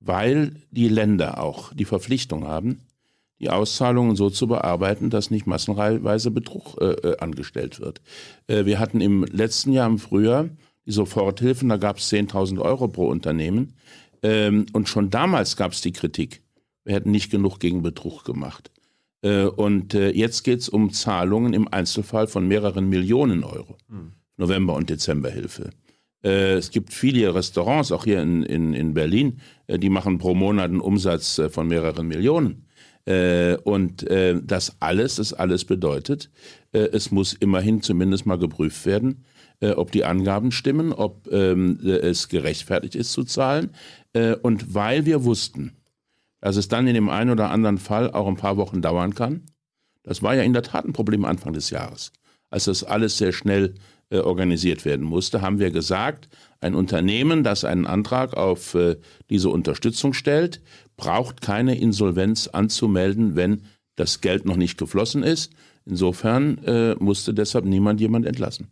[0.00, 2.82] weil die Länder auch die Verpflichtung haben,
[3.40, 8.00] die Auszahlungen so zu bearbeiten, dass nicht massenweise Betrug äh, äh, angestellt wird.
[8.46, 10.48] Äh, wir hatten im letzten Jahr im Frühjahr
[10.86, 13.74] die Soforthilfen, da gab es 10.000 Euro pro Unternehmen.
[14.22, 16.42] Ähm, und schon damals gab es die Kritik,
[16.84, 18.70] wir hätten nicht genug gegen Betrug gemacht.
[19.22, 23.76] Äh, und äh, jetzt geht es um Zahlungen im Einzelfall von mehreren Millionen Euro.
[23.88, 24.12] Hm.
[24.36, 25.70] November- und Dezemberhilfe.
[26.22, 30.70] Äh, es gibt viele Restaurants, auch hier in, in, in Berlin, die machen pro Monat
[30.70, 32.65] einen Umsatz von mehreren Millionen.
[33.06, 36.30] Äh, und äh, das alles, das alles bedeutet,
[36.72, 39.24] äh, es muss immerhin zumindest mal geprüft werden,
[39.60, 43.70] äh, ob die Angaben stimmen, ob ähm, es gerechtfertigt ist zu zahlen.
[44.12, 45.76] Äh, und weil wir wussten,
[46.40, 49.42] dass es dann in dem einen oder anderen Fall auch ein paar Wochen dauern kann,
[50.02, 52.12] das war ja in der Tat ein Problem Anfang des Jahres,
[52.50, 53.74] als das alles sehr schnell
[54.10, 56.28] äh, organisiert werden musste, haben wir gesagt,
[56.60, 58.96] ein Unternehmen, das einen Antrag auf äh,
[59.30, 60.62] diese Unterstützung stellt,
[60.96, 63.62] braucht keine Insolvenz anzumelden, wenn
[63.96, 65.52] das Geld noch nicht geflossen ist.
[65.84, 68.68] Insofern äh, musste deshalb niemand jemand entlassen.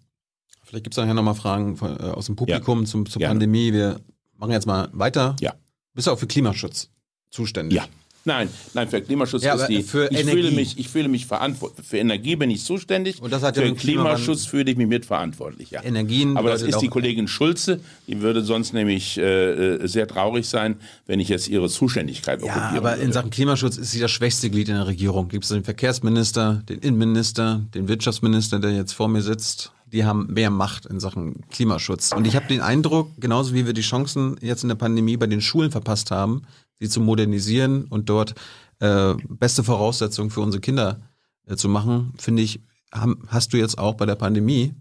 [0.65, 2.87] Vielleicht gibt es nachher nochmal Fragen von, äh, aus dem Publikum ja.
[2.87, 3.35] zum, zur Gerne.
[3.35, 3.73] Pandemie.
[3.73, 4.01] Wir
[4.37, 5.37] machen jetzt mal weiter.
[5.41, 5.55] Ja.
[5.95, 6.91] Bist du auch für Klimaschutz
[7.31, 7.77] zuständig?
[7.77, 7.87] Ja.
[8.27, 9.83] Nein, nein, für Klimaschutz ja, ist die.
[9.83, 10.31] Für ich Energie.
[10.31, 11.87] fühle mich, ich fühle mich verantwortlich.
[11.87, 13.21] Für Energie bin ich zuständig.
[13.21, 15.71] Und das hat für Klimaschutz fühle ich mich mitverantwortlich.
[15.71, 15.85] Ja.
[15.85, 16.37] Energien.
[16.39, 17.81] Aber das ist die Kollegin Schulze.
[18.07, 22.73] Die würde sonst nämlich äh, äh sehr traurig sein, wenn ich jetzt ihre Zuständigkeit Ja,
[22.75, 23.03] aber würde.
[23.03, 25.29] in Sachen Klimaschutz ist sie das schwächste Glied in der Regierung.
[25.29, 29.73] Gibt es den Verkehrsminister, den Innenminister, den Wirtschaftsminister, der jetzt vor mir sitzt.
[29.93, 32.13] Die haben mehr Macht in Sachen Klimaschutz.
[32.13, 35.27] Und ich habe den Eindruck, genauso wie wir die Chancen jetzt in der Pandemie bei
[35.27, 36.43] den Schulen verpasst haben,
[36.81, 38.35] sie zu modernisieren und dort
[38.81, 41.01] äh, beste Voraussetzungen für unsere Kinder
[41.47, 42.61] äh, zu machen, finde ich,
[42.93, 44.75] haben, hast du jetzt auch bei der Pandemie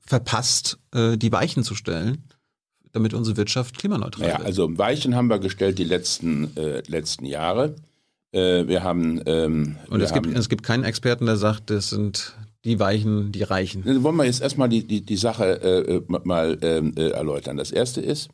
[0.00, 2.24] verpasst, äh, die Weichen zu stellen,
[2.92, 4.46] damit unsere Wirtschaft klimaneutral ja, wird.
[4.46, 7.76] Also Weichen haben wir gestellt die letzten, äh, letzten Jahre.
[8.32, 11.90] Äh, wir haben ähm, und es, haben, gibt, es gibt keinen Experten, der sagt, das
[11.90, 13.84] sind die Weichen, die Reichen.
[14.02, 17.56] Wollen wir jetzt erstmal die, die, die Sache äh, mal ähm, erläutern.
[17.56, 18.28] Das erste ist,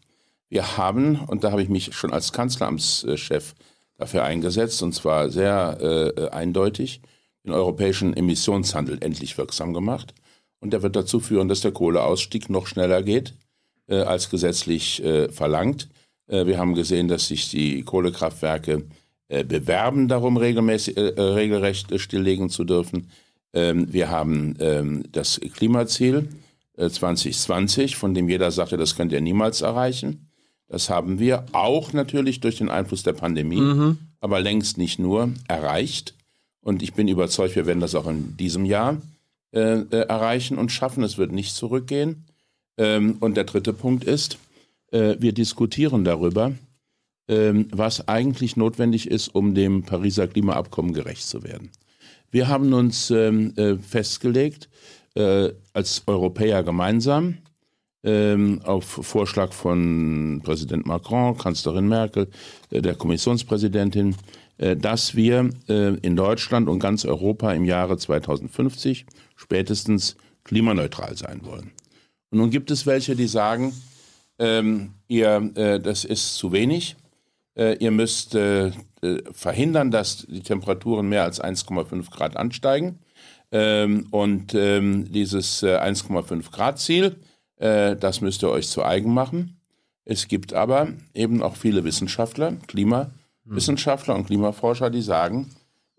[0.48, 3.54] wir haben, und da habe ich mich schon als Kanzleramtschef
[3.96, 7.00] dafür eingesetzt, und zwar sehr äh, eindeutig,
[7.44, 10.14] den europäischen Emissionshandel endlich wirksam gemacht.
[10.60, 13.34] Und der wird dazu führen, dass der Kohleausstieg noch schneller geht,
[13.86, 15.88] äh, als gesetzlich äh, verlangt.
[16.26, 18.84] Äh, wir haben gesehen, dass sich die Kohlekraftwerke
[19.28, 23.10] äh, bewerben darum, regelmäßig, äh, regelrecht stilllegen zu dürfen.
[23.52, 26.28] Ähm, wir haben ähm, das Klimaziel
[26.76, 30.28] 2020, von dem jeder sagte, das könnt ihr niemals erreichen.
[30.74, 33.98] Das haben wir auch natürlich durch den Einfluss der Pandemie, mhm.
[34.18, 36.14] aber längst nicht nur erreicht.
[36.62, 39.00] Und ich bin überzeugt, wir werden das auch in diesem Jahr
[39.52, 41.04] äh, äh, erreichen und schaffen.
[41.04, 42.24] Es wird nicht zurückgehen.
[42.76, 44.38] Ähm, und der dritte Punkt ist,
[44.90, 46.54] äh, wir diskutieren darüber,
[47.28, 51.70] ähm, was eigentlich notwendig ist, um dem Pariser Klimaabkommen gerecht zu werden.
[52.32, 54.68] Wir haben uns ähm, äh, festgelegt,
[55.14, 57.38] äh, als Europäer gemeinsam,
[58.04, 62.28] ähm, auf Vorschlag von Präsident Macron, Kanzlerin Merkel,
[62.70, 64.14] äh, der Kommissionspräsidentin,
[64.58, 71.40] äh, dass wir äh, in Deutschland und ganz Europa im Jahre 2050 spätestens klimaneutral sein
[71.44, 71.72] wollen.
[72.30, 73.72] Und nun gibt es welche, die sagen,
[74.38, 75.40] ähm, ihr,
[75.78, 76.96] das ist zu wenig.
[77.56, 78.36] Ihr müsst
[79.30, 82.98] verhindern, dass die Temperaturen mehr als 1,5 Grad ansteigen.
[83.52, 87.14] Ähm, und dieses 1,5 Grad Ziel
[87.56, 89.60] das müsst ihr euch zu eigen machen.
[90.04, 95.50] Es gibt aber eben auch viele Wissenschaftler, Klimawissenschaftler und Klimaforscher, die sagen,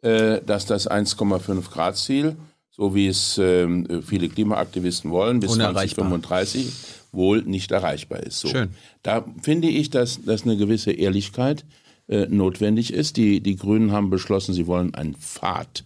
[0.01, 2.36] äh, dass das 1,5 Grad Ziel,
[2.70, 6.06] so wie es ähm, viele Klimaaktivisten wollen, bis Unerreichbar.
[6.06, 6.74] 2035
[7.12, 8.41] wohl nicht erreichbar ist.
[8.41, 8.49] So.
[8.49, 8.70] Schön.
[9.01, 11.66] Da finde ich, dass, dass eine gewisse Ehrlichkeit
[12.08, 13.18] äh, notwendig ist.
[13.18, 15.86] Die, die Grünen haben beschlossen, sie wollen einen Pfad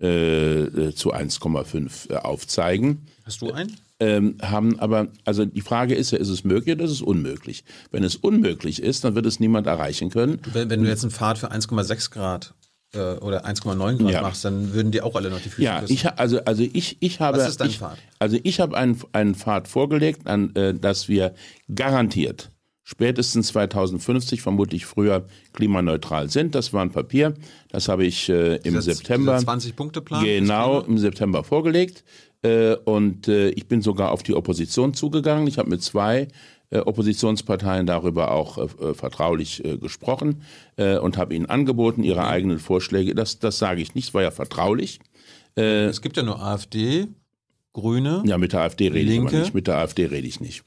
[0.00, 3.06] äh, äh, zu 1,5 äh, aufzeigen.
[3.24, 3.76] Hast du einen?
[4.00, 7.64] Ähm, haben aber, also die Frage ist ja, ist es möglich oder ist es unmöglich?
[7.90, 10.40] Wenn es unmöglich ist, dann wird es niemand erreichen können.
[10.52, 12.54] Wenn, wenn du jetzt einen Pfad für 1,6 Grad
[12.94, 14.22] äh, oder 1,9 Grad Ja.
[14.22, 15.96] machst, dann würden dir auch alle noch die Füße Ja, küssen.
[16.04, 17.98] ha- also, also ich, ich habe, Was ist dein ich, Pfad?
[18.20, 21.34] also ich habe einen, einen Pfad vorgelegt, an, äh, dass wir
[21.74, 22.50] garantiert
[22.84, 26.54] spätestens 2050, vermutlich früher, klimaneutral sind.
[26.54, 27.34] Das war ein Papier,
[27.70, 29.36] das habe ich äh, im Dieser- September.
[29.38, 32.02] dieser 20-Punkte-Plan fürs Genau, im September vorgelegt.
[32.42, 35.46] Äh, und äh, ich bin sogar auf die Opposition zugegangen.
[35.46, 36.28] Ich habe mit zwei
[36.70, 40.42] äh, Oppositionsparteien darüber auch äh, vertraulich äh, gesprochen
[40.76, 43.14] und habe ihnen angeboten, ihre eigenen Vorschläge.
[43.16, 45.00] Das, das sage ich nicht, war ja vertraulich.
[45.56, 47.08] Es gibt ja nur AfD,
[47.72, 49.28] Grüne, Ja, mit der AfD rede ich Linke?
[49.30, 49.54] aber nicht.
[49.54, 50.62] Mit der AfD rede ich nicht.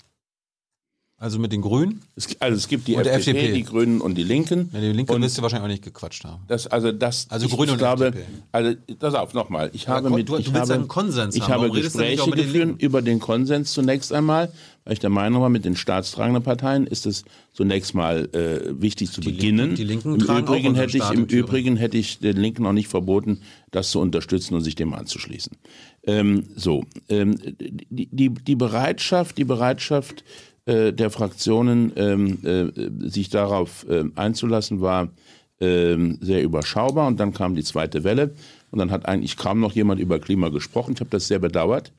[1.22, 2.02] Also mit den Grünen.
[2.16, 3.54] Es, also es gibt die FDP, FDP.
[3.54, 4.70] die Grünen und die Linken.
[4.74, 6.44] Ja, die Linke und wirst du wahrscheinlich auch nicht gequatscht haben.
[6.48, 8.26] das, also das, Also ich, Grüne ich und glaube, FDP.
[8.52, 9.70] also pass auf nochmal.
[9.74, 11.54] Ich habe mit, du- du ich willst habe, einen Konsens ich haben.
[11.54, 12.80] habe du Gespräche den geführt Linken?
[12.80, 14.52] über den Konsens zunächst einmal,
[14.84, 19.12] weil ich der Meinung war, mit den staatstragenden Parteien ist es zunächst mal äh, wichtig
[19.12, 19.76] zu beginnen.
[19.76, 21.26] Linken- die Linken Im Übrigen hätte ich im.
[21.26, 25.56] Übrigen hätte ich den Linken auch nicht verboten, das zu unterstützen und sich dem anzuschließen.
[26.04, 30.24] Ähm, so, ähm, die, die, die Bereitschaft, die Bereitschaft
[30.72, 35.10] äh, der Fraktionen, ähm, äh, sich darauf ähm, einzulassen, war
[35.60, 37.08] ähm, sehr überschaubar.
[37.08, 38.34] Und dann kam die zweite Welle
[38.72, 40.94] und dann hat eigentlich kaum noch jemand über Klima gesprochen.
[40.94, 41.92] Ich habe das sehr bedauert,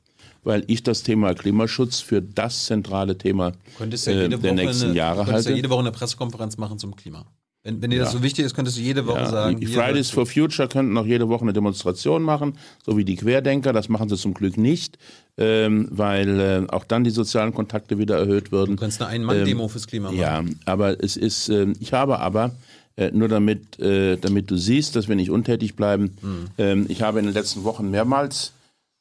[0.43, 4.95] weil ich das Thema Klimaschutz für das zentrale Thema ja äh, der Woche nächsten eine,
[4.95, 5.55] Jahre könntest ja halte.
[5.55, 7.25] jede Woche eine Pressekonferenz machen zum Klima.
[7.63, 8.19] Wenn, wenn dir das Ja.
[8.19, 9.59] so wichtig ist, könntest du jede Woche Ja, sagen.
[9.59, 13.71] die Fridays for Future könnten auch jede Woche eine Demonstration machen, so wie die Querdenker.
[13.71, 14.97] Das machen sie zum Glück nicht,
[15.37, 18.75] ähm, weil äh, auch dann die sozialen Kontakte wieder erhöht würden.
[18.75, 20.19] Du kannst eine Ein-Mann-Demo fürs Klima machen.
[20.19, 22.51] Ja, aber es ist, ähm, ich habe aber,
[22.97, 26.17] äh, nur damit, äh, damit du siehst, dass wir nicht untätig bleiben,
[26.57, 28.51] ähm, ich habe in den letzten Wochen mehrmals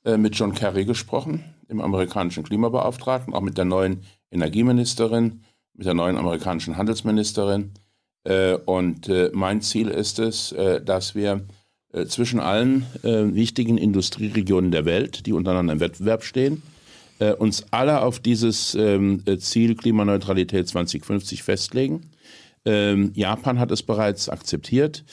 [0.04, 5.40] äh, mit John Kerry gesprochen, dem amerikanischen Klimabeauftragten, auch mit der neuen Energieministerin,
[5.74, 7.72] mit der neuen amerikanischen Handelsministerin.
[8.24, 11.44] Äh, und äh, mein Ziel ist es, äh, dass wir
[12.08, 16.62] zwischen allen wichtigen Industrieregionen der Welt, die untereinander im Wettbewerb stehen,
[17.38, 22.08] uns alle auf dieses ähm, äh, Ziel Klimaneutralität 2050 festlegen.
[22.64, 25.04] Ähm, Japan hat es bereits akzeptiert,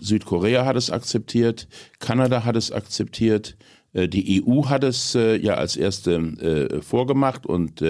[0.00, 1.66] Südkorea hat es akzeptiert,
[1.98, 3.56] Kanada hat es akzeptiert,
[3.92, 7.82] die EU hat es ja als erste vorgemacht und,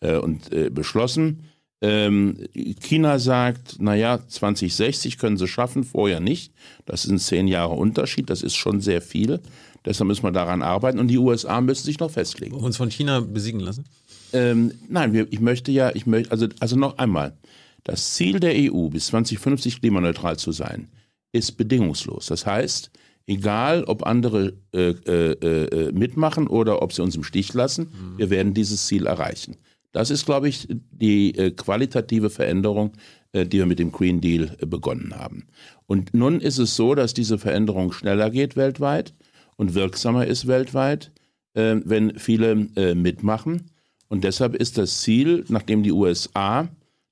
[0.00, 1.51] und beschlossen.
[1.82, 2.36] Ähm,
[2.80, 6.52] China sagt, naja, 2060 können sie schaffen, vorher nicht.
[6.86, 9.40] Das sind zehn Jahre Unterschied, das ist schon sehr viel.
[9.84, 12.54] Deshalb müssen wir daran arbeiten und die USA müssen sich noch festlegen.
[12.54, 13.84] Uns von China besiegen lassen.
[14.32, 17.36] Ähm, nein, wir, ich möchte ja, ich möchte, also, also noch einmal,
[17.82, 20.88] das Ziel der EU bis 2050 klimaneutral zu sein,
[21.32, 22.26] ist bedingungslos.
[22.26, 22.92] Das heißt,
[23.26, 28.30] egal ob andere äh, äh, äh, mitmachen oder ob sie uns im Stich lassen, wir
[28.30, 29.56] werden dieses Ziel erreichen.
[29.92, 32.92] Das ist, glaube ich, die äh, qualitative Veränderung,
[33.32, 35.46] äh, die wir mit dem Green Deal äh, begonnen haben.
[35.86, 39.14] Und nun ist es so, dass diese Veränderung schneller geht weltweit
[39.56, 41.12] und wirksamer ist weltweit,
[41.54, 42.54] wenn viele
[42.94, 43.70] mitmachen.
[44.08, 46.66] Und deshalb ist das Ziel, nachdem die USA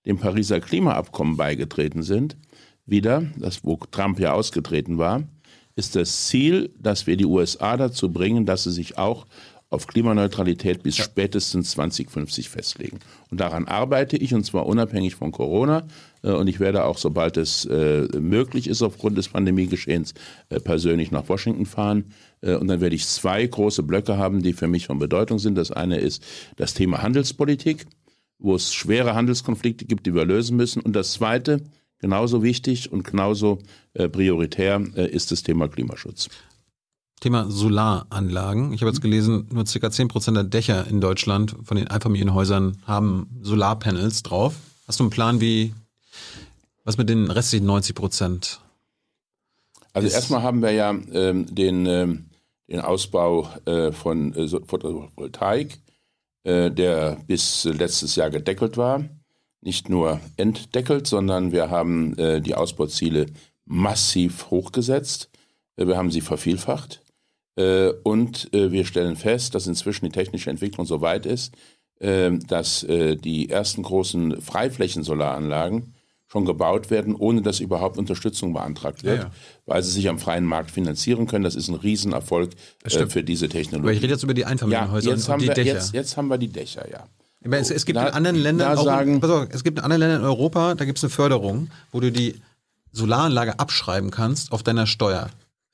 [0.06, 2.38] dem Pariser Klimaabkommen beigetreten sind,
[2.86, 5.24] wieder, das wo Trump ja ausgetreten war,
[5.76, 9.26] ist das Ziel, dass wir die USA dazu bringen, dass sie sich auch
[9.70, 12.98] auf Klimaneutralität bis spätestens 2050 festlegen.
[13.30, 15.86] Und daran arbeite ich, und zwar unabhängig von Corona.
[16.22, 20.14] Äh, Und ich werde auch, sobald es äh, möglich ist, aufgrund des Pandemiegeschehens,
[20.48, 22.12] äh, persönlich nach Washington fahren.
[22.42, 25.58] Und dann werde ich zwei große Blöcke haben, die für mich von Bedeutung sind.
[25.58, 26.22] Das eine ist
[26.56, 27.84] das Thema Handelspolitik,
[28.38, 30.80] wo es schwere Handelskonflikte gibt, die wir lösen müssen.
[30.80, 31.60] Und das zweite,
[31.98, 33.58] genauso wichtig und genauso
[33.92, 36.30] prioritär, ist das Thema Klimaschutz.
[37.20, 38.72] Thema Solaranlagen.
[38.72, 39.70] Ich habe jetzt gelesen, nur ca.
[39.70, 44.54] 10% der Dächer in Deutschland von den Einfamilienhäusern haben Solarpanels drauf.
[44.88, 45.74] Hast du einen Plan, wie
[46.84, 48.60] was mit den restlichen 90 Prozent?
[49.92, 52.24] Also Ist- erstmal haben wir ja ähm, den, ähm,
[52.68, 55.78] den Ausbau äh, von äh, Photovoltaik,
[56.44, 59.04] äh, der bis letztes Jahr gedeckelt war.
[59.60, 63.26] Nicht nur entdeckelt, sondern wir haben äh, die Ausbauziele
[63.66, 65.28] massiv hochgesetzt.
[65.76, 67.02] Äh, wir haben sie vervielfacht.
[67.56, 71.54] Äh, und äh, wir stellen fest, dass inzwischen die technische Entwicklung so weit ist,
[71.98, 75.94] äh, dass äh, die ersten großen Freiflächen-Solaranlagen
[76.28, 79.30] schon gebaut werden, ohne dass überhaupt Unterstützung beantragt wird, Ja, ja.
[79.66, 81.42] weil sie sich am freien Markt finanzieren können.
[81.42, 82.50] Das ist ein Riesenerfolg
[82.86, 83.98] für diese Aber ich Technologie.
[83.98, 85.74] rede jetzt über die Ja, Einfamilienhäuser jetzt und haben, die wir, Dächer.
[85.74, 87.04] jetzt, jetzt haben wir die Dächer, ja.
[87.40, 89.84] Ich meine, es, es gibt Da- in anderen Ländern auch, sagen- auf, es gibt in
[89.84, 92.36] anderen Ländern in Europa, da gibt es eine Förderung, wo du die
[92.92, 94.86] Solaranlage abschreiben kannst auf deiner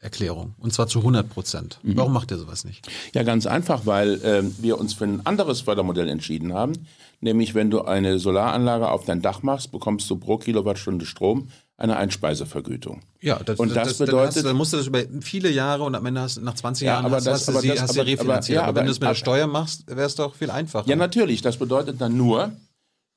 [0.07, 0.55] Steuererklärung.
[0.59, 1.79] Und zwar zu 100 Prozent.
[1.83, 1.97] Mhm.
[1.97, 2.87] Warum macht ihr sowas nicht?
[3.15, 6.73] Ja, ganz einfach, weil ähm, wir uns für ein anderes Fördermodell entschieden haben.
[7.21, 11.97] Nämlich, wenn du eine Solaranlage auf dein Dach machst, bekommst du pro Kilowattstunde Strom eine
[11.97, 13.03] Einspeisevergütung.
[13.21, 15.83] Ja, das, Und das dann, bedeutet- hast, du- dann musst du das über viele Jahre
[15.85, 17.83] und am Ende hast, nach 20 Ja, Jahren aber hast, das- hast, du sie, das-
[17.83, 18.59] hast aber- refinanziert.
[18.59, 20.89] aber- ja, aber, wenn du es mit der Steuer machst, wäre es doch viel einfacher.
[20.89, 21.43] Ja, natürlich.
[21.43, 22.53] Das bedeutet dann nur,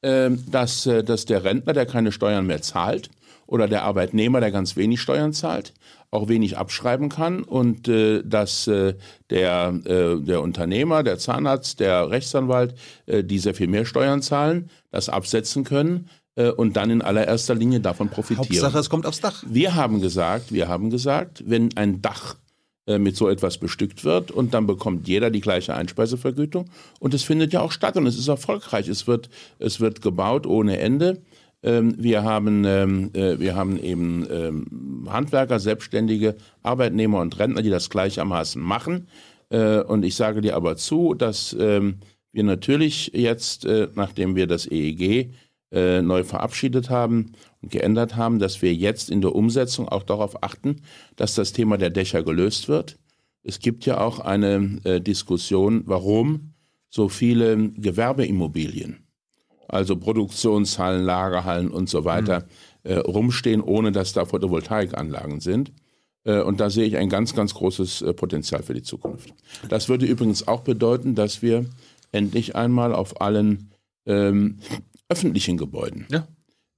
[0.02, 3.10] ähm, dass, äh, dass der Rentner, der keine Steuern mehr zahlt,
[3.50, 5.74] oder der Arbeitnehmer, der ganz wenig Steuern zahlt,
[6.12, 8.93] auch wenig abschreiben kann und äh, dass äh,
[9.32, 12.76] der, äh, der Unternehmer, der Zahnarzt, der Rechtsanwalt,
[13.08, 17.56] äh, die sehr viel mehr Steuern zahlen, das absetzen können äh, und dann in allererster
[17.56, 18.50] Linie davon profitieren.
[18.50, 19.43] Hauptsache, es kommt aufs Dach.
[19.47, 22.36] Wir haben gesagt, wir haben gesagt, wenn ein Dach
[22.86, 26.70] äh, mit so etwas bestückt wird und dann bekommt jeder die gleiche Einspeisevergütung
[27.00, 28.88] und es findet ja auch statt und es ist erfolgreich.
[28.88, 31.22] Es wird, es wird gebaut ohne Ende.
[31.62, 37.70] Ähm, wir haben, ähm, äh, wir haben eben ähm, Handwerker, Selbstständige, Arbeitnehmer und Rentner, die
[37.70, 39.07] das gleichermaßen machen.
[39.49, 41.55] Äh, und ich sage dir aber zu, dass
[42.32, 45.34] wir natürlich jetzt, äh, nachdem wir das EEG
[45.72, 50.78] neu verabschiedet haben und geändert haben, dass wir jetzt in der Umsetzung auch darauf achten,
[51.16, 52.97] dass das Thema der Dächer gelöst wird.
[53.43, 56.55] Es gibt ja auch eine Diskussion, warum
[56.89, 59.05] so viele Gewerbeimmobilien,
[59.70, 62.46] also Produktionshallen, Lagerhallen und so weiter,
[62.84, 65.72] äh, rumstehen, ohne dass da Photovoltaikanlagen sind.
[66.24, 69.34] Äh, Und da sehe ich ein ganz, ganz großes äh, Potenzial für die Zukunft.
[69.70, 71.66] Das würde übrigens auch bedeuten, dass wir
[72.12, 73.70] endlich einmal auf allen
[74.06, 74.58] ähm,
[75.10, 76.28] öffentlichen Gebäuden Ja.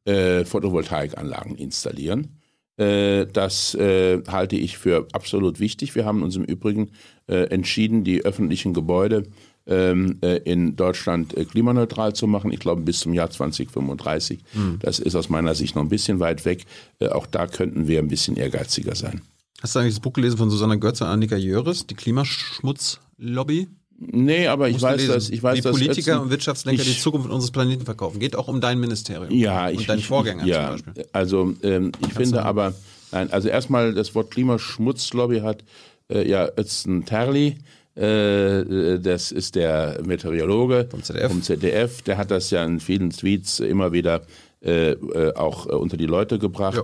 [0.06, 2.38] äh, Photovoltaikanlagen installieren.
[2.78, 5.96] Äh, das äh, halte ich für absolut wichtig.
[5.96, 6.92] Wir haben uns im Übrigen
[7.28, 9.30] entschieden, die öffentlichen Gebäude äh,
[9.66, 12.52] in Deutschland äh, klimaneutral zu machen.
[12.52, 14.40] Ich glaube bis zum Jahr 2035.
[14.80, 16.66] Das ist aus meiner Sicht noch ein bisschen weit weg.
[17.00, 19.22] Äh, auch da könnten wir ein bisschen ehrgeiziger sein.
[19.62, 23.68] Hast du eigentlich das Buch gelesen von Susanne Götze und Annika Jöris, die Klimaschmutzlobby?
[24.04, 27.00] Nee, aber ich weiß, dass ich weiß, Wie dass Politiker Ötzen- und Wirtschaftslenker ich- die
[27.00, 28.20] Zukunft unseres Planeten verkaufen.
[28.20, 29.30] Geht auch um dein Ministerium.
[29.32, 31.06] Ja, ich, und deinen Vorgänger ja, zum Beispiel.
[31.14, 32.74] Also ähm, ich finde aber,
[33.12, 35.64] nein, also erstmal das Wort Klimaschmutzlobby hat
[36.10, 37.58] äh, ja Özden Terli, äh, äh,
[37.96, 41.32] das ist der Meteorologe Vom ZDF.
[41.32, 44.22] vom ZDF, der hat das ja in vielen Tweets immer wieder
[44.64, 46.78] äh, äh, auch äh, unter die Leute gebracht.
[46.78, 46.84] Ja.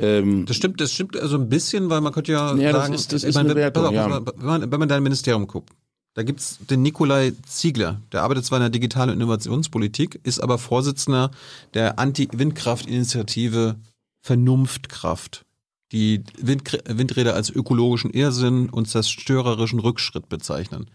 [0.00, 2.94] Ähm, Das stimmt, das stimmt also ein bisschen, weil man könnte ja, Ja, das sagen,
[2.94, 4.10] ist- das ist meine, Wertung, auf, ja.
[4.26, 5.70] wenn, man, wenn man dein Ministerium guckt,
[6.14, 10.58] da gibt's den Nikolai Ziegler, der arbeitet zwar in der Digital- und Innovationspolitik, ist aber
[10.58, 11.30] Vorsitzender
[11.74, 13.76] der Anti-Windkraft-Initiative
[14.22, 15.44] Vernunftkraft,
[15.92, 20.90] die Wind, Windräder als ökologischen Irrsinn und zerstörerischen Rückschritt bezeichnen.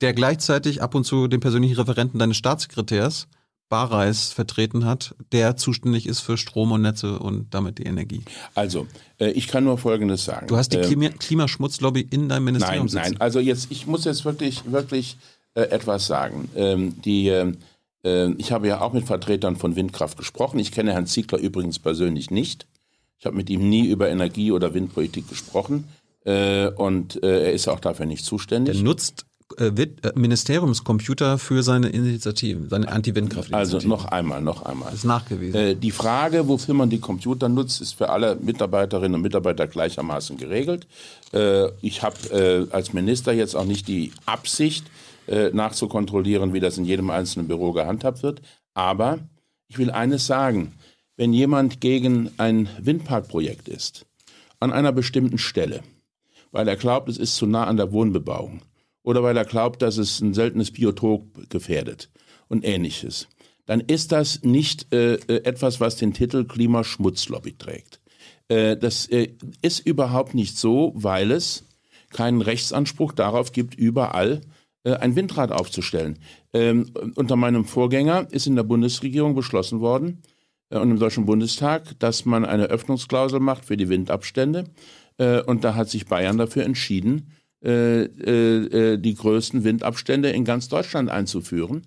[0.00, 3.28] Der gleichzeitig ab und zu den persönlichen Referenten deines Staatssekretärs
[3.68, 8.22] Barreis vertreten hat, der zuständig ist für Strom und Netze und damit die Energie.
[8.54, 8.86] also,
[9.18, 10.46] äh, ich kann nur Folgendes sagen.
[10.46, 13.04] Du hast die Ähm, Klima Klimaschmutzlobby in deinem Ministerium Nein, nein.
[13.06, 13.20] sitzen.
[13.20, 15.16] Also jetzt, ich muss jetzt wirklich, wirklich
[15.54, 16.48] äh, etwas sagen.
[16.54, 17.56] Ähm, die, ähm,
[18.04, 20.60] äh, ich habe ja auch mit Vertretern von Windkraft gesprochen.
[20.60, 22.66] Ich kenne Herrn Ziegler übrigens persönlich nicht.
[23.18, 25.84] Ich habe mit ihm nie über Energie- oder Windpolitik gesprochen.
[26.24, 28.82] Äh, und äh, er ist auch dafür nicht Der zuständig.
[28.82, 29.26] nutzt
[29.58, 33.54] äh, äh, Ministeriumscomputer für seine Initiativen, seine Anti-Windkraft.
[33.54, 34.92] Also noch einmal, noch einmal.
[34.92, 35.54] ist nachgewiesen.
[35.54, 40.36] Äh, die Frage, wofür man die Computer nutzt, ist für alle Mitarbeiterinnen und Mitarbeiter gleichermaßen
[40.36, 40.88] geregelt.
[41.32, 44.84] Äh, ich habe als Minister jetzt auch nicht die Absicht,
[45.52, 48.42] nachzukontrollieren, wie das in jedem einzelnen Büro gehandhabt wird.
[48.74, 49.18] Aber
[49.66, 50.74] ich will eines sagen.
[51.16, 54.04] Wenn jemand gegen ein Windparkprojekt ist,
[54.60, 55.82] an einer bestimmten Stelle,
[56.52, 58.60] weil er glaubt, es ist zu nah an der Wohnbebauung
[59.02, 62.10] oder weil er glaubt, dass es ein seltenes Biotop gefährdet
[62.48, 63.28] und ähnliches,
[63.64, 68.00] dann ist das nicht äh, äh, etwas, was den Titel Klimaschmutzlobby trägt.
[68.48, 69.30] Äh, das äh,
[69.62, 71.64] ist überhaupt nicht so, weil es
[72.10, 74.42] keinen Rechtsanspruch darauf gibt, überall
[74.84, 76.18] äh, ein Windrad aufzustellen.
[76.52, 80.22] Ähm, unter meinem Vorgänger ist in der Bundesregierung beschlossen worden
[80.70, 84.64] und im Deutschen Bundestag, dass man eine Öffnungsklausel macht für die Windabstände.
[85.18, 87.32] Äh, und da hat sich Bayern dafür entschieden,
[87.64, 91.82] äh, äh, äh, die größten Windabstände in ganz Deutschland einzuführen.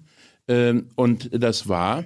[0.47, 2.05] Ähm, und das war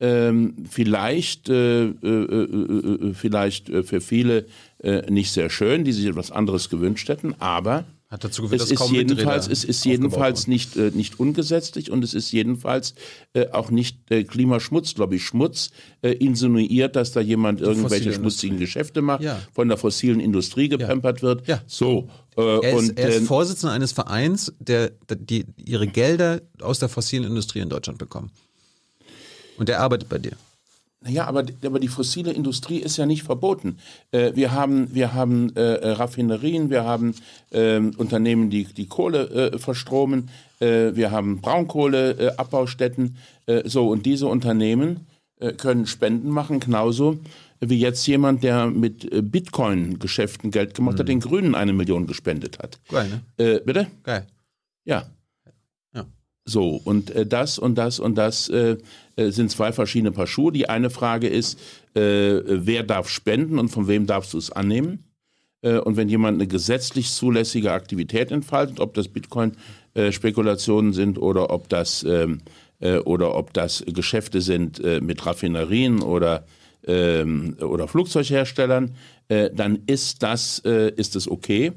[0.00, 4.46] ähm, vielleicht, äh, äh, äh, äh, vielleicht äh, für viele
[4.78, 8.68] äh, nicht sehr schön, die sich etwas anderes gewünscht hätten, aber Hat dazu geführt, es
[8.68, 12.94] dass ist kaum jedenfalls, es ist jedenfalls nicht, äh, nicht ungesetzlich und es ist jedenfalls
[13.34, 15.18] äh, auch nicht äh, Klimaschmutzlobby.
[15.18, 19.38] Schmutz äh, insinuiert, dass da jemand irgendwelche schmutzigen Geschäfte macht, Ja.
[19.52, 21.46] von der fossilen Industrie gepempert wird.
[21.46, 21.60] Ja.
[21.66, 22.08] So.
[22.38, 26.40] Äh, Er ist, und er ist äh, Vorsitzender eines Vereins, der, der die ihre Gelder
[26.62, 28.30] aus der fossilen Industrie in Deutschland bekommen.
[29.58, 30.32] Und der arbeitet bei dir.
[31.06, 33.78] Ja, aber, aber die fossile Industrie ist ja nicht verboten.
[34.10, 37.14] Äh, wir haben, wir haben äh, Raffinerien, wir haben
[37.52, 40.28] ähm, Unternehmen, die die Kohle äh, verstromen,
[40.58, 43.16] äh, wir haben Braunkohleabbaustätten.
[43.46, 45.06] Äh, äh, so, und diese Unternehmen
[45.38, 47.18] äh, können Spenden machen, genauso
[47.60, 52.58] wie jetzt jemand, der mit äh, Bitcoin-Geschäften Geld gemacht hat, den Grünen eine Million gespendet
[52.58, 52.78] hat.
[52.88, 53.44] Geil, ne?
[53.44, 53.88] Äh, bitte?
[54.04, 54.26] Geil.
[54.84, 55.06] Ja.
[55.94, 56.06] Ja.
[56.44, 58.78] So, und äh, das und das und das äh,
[59.18, 60.52] äh, sind zwei verschiedene Paar Schuhe.
[60.52, 61.58] Die eine Frage ist,
[61.94, 65.04] äh, wer darf spenden und von wem darfst du es annehmen?
[65.62, 71.68] Äh, und wenn jemand eine gesetzlich zulässige Aktivität entfaltet, ob das Bitcoin-Spekulationen sind oder ob
[71.68, 72.40] das ähm,
[72.80, 76.46] äh, oder ob das Geschäfte sind äh, mit Raffinerien oder
[76.86, 78.94] ähm, oder Flugzeugherstellern,
[79.28, 81.72] äh, dann ist das äh, ist es okay.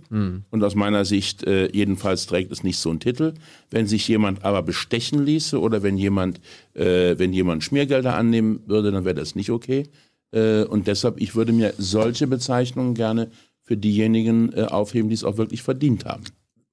[0.52, 3.34] Und aus meiner Sicht äh, jedenfalls trägt es nicht so einen Titel.
[3.70, 6.40] Wenn sich jemand aber bestechen ließe oder wenn jemand
[6.76, 9.84] äh, wenn jemand Schmiergelder annehmen würde, dann wäre das nicht okay.
[10.32, 13.30] Äh, und deshalb ich würde mir solche Bezeichnungen gerne
[13.64, 16.24] für diejenigen aufheben, die es auch wirklich verdient haben.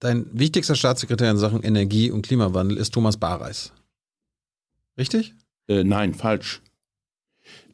[0.00, 3.72] Dein wichtigster Staatssekretär in Sachen Energie und Klimawandel ist Thomas Bareis.
[4.96, 5.34] Richtig?
[5.68, 6.62] Nein, falsch.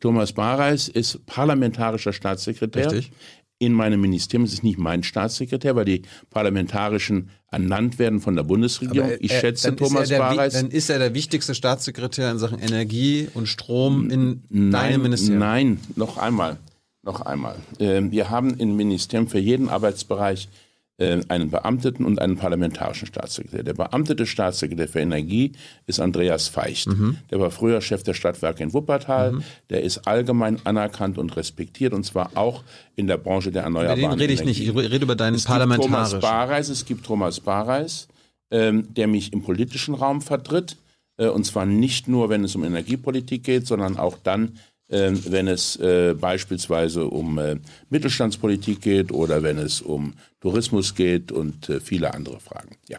[0.05, 2.92] Thomas Bareis ist parlamentarischer Staatssekretär.
[2.92, 3.11] Richtig.
[3.59, 4.44] In meinem Ministerium.
[4.44, 9.12] Es ist nicht mein Staatssekretär, weil die Parlamentarischen ernannt werden von der Bundesregierung.
[9.20, 10.52] Ich er- schätze dann ist Thomas er der, Bareis.
[10.52, 15.38] Dann ist er der wichtigste Staatssekretär in Sachen Energie und Strom in deinem Nein, Ministerium.
[15.38, 16.59] nein, noch einmal.
[17.02, 17.57] Noch einmal.
[17.78, 20.48] Ähm, wir haben im Ministerium für jeden Arbeitsbereich äh,
[20.97, 23.64] einen Beamteten und einen parlamentarischen Staatssekretär.
[23.64, 25.53] Der beamtete Staatssekretär für Energie
[25.86, 26.86] ist Andreas Feicht.
[26.86, 27.18] Mhm.
[27.32, 29.32] Der war früher Chef der Stadtwerke in Wuppertal.
[29.70, 32.62] Der ist allgemein anerkannt und respektiert und zwar auch
[32.95, 34.61] in der Branche der Über erneuerbaren den rede ich nicht.
[34.61, 34.86] Energie.
[34.86, 36.70] Ich rede über deinen Es gibt Thomas parlamentarischen.
[36.70, 38.07] Es gibt Thomas Bareis,
[38.53, 40.76] ähm, der mich im politischen Raum vertritt.
[41.16, 44.59] Äh, und zwar nicht nur, wenn es um Energiepolitik geht, sondern auch dann,
[44.91, 47.57] ähm, wenn es äh, beispielsweise um äh,
[47.91, 52.76] Mittelstandspolitik geht oder wenn es um Tourismus geht und äh, viele andere Fragen.
[52.89, 52.99] Ja.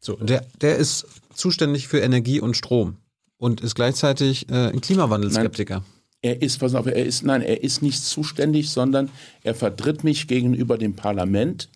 [0.00, 2.96] So, der, der ist zuständig für Energie und Strom
[3.36, 5.84] und ist gleichzeitig äh, ein Klimawandelskeptiker.
[6.22, 9.10] Er ist, pass auf, er ist, nein, er ist nicht zuständig, sondern
[9.42, 11.68] er vertritt mich gegenüber dem Parlament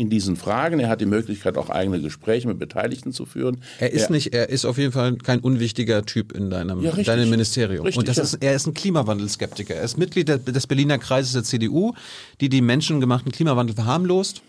[0.00, 0.80] in diesen Fragen.
[0.80, 3.58] Er hat die Möglichkeit, auch eigene Gespräche mit Beteiligten zu führen.
[3.78, 7.06] Er ist nicht, er ist auf jeden Fall kein unwichtiger Typ in deinem, Ja, richtig.
[7.06, 7.84] deinem Ministerium.
[7.84, 8.22] Richtig, und das ja.
[8.22, 9.74] ist, er ist ein Klimawandelskeptiker.
[9.74, 11.92] Er ist Mitglied des Berliner Kreises der CDU,
[12.40, 14.40] die die menschengemachten Klimawandel verharmlost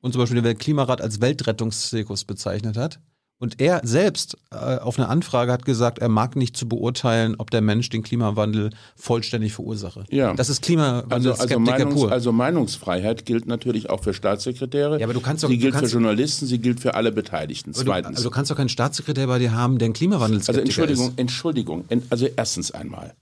[0.00, 3.00] und zum Beispiel den Weltklimarat als Weltrettungszirkus bezeichnet hat.
[3.42, 7.50] Und er selbst äh, auf eine Anfrage hat gesagt, er mag nicht zu beurteilen, ob
[7.50, 10.04] der Mensch den Klimawandel vollständig verursache.
[10.10, 10.32] Ja.
[10.34, 12.12] Das ist Also, Klimawandelskeptiker also, Meinungs, pur.
[12.12, 15.00] also Meinungsfreiheit gilt natürlich auch für Staatssekretäre.
[15.00, 17.70] Ja, aber du kannst doch- sie gilt für Journalisten, sie gilt für alle Beteiligten.
[17.70, 18.16] aber, du, Zweitens.
[18.18, 21.18] aber du kannst doch keinen Staatssekretär bei dir haben, der ein Also Klimawandelskeptiker Entschuldigung, ist.
[21.18, 21.84] Entschuldigung.
[21.88, 23.12] En- Also erstens einmal.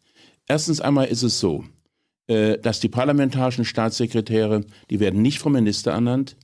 [0.47, 1.65] Erstens einmal ist es so,
[2.27, 6.37] äh, dass die parlamentarischen Staatssekretäre, die werden nicht vom Minister ernannt,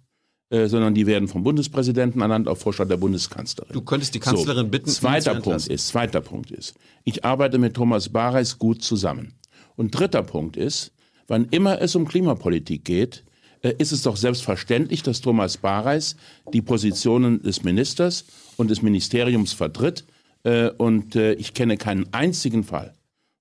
[0.50, 3.72] äh, sondern die werden vom Bundespräsidenten ernannt auf Vorschlag der Bundeskanzlerin.
[3.72, 6.74] Du könntest die Kanzlerin bitten, ihn zu Zweiter Punkt ist, zweiter Punkt ist,
[7.04, 9.34] ich arbeite mit Thomas Bareis gut zusammen.
[9.76, 10.92] Und dritter Punkt ist,
[11.26, 13.24] wann immer es um Klimapolitik geht,
[13.62, 16.16] äh, ist es doch selbstverständlich, dass Thomas Bareis
[16.52, 18.24] die Positionen des Ministers
[18.56, 20.04] und des Ministeriums vertritt.
[20.44, 22.94] Äh, Und ich kenne keinen einzigen Fall,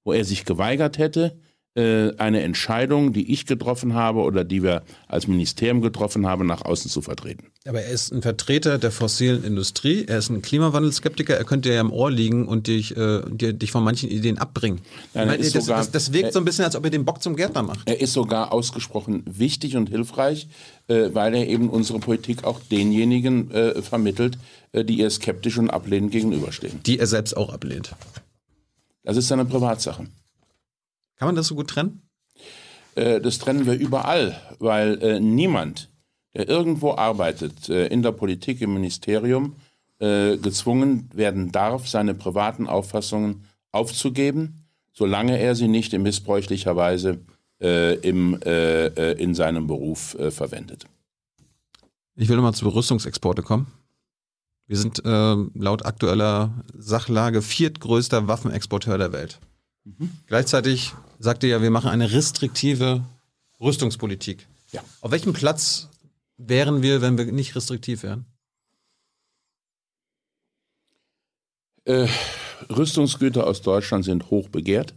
[0.03, 1.37] wo er sich geweigert hätte,
[1.77, 6.89] eine Entscheidung, die ich getroffen habe oder die wir als Ministerium getroffen haben, nach außen
[6.89, 7.47] zu vertreten.
[7.67, 11.81] Aber er ist ein Vertreter der fossilen Industrie, er ist ein Klimawandelskeptiker, er könnte ja
[11.81, 14.79] im Ohr liegen und dich, äh, dir, dich von manchen Ideen abbringen.
[15.13, 17.21] Nein, ist das, sogar- das, das wirkt so ein bisschen, als ob er den Bock
[17.21, 17.89] zum Gärtner macht.
[17.89, 20.47] Er ist sogar ausgesprochen wichtig und hilfreich,
[20.87, 24.37] äh, weil er eben unsere Politik auch denjenigen äh, vermittelt,
[24.71, 26.79] äh, die ihr skeptisch und ablehnend gegenüberstehen.
[26.85, 27.91] Die er selbst auch ablehnt.
[29.03, 30.05] Das ist seine Privatsache.
[31.17, 32.01] Kann man das so gut trennen?
[32.95, 35.89] Äh, das trennen wir überall, weil äh, niemand,
[36.33, 39.55] der irgendwo arbeitet, äh, in der Politik, im Ministerium,
[39.97, 47.21] gezwungen werden darf, seine privaten Auffassungen aufzugeben, solange er sie nicht in missbräuchlicher Weise
[47.59, 50.85] im, in seinem Beruf verwendet.
[52.17, 53.67] Ich will nochmal zu Rüstungsexporte kommen.
[54.67, 59.39] Wir sind äh, laut aktueller Sachlage viertgrößter Waffenexporteur der Welt.
[60.27, 63.03] Gleichzeitig sagt ihr ja, wir machen eine restriktive
[63.59, 64.47] Rüstungspolitik.
[64.71, 64.83] Ja.
[65.01, 65.89] Auf welchem Platz
[66.37, 68.25] wären wir, wenn wir nicht restriktiv wären?
[71.85, 72.07] Äh,
[72.69, 74.93] Rüstungsgüter aus Deutschland sind hoch begehrt.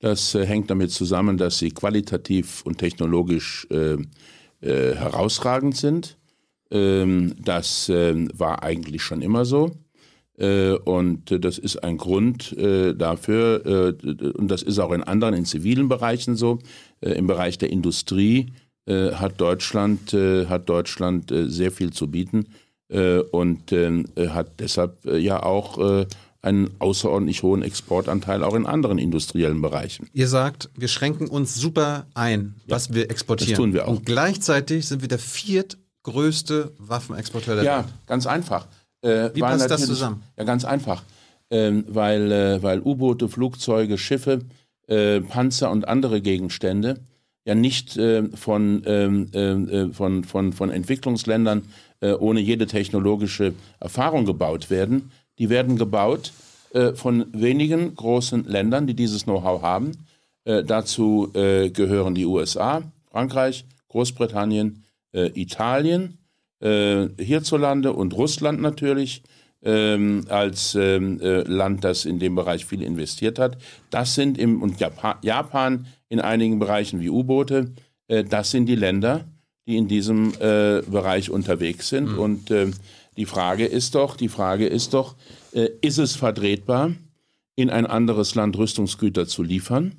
[0.00, 3.94] Das äh, hängt damit zusammen, dass sie qualitativ und technologisch äh,
[4.60, 6.18] äh, herausragend sind.
[6.70, 9.76] Ähm, das ähm, war eigentlich schon immer so.
[10.38, 13.94] Äh, und das ist ein Grund äh, dafür,
[14.34, 16.58] und das ist auch in anderen, in zivilen Bereichen so.
[17.00, 18.52] Im Bereich der Industrie
[18.88, 22.46] hat Deutschland, hat Deutschland sehr viel zu bieten
[23.30, 26.06] und hat deshalb ja auch
[26.42, 30.08] einen außerordentlich hohen Exportanteil auch in anderen industriellen Bereichen.
[30.12, 33.52] Ihr sagt, wir schränken uns super ein, was ja, wir exportieren.
[33.52, 33.92] Das tun wir auch.
[33.92, 37.86] Und gleichzeitig sind wir der viertgrößte Waffenexporteur der ja, Welt.
[37.86, 38.66] Ja, ganz einfach.
[39.02, 40.22] Äh, Wie passt das zusammen?
[40.36, 41.02] Ja, ganz einfach.
[41.50, 44.40] Ähm, weil äh, weil U-Boote, Flugzeuge, Schiffe,
[44.86, 47.00] äh, Panzer und andere Gegenstände
[47.44, 51.62] ja nicht äh, von, ähm, äh, von, von, von Entwicklungsländern
[52.00, 56.32] äh, ohne jede technologische Erfahrung gebaut werden, die werden gebaut
[56.72, 59.92] äh, von wenigen großen Ländern, die dieses Know-how haben.
[60.44, 66.18] Äh, dazu äh, gehören die USA, Frankreich, Großbritannien, äh, Italien,
[66.62, 69.22] äh, hierzulande und Russland natürlich
[69.64, 73.58] ähm, als ähm, äh, Land, das in dem Bereich viel investiert hat.
[73.90, 77.72] Das sind im und Japan, Japan in einigen Bereichen wie U-Boote.
[78.06, 79.24] das sind die Länder,
[79.66, 82.18] die in diesem Bereich unterwegs sind mhm.
[82.18, 82.74] und ähm,
[83.16, 85.16] die Frage ist doch, die Frage ist doch,
[85.52, 86.92] äh, ist es vertretbar,
[87.54, 89.92] in ein anderes Land Rüstungsgüter zu liefern?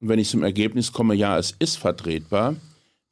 [0.00, 2.54] Und wenn ich zum Ergebnis komme, ja, es ist vertretbar,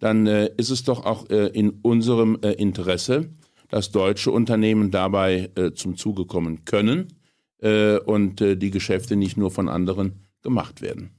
[0.02, 3.30] dann äh, ist es doch auch äh, in unserem äh, Interesse,
[3.68, 7.06] dass deutsche Unternehmen dabei äh, zum Zuge kommen können
[7.58, 11.10] äh, und die Geschäfte nicht nur von anderen gemacht werden.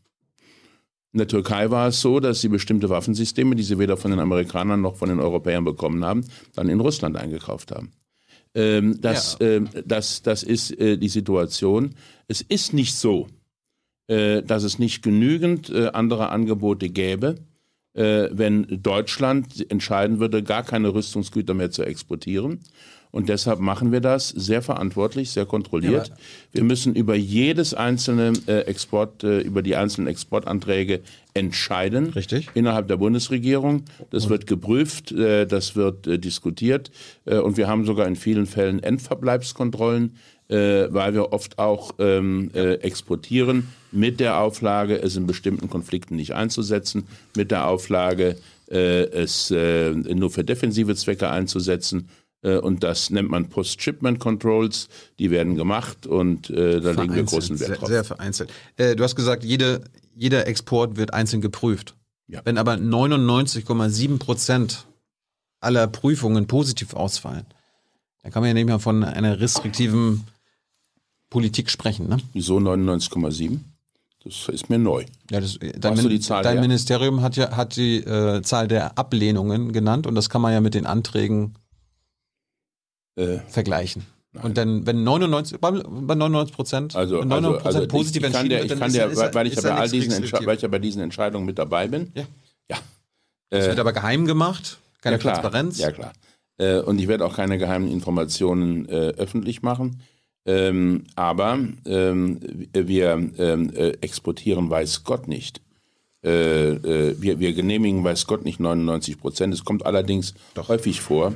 [1.14, 4.20] In der Türkei war es so, dass sie bestimmte Waffensysteme, die sie weder von den
[4.20, 7.92] Amerikanern noch von den Europäern bekommen haben, dann in Russland eingekauft haben.
[8.54, 9.48] Ähm, das, ja.
[9.48, 11.96] ähm, das, das ist äh, die Situation.
[12.28, 13.30] Es ist nicht so,
[14.08, 17.36] äh, dass es nicht genügend äh, andere Angebote gäbe,
[17.94, 22.60] äh, wenn Deutschland entscheiden würde, gar keine Rüstungsgüter mehr zu exportieren.
[23.14, 26.08] Und deshalb machen wir das sehr verantwortlich, sehr kontrolliert.
[26.08, 26.16] Ja,
[26.54, 31.02] wir müssen über jedes einzelne äh, Export, äh, über die einzelnen Exportanträge
[31.36, 32.08] entscheiden.
[32.10, 32.50] Richtig.
[32.56, 33.84] Innerhalb der Bundesregierung.
[34.10, 34.30] Das und?
[34.32, 36.90] wird geprüft, äh, das wird äh, diskutiert.
[37.26, 40.16] Äh, und wir haben sogar in vielen Fällen Endverbleibskontrollen,
[40.50, 46.34] äh, weil wir oft auch ähm, exportieren mit der Auflage, es in bestimmten Konflikten nicht
[46.34, 52.10] einzusetzen, mit der Auflage, es nur für defensive Zwecke einzusetzen
[52.44, 54.90] äh, und das nennt man Post-Shipment Controls.
[55.18, 57.88] Die werden gemacht und äh, da legen wir großen Wert drauf.
[57.88, 58.52] Sehr, sehr vereinzelt.
[58.78, 59.82] Äh, du hast gesagt, jede,
[60.16, 61.96] jeder Export wird einzeln geprüft.
[62.28, 62.42] Ja.
[62.44, 64.86] Wenn aber 99,7 Prozent
[65.60, 67.46] aller Prüfungen positiv ausfallen,
[68.22, 70.24] dann kann man ja nicht mehr von einer restriktiven
[71.34, 72.08] Politik sprechen.
[72.08, 72.18] Ne?
[72.34, 73.58] Wieso 99,7?
[74.24, 75.04] Das ist mir neu.
[75.32, 80.06] Ja, das, dein, Min dein Ministerium hat ja hat die äh, Zahl der Ablehnungen genannt
[80.06, 81.56] und das kann man ja mit den Anträgen
[83.16, 84.06] äh, vergleichen.
[84.32, 84.46] Nein.
[84.46, 88.64] Und dann, wenn 99, bei, 99 Prozent, also, 99 also, also positiv ich, ich der,
[88.64, 90.12] ich kann der, ist, weil, ich ja bei all diesen
[90.46, 92.12] weil ich ja bei diesen Entscheidungen mit dabei bin.
[92.14, 92.24] Ja.
[92.70, 92.78] ja.
[93.50, 95.80] Das äh, wird aber geheim gemacht, keine ja, Transparenz.
[95.80, 96.14] Ja, klar.
[96.58, 100.00] Äh, und ich werde auch keine geheimen Informationen äh, öffentlich machen.
[100.46, 102.40] Ähm, aber ähm,
[102.74, 105.62] wir ähm, äh, exportieren weiß Gott nicht.
[106.24, 109.54] Äh, äh, wir, wir genehmigen weiß Gott nicht 99 Prozent.
[109.54, 110.70] Es kommt allerdings Doch.
[110.70, 111.34] häufig vor,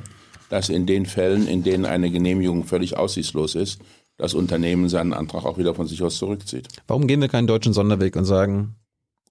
[0.50, 3.80] dass in den Fällen, in denen eine Genehmigung völlig aussichtslos ist,
[4.16, 6.68] das Unternehmen seinen Antrag auch wieder von sich aus zurückzieht.
[6.86, 8.74] Warum gehen wir keinen deutschen Sonderweg und sagen,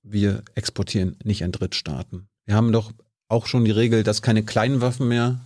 [0.01, 2.27] wir exportieren nicht an Drittstaaten?
[2.45, 2.91] Wir haben doch
[3.27, 5.41] auch schon die Regel, dass keine kleinen Waffen mehr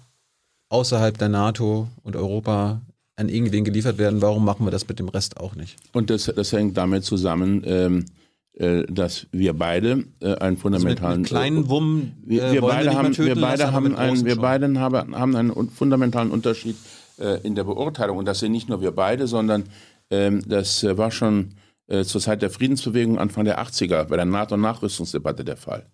[0.69, 2.81] außerhalb der NATO und Europa
[3.15, 4.21] an irgendwen geliefert werden.
[4.21, 5.77] Warum machen wir das mit dem Rest auch nicht?
[5.93, 8.05] Und das, das hängt damit zusammen, ähm,
[8.53, 12.61] äh, dass wir beide äh, einen fundamentalen also mit, mit kleinen Wummen äh, wir, wir
[12.61, 16.75] beide haben wir beide haben einen wir beide haben, haben einen fundamentalen Unterschied
[17.17, 19.63] äh, in der Beurteilung und das sind nicht nur wir beide sondern
[20.09, 21.55] ähm, das äh, war schon
[21.87, 25.85] äh, zur Zeit der Friedensbewegung Anfang der 80er bei der NATO Nachrüstungsdebatte der Fall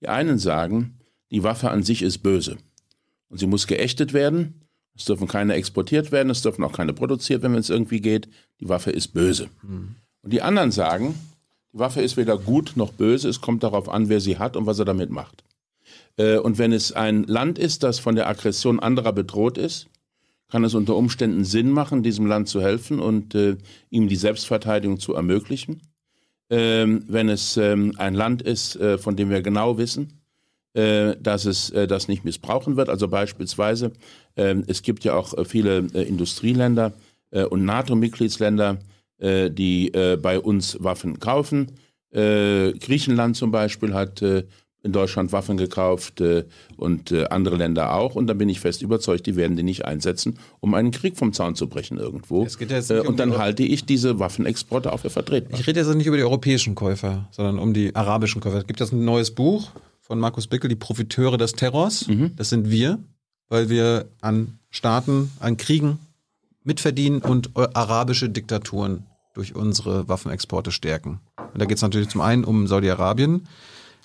[0.00, 1.00] die einen sagen
[1.32, 2.58] die Waffe an sich ist böse
[3.28, 4.63] und sie muss geächtet werden
[4.96, 8.28] es dürfen keine exportiert werden es dürfen auch keine produziert werden wenn es irgendwie geht
[8.60, 9.96] die Waffe ist böse mhm.
[10.22, 11.14] und die anderen sagen
[11.74, 14.64] die Waffe ist weder gut noch böse, es kommt darauf an, wer sie hat und
[14.64, 15.42] was er damit macht.
[16.16, 19.88] Äh, und wenn es ein Land ist, das von der Aggression anderer bedroht ist,
[20.48, 23.56] kann es unter Umständen Sinn machen, diesem Land zu helfen und äh,
[23.90, 25.82] ihm die Selbstverteidigung zu ermöglichen.
[26.48, 30.20] Ähm, wenn es ähm, ein Land ist, äh, von dem wir genau wissen,
[30.74, 32.88] dass es äh, das nicht missbrauchen wird.
[32.88, 33.92] Also beispielsweise,
[34.34, 36.92] äh, es gibt ja auch äh, viele äh, Industrieländer
[37.30, 38.78] äh, und NATO-Mitgliedsländer,
[39.18, 41.72] äh, die äh, bei uns Waffen kaufen.
[42.10, 44.44] Äh, Griechenland zum Beispiel hat äh,
[44.84, 46.44] in Deutschland Waffen gekauft äh,
[46.76, 48.14] und äh, andere Länder auch.
[48.14, 51.32] Und da bin ich fest überzeugt, die werden die nicht einsetzen, um einen Krieg vom
[51.32, 52.44] Zaun zu brechen irgendwo.
[52.44, 55.58] Es äh, und dann halte ich diese Waffenexporte auch für vertretbar.
[55.58, 58.58] Ich rede jetzt nicht über die europäischen Käufer, sondern um die arabischen Käufer.
[58.58, 59.70] Es gibt jetzt ein neues Buch
[60.04, 62.04] von Markus Bickel, die Profiteure des Terrors.
[62.36, 62.98] Das sind wir,
[63.48, 65.98] weil wir an Staaten, an Kriegen
[66.62, 71.20] mitverdienen und arabische Diktaturen durch unsere Waffenexporte stärken.
[71.52, 73.48] Und da geht es natürlich zum einen um Saudi-Arabien.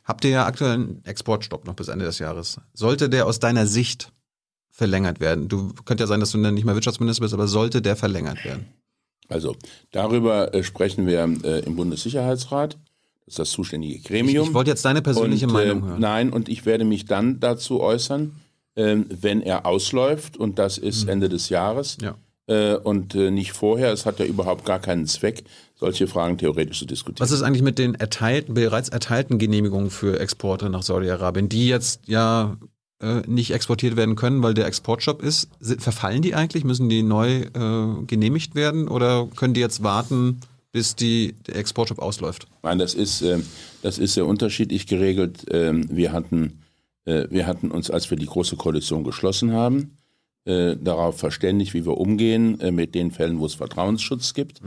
[0.06, 2.60] Habt ihr ja aktuell einen Exportstopp noch bis Ende des Jahres.
[2.74, 4.12] Sollte der aus deiner Sicht
[4.72, 5.50] verlängert werden?
[5.50, 8.44] Du könnte ja sein, dass du dann nicht mehr Wirtschaftsminister bist, aber sollte der verlängert
[8.46, 8.68] werden?
[9.28, 9.56] Also
[9.92, 12.78] darüber äh, sprechen wir äh, im Bundessicherheitsrat.
[13.30, 14.48] Das ist das zuständige Ich, Gremium.
[14.48, 16.02] ich wollte jetzt deine persönliche und, Meinung äh, hören.
[16.02, 18.32] Nein, und ich werde mich dann dazu äußern,
[18.76, 22.00] ähm, wenn er ausläuft, und das ist Ende des Jahres.
[22.00, 22.06] Mhm.
[22.06, 22.16] Ja.
[22.48, 23.94] Äh, und äh, nicht vorher.
[23.94, 25.44] Es hat ja überhaupt gar keinen Zweck,
[25.76, 27.24] solche Fragen theoretisch zu diskutieren.
[27.24, 32.02] Was ist eigentlich mit den erteilten, bereits erteilten Genehmigungen für Exporte nach Saudi-Arabien, die jetzt
[32.08, 32.58] ja
[33.00, 35.50] äh, nicht exportiert werden können, weil der Exportshop ist?
[35.62, 36.64] Verfallen die eigentlich?
[36.64, 40.40] Müssen die neu äh, genehmigt werden oder können die jetzt warten,
[40.72, 42.48] bis die, der Exportshop ausläuft?
[42.64, 43.46] Nein, das ist, ähm,
[43.82, 45.46] das ist sehr unterschiedlich geregelt.
[45.52, 46.60] Ähm, wir, hatten,
[47.06, 49.98] äh, wir hatten uns, als wir die Große Koalition geschlossen haben,
[50.46, 54.62] äh, darauf verständigt, wie wir umgehen äh, mit den Fällen, wo es Vertrauensschutz gibt.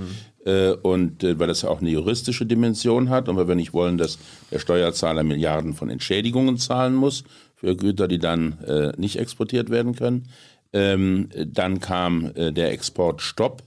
[0.44, 3.72] Äh, und äh, weil das ja auch eine juristische Dimension hat und weil wir nicht
[3.72, 4.18] wollen, dass
[4.50, 7.24] der Steuerzahler Milliarden von Entschädigungen zahlen muss
[7.54, 10.28] für Güter, die dann äh, nicht exportiert werden können.
[10.72, 13.62] Ähm, dann kam äh, der Exportstopp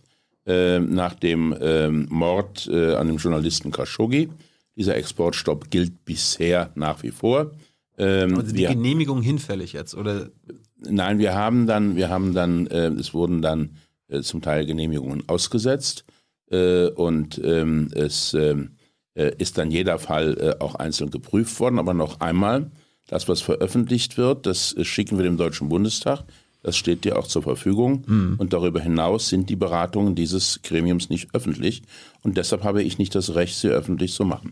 [0.46, 4.30] äh, nach dem ähm, Mord äh, an dem Journalisten Khashoggi.
[4.76, 7.52] Dieser Exportstopp gilt bisher nach wie vor.
[7.98, 10.30] Ähm, Also die wir, Genehmigung hinfällig jetzt oder
[10.78, 13.78] nein, wir haben dann, wir haben dann, äh, es wurden dann
[14.08, 16.06] äh, zum Teil Genehmigungen ausgesetzt
[16.52, 18.72] äh, und ähm, es ähm,
[19.16, 21.80] äh, ist dann jeder Fall auch einzeln geprüft worden.
[21.80, 22.70] Aber noch einmal,
[23.08, 26.26] das, was veröffentlicht wird, das schicken wir dem Deutschen Bundestag.
[26.66, 28.06] Das steht dir auch zur Verfügung.
[28.40, 31.84] Und darüber hinaus sind die Beratungen dieses Gremiums nicht öffentlich.
[32.24, 34.52] Und deshalb habe ich nicht das Recht, sie öffentlich zu machen.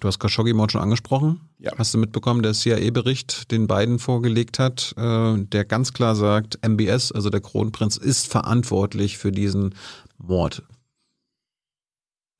[0.00, 1.42] Du hast Khashoggi-Mord schon angesprochen.
[1.60, 1.70] Ja.
[1.78, 7.12] Hast du mitbekommen, der CIA-Bericht, den Biden vorgelegt hat, äh, der ganz klar sagt, MBS,
[7.12, 9.76] also der Kronprinz, ist verantwortlich für diesen
[10.18, 10.64] Mord.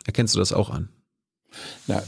[0.07, 0.89] Erkennst du das auch an?
[1.87, 2.03] Na,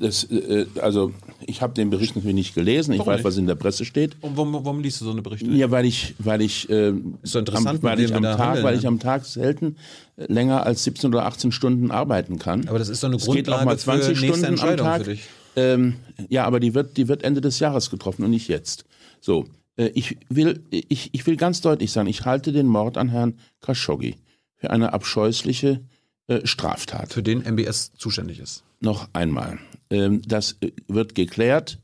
[0.00, 1.12] das, äh, also
[1.46, 2.92] ich habe den Bericht natürlich nicht gelesen.
[2.92, 3.24] Ich Warum weiß, nicht?
[3.24, 4.16] was in der Presse steht.
[4.20, 5.50] Und warum, warum liest du so eine Berichte?
[5.50, 8.72] Ja, weil ich, weil ich, äh, Ist interessant, am, weil ich am Tag, handeln, weil
[8.74, 8.78] ne?
[8.80, 9.76] ich am Tag selten
[10.16, 12.66] äh, länger als 17 oder 18 Stunden arbeiten kann.
[12.68, 15.04] Aber das ist doch eine es geht auch Grundlage mal 20 für Stunden am Tag.
[15.04, 15.22] für dich.
[15.56, 15.96] Ähm,
[16.28, 18.84] ja, aber die wird, die wird Ende des Jahres getroffen und nicht jetzt.
[19.20, 19.46] So,
[19.76, 23.34] äh, ich will, ich, ich will ganz deutlich sagen, ich halte den Mord an Herrn
[23.60, 24.16] Khashoggi
[24.56, 25.80] für eine abscheußliche
[26.28, 27.12] äh, Straftat.
[27.12, 28.62] Für den MBS zuständig ist.
[28.80, 29.58] Noch einmal,
[29.90, 31.78] das äh, wird geklärt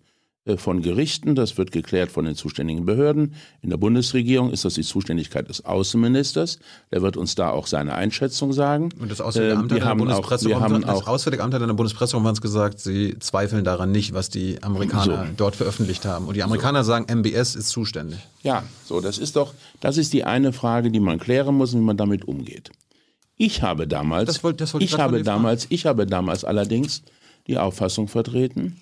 [0.45, 3.35] äh, von Gerichten, das wird geklärt von den zuständigen Behörden.
[3.63, 6.61] In der Bundesregierung ist das die Zuständigkeit des Außenministers.
[6.93, 8.91] Der wird uns da auch seine Einschätzung sagen.
[9.01, 11.55] Und das Auswärtige Ähm, Amt wir hat in der Bundespressekonferenz haben das auch- Auswärtige Amt
[11.55, 15.33] hat in der Bundespressekonferenz gesagt, sie zweifeln daran nicht, was die Amerikaner So.
[15.37, 16.27] dort veröffentlicht haben.
[16.29, 18.21] Und die Amerikaner sagen, MBS ist zuständig.
[18.45, 21.79] Ja, so, das ist doch, das ist die eine Frage, die man klären muss, wie
[21.81, 22.71] man damit umgeht.
[23.37, 27.03] Ich habe damals, Das wollte- das wollte ich habe damals, ich habe damals allerdings
[27.47, 28.77] die Auffassung vertreten,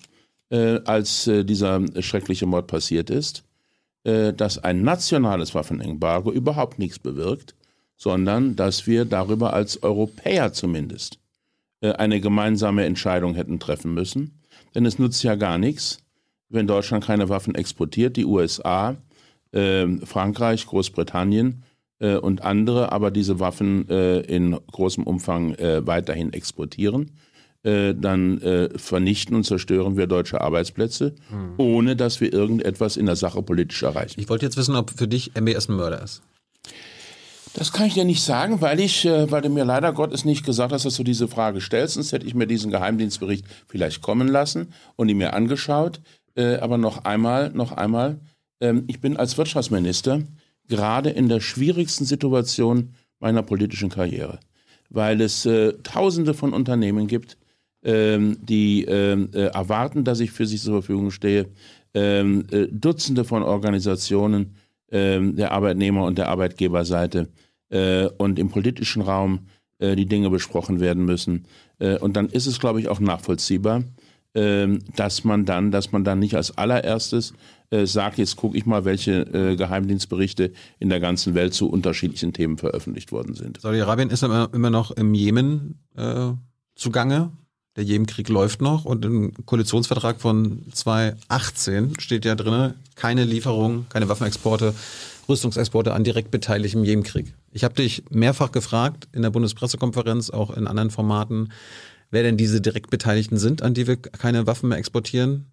[0.49, 3.43] äh, als äh, dieser schreckliche Mord passiert ist,
[4.03, 7.55] äh, dass ein nationales Waffenembargo überhaupt nichts bewirkt,
[7.97, 11.19] sondern dass wir darüber als Europäer zumindest
[11.81, 14.41] äh, eine gemeinsame Entscheidung hätten treffen müssen.
[14.73, 15.99] Denn es nutzt ja gar nichts,
[16.49, 18.95] wenn Deutschland keine Waffen exportiert, die USA,
[19.53, 21.63] ähm, Frankreich, Großbritannien
[21.99, 27.11] äh, und andere aber diese Waffen äh, in großem Umfang weiterhin exportieren.
[27.65, 31.15] Äh, dann äh, vernichten und zerstören wir deutsche Arbeitsplätze,
[31.57, 34.19] ohne dass wir irgendetwas in der Sache politisch erreichen.
[34.19, 36.21] Ich wollte jetzt wissen, ob für dich MBS ein Mörder ist.
[37.55, 40.45] Das kann ich dir nicht sagen, weil ich, äh, weil du mir leider Gottes nicht
[40.45, 41.95] gesagt hast, dass du diese Frage stellst.
[41.95, 46.01] Sonst hätte ich mir diesen Geheimdienstbericht vielleicht kommen lassen und ihn mir angeschaut.
[46.35, 48.19] Äh, aber noch einmal, noch einmal,
[48.61, 50.21] ähm, ich bin als Wirtschaftsminister
[50.67, 54.39] gerade in der schwierigsten Situation meiner politischen Karriere,
[54.91, 55.47] weil es
[55.83, 57.37] Tausende von Unternehmen gibt,
[57.85, 61.47] ähm, die ähm, äh, erwarten, dass ich für sie zur Verfügung stehe,
[61.93, 64.55] ähm, äh, Dutzende von Organisationen
[64.91, 67.29] ähm, der Arbeitnehmer- und der Arbeitgeberseite
[67.69, 69.47] äh, und im politischen Raum
[69.79, 71.45] äh, die Dinge besprochen werden müssen.
[71.79, 73.83] Äh, und dann ist es, glaube ich, auch nachvollziehbar,
[74.33, 77.33] ähm, dass man dann, dass man dann nicht als allererstes
[77.69, 82.33] äh, sagt, jetzt gucke ich mal, welche äh, Geheimdienstberichte in der ganzen Welt zu unterschiedlichen
[82.33, 83.61] Themen veröffentlicht worden sind.
[83.61, 86.31] Saudi-Arabien ist immer, immer noch im Jemen äh,
[86.75, 87.31] zugange.
[87.75, 94.07] Der Jemenkrieg läuft noch und im Koalitionsvertrag von 2018 steht ja drin, keine Lieferung, keine
[94.07, 94.73] Waffenexporte,
[95.27, 97.33] Rüstungsexporte an direkt Beteiligten im Jemenkrieg.
[97.51, 101.51] Ich habe dich mehrfach gefragt in der Bundespressekonferenz, auch in anderen Formaten,
[102.11, 105.47] wer denn diese direkt Beteiligten sind, an die wir keine Waffen mehr exportieren.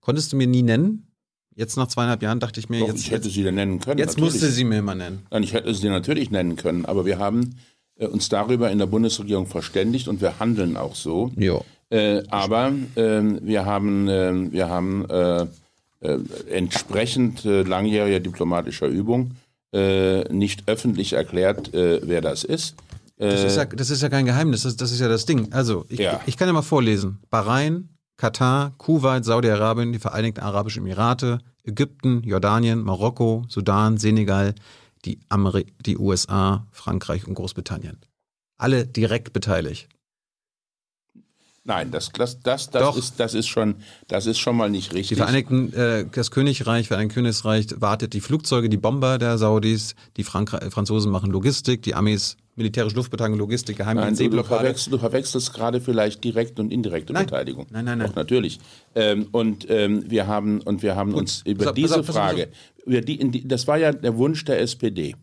[0.00, 1.06] Konntest du mir nie nennen?
[1.54, 3.98] Jetzt nach zweieinhalb Jahren dachte ich mir, Doch, jetzt, ich hätte sie dann nennen können.
[3.98, 4.34] jetzt natürlich.
[4.34, 5.26] musste sie mir mal nennen.
[5.30, 7.54] Nein, ich hätte sie natürlich nennen können, aber wir haben
[7.98, 11.30] uns darüber in der Bundesregierung verständigt und wir handeln auch so.
[11.36, 11.60] Ja.
[11.90, 15.42] Äh, aber ähm, wir haben, ähm, wir haben äh,
[16.00, 16.18] äh,
[16.50, 19.32] entsprechend äh, langjähriger diplomatischer Übung
[19.72, 22.74] äh, nicht öffentlich erklärt, äh, wer das ist.
[23.18, 25.52] Das Äh, ist, ja, das ist ja kein Geheimnis, das, das ist ja das Ding.
[25.52, 26.20] Also, ich, Ja.
[26.26, 27.18] ich kann ja mal vorlesen.
[27.30, 34.54] Bahrain, Katar, Kuwait, Saudi-Arabien, die Vereinigten Arabischen Emirate, Ägypten, Jordanien, Marokko, Sudan, Senegal,
[35.06, 37.98] die, Ameri die USA, Frankreich und Großbritannien.
[38.58, 39.88] Alle direkt beteiligt.
[41.66, 43.76] Nein, das, das, das, das, ist, das, ist schon,
[44.06, 45.18] das ist schon mal nicht Die richtig.
[45.18, 50.58] Vereinigten, äh, das Königreich, Vereinigte Königreich wartet die Flugzeuge, die Bomber der Saudis, die Frankra
[50.58, 55.80] äh, Franzosen machen Logistik, die Amis militärische Luftbetankung, Logistik, Nein, du, verwechselst, du verwechselst gerade
[55.80, 57.26] vielleicht direkte und indirekte Nein.
[57.26, 57.66] Beteiligung.
[57.70, 58.08] Nein, nein, nein.
[58.08, 58.58] Doch, natürlich.
[58.94, 62.48] Ähm, und ähm, wir haben, und wir haben uns über pass diese pass pass Frage,
[62.84, 65.14] über die, das war ja der Wunsch der SPD,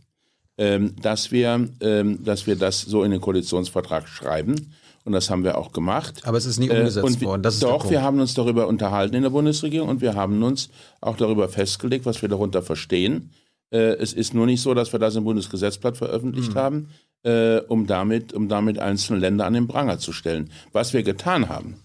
[0.58, 4.74] ähm, dass, wir, ähm, dass wir das so in den Koalitionsvertrag schreiben.
[5.06, 6.22] Und das haben wir auch gemacht.
[6.24, 7.42] Aber es ist nie Äh, umgesetzt wir- worden.
[7.42, 10.70] Das ist doch, wir haben uns darüber unterhalten in der Bundesregierung und wir haben uns
[11.02, 13.32] auch darüber festgelegt, was wir darunter verstehen.
[13.72, 16.56] Äh, es ist nur nicht so, dass wir das im Bundesgesetzblatt veröffentlicht Hm.
[16.56, 16.90] haben,
[17.24, 20.52] äh, um, damit, um damit einzelne Länder an den Pranger zu stellen.
[20.72, 21.78] Was wir getan haben,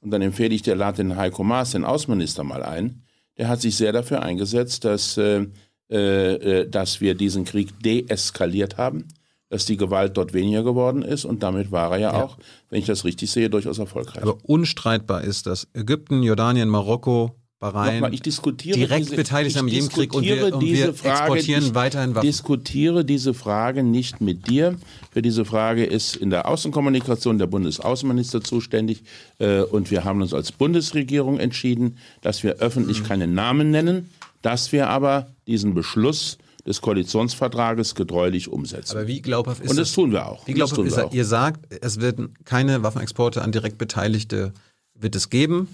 [0.00, 3.02] und dann empfehle ich dir, lad den Heiko Maas, den Außenminister, mal ein,
[3.38, 5.46] der hat sich sehr dafür eingesetzt, dass, äh,
[5.90, 9.06] äh, äh, dass wir diesen Krieg deeskaliert haben,
[9.48, 12.38] dass die Gewalt dort weniger geworden ist und damit war er ja, auch,
[12.70, 14.22] wenn ich das richtig sehe, durchaus erfolgreich.
[14.22, 19.60] Aber unstreitbar ist, dass Ägypten, Jordanien, Marokko, Bahrain Nochmal, ich diskutiere direkt diese, beteiligt ich
[19.60, 22.26] am Jemenkrieg und wir, und wir Frage, exportieren ich weiterhin Waffen.
[22.26, 24.76] diskutiere diese Frage nicht mit dir.
[25.10, 29.04] Für diese Frage ist in der Außenkommunikation der Bundesaußenminister zuständig
[29.38, 33.04] äh, und wir haben uns als Bundesregierung entschieden, dass wir öffentlich Mhm.
[33.04, 34.10] keine Namen nennen,
[34.42, 38.98] dass wir aber diesen Beschluss des Koalitionsvertrages getreulich umsetzen.
[38.98, 39.88] Aber wie glaubhaft ist und das?
[39.88, 40.46] das tun wir auch.
[40.46, 41.14] Wie glaubhaft ist das?
[41.14, 44.52] Ihr sagt, es werden keine Waffenexporte an direkt Beteiligte
[44.94, 45.68] wird es geben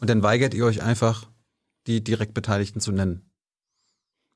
[0.00, 1.28] und dann weigert ihr euch einfach,
[1.86, 3.22] die direkt Beteiligten zu nennen.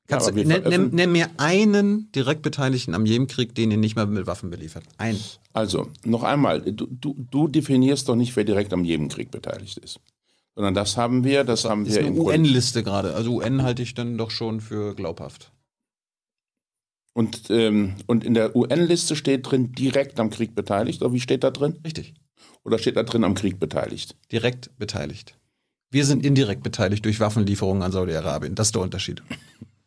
[0.07, 3.77] Kannst aber du, nenn, nenn, veröffent- nenn mir einen direkt Beteiligten am Jemenkrieg, den ihr
[3.77, 4.83] nicht mal mit Waffen beliefert.
[4.97, 5.19] Einen.
[5.53, 9.77] Also, noch einmal, du, du, du definierst doch nicht, wer direkt am jedem Krieg beteiligt
[9.77, 9.99] ist.
[10.55, 13.13] Sondern das haben wir, das haben ist wir eine UN-Liste gerade.
[13.15, 15.51] Also UN halte ich dann doch schon für glaubhaft.
[17.13, 21.01] Und, ähm, und in der UN-Liste steht drin, direkt am Krieg beteiligt.
[21.01, 21.79] Oder wie steht da drin?
[21.85, 22.13] Richtig.
[22.63, 24.15] Oder steht da drin, am Krieg beteiligt?
[24.31, 25.37] Direkt beteiligt.
[25.91, 28.55] Wir sind indirekt beteiligt durch Waffenlieferungen an Saudi-Arabien.
[28.55, 29.21] Das ist der Unterschied.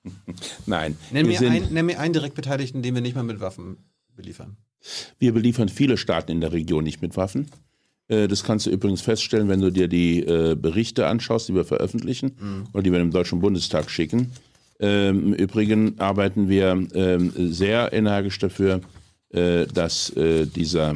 [0.66, 0.96] Nein.
[1.10, 3.78] Nenn mir, ein, nenn mir einen direkt Beteiligten, den wir nicht mal mit Waffen
[4.14, 4.56] beliefern.
[5.18, 7.50] wir beliefern viele Staaten in der Region nicht mit Waffen.
[8.08, 11.64] Äh, Das kannst du übrigens feststellen, wenn du dir die äh, Berichte anschaust, die wir
[11.64, 14.32] veröffentlichen oder die wir im Deutschen Bundestag schicken.
[14.80, 18.82] Ähm, Im Übrigen arbeiten wir ähm, sehr energisch dafür,
[19.30, 20.94] äh, dass dieser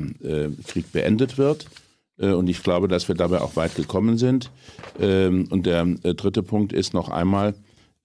[0.66, 1.66] Krieg beendet wird.
[2.18, 4.50] Äh, Und ich glaube, dass wir dabei auch weit gekommen sind.
[5.00, 7.54] Ähm, Und der äh, dritte Punkt ist noch einmal,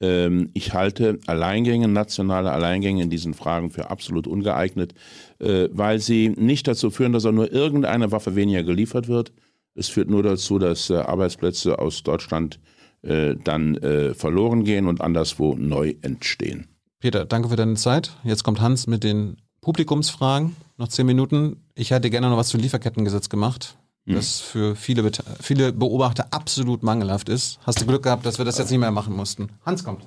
[0.01, 4.93] ähm, ich halte Alleingänge, nationale Alleingänge in diesen Fragen für absolut ungeeignet,
[5.39, 9.31] äh, weil sie nicht dazu führen, dass auch nur irgendeine Waffe weniger geliefert wird.
[9.75, 12.59] Es führt nur dazu, dass Arbeitsplätze aus Deutschland
[13.01, 16.67] dann verloren gehen und anderswo neu entstehen.
[16.99, 18.15] Peter, danke für deine Zeit.
[18.23, 20.55] Jetzt kommt Hans mit den Publikumsfragen.
[20.77, 21.57] Noch zehn Minuten.
[21.75, 25.09] Ich hätte gerne noch was zum Lieferkettengesetz gemacht, das für viele,
[25.41, 27.59] viele Beobachter absolut mangelhaft ist.
[27.65, 29.49] Hast du Glück gehabt, dass wir das jetzt nicht mehr machen mussten.
[29.65, 30.03] Hans kommt.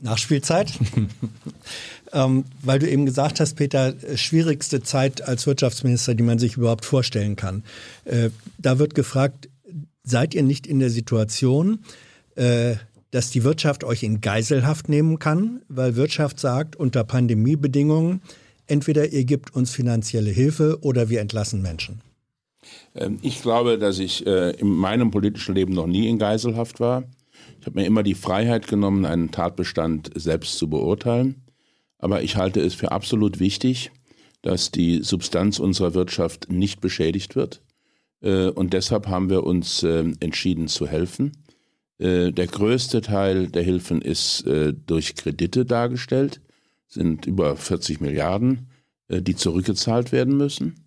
[0.00, 0.72] Nachspielzeit.
[2.12, 6.84] ähm, weil du eben gesagt hast, Peter, schwierigste Zeit als Wirtschaftsminister, die man sich überhaupt
[6.84, 7.62] vorstellen kann.
[8.04, 9.48] Äh, da wird gefragt,
[10.02, 11.84] seid ihr nicht in der Situation,
[12.34, 12.76] äh,
[13.12, 18.22] dass die Wirtschaft euch in Geiselhaft nehmen kann, weil Wirtschaft sagt, unter Pandemiebedingungen,
[18.66, 22.00] entweder ihr gebt uns finanzielle Hilfe oder wir entlassen Menschen.
[22.94, 27.04] Ähm, Ich glaube, dass ich äh, in meinem politischen Leben noch nie in Geiselhaft war.
[27.60, 31.42] Ich habe mir immer die Freiheit genommen, einen Tatbestand selbst zu beurteilen.
[31.98, 33.92] Aber ich halte es für absolut wichtig,
[34.42, 37.62] dass die Substanz unserer Wirtschaft nicht beschädigt wird.
[38.20, 41.32] Äh, und deshalb haben wir uns äh, entschieden zu helfen.
[41.98, 44.44] Der größte Teil der Hilfen ist
[44.86, 46.40] durch Kredite dargestellt,
[46.92, 48.68] sind über 40 Milliarden,
[49.08, 50.82] die zurückgezahlt werden müssen.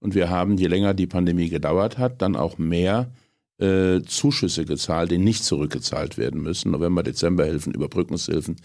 [0.00, 3.10] Und wir haben, je länger die Pandemie gedauert hat, dann auch mehr
[3.58, 8.56] äh, Zuschüsse gezahlt, die nicht zurückgezahlt werden müssen, November, Dezemberhilfen, Überbrückungshilfen,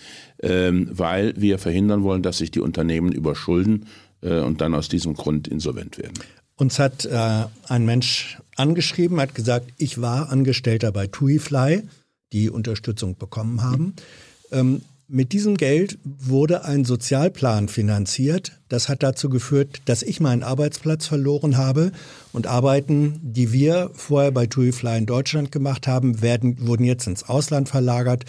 [0.41, 3.85] ähm, weil wir verhindern wollen, dass sich die Unternehmen überschulden
[4.21, 6.15] äh, und dann aus diesem Grund insolvent werden.
[6.55, 11.83] Uns hat äh, ein Mensch angeschrieben, hat gesagt, ich war Angestellter bei TuiFly,
[12.33, 13.93] die Unterstützung bekommen haben.
[14.51, 18.61] Ähm, mit diesem Geld wurde ein Sozialplan finanziert.
[18.69, 21.91] Das hat dazu geführt, dass ich meinen Arbeitsplatz verloren habe
[22.31, 27.23] und Arbeiten, die wir vorher bei TuiFly in Deutschland gemacht haben, werden, wurden jetzt ins
[27.23, 28.25] Ausland verlagert,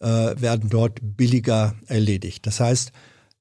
[0.00, 2.46] äh, werden dort billiger erledigt.
[2.46, 2.92] Das heißt,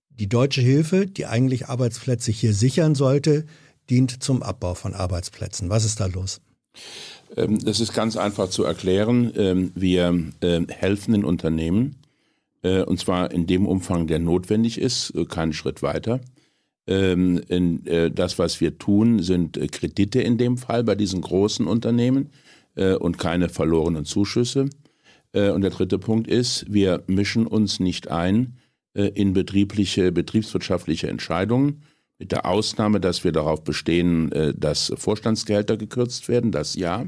[0.09, 3.45] die deutsche Hilfe, die eigentlich Arbeitsplätze hier sichern sollte,
[3.89, 5.69] dient zum Abbau von Arbeitsplätzen.
[5.69, 6.41] Was ist da los?
[7.37, 9.31] Ähm, das ist ganz einfach zu erklären.
[9.37, 11.95] Ähm, wir ähm, helfen den Unternehmen
[12.63, 16.21] und zwar in dem Umfang, der notwendig ist, äh, keinen Schritt weiter.
[16.85, 21.65] Ähm, äh, das, was wir tun, sind äh, Kredite in dem Fall bei diesen großen
[21.65, 22.29] Unternehmen
[22.75, 24.69] äh, und keine verlorenen Zuschüsse.
[25.31, 28.57] Äh, und der dritte Punkt ist, wir mischen uns nicht ein
[28.95, 31.81] in betriebliche, betriebswirtschaftliche Entscheidungen,
[32.19, 37.07] mit der Ausnahme, dass wir darauf bestehen, dass Vorstandsgehälter gekürzt werden, das ja.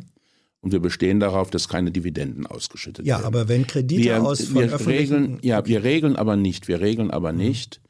[0.65, 3.21] Und wir bestehen darauf, dass keine Dividenden ausgeschüttet ja, werden.
[3.21, 6.81] Ja, aber wenn Kredite wir, aus von wir regeln, Ja, wir regeln aber nicht, wir
[6.81, 7.37] regeln aber mhm.
[7.37, 7.81] nicht,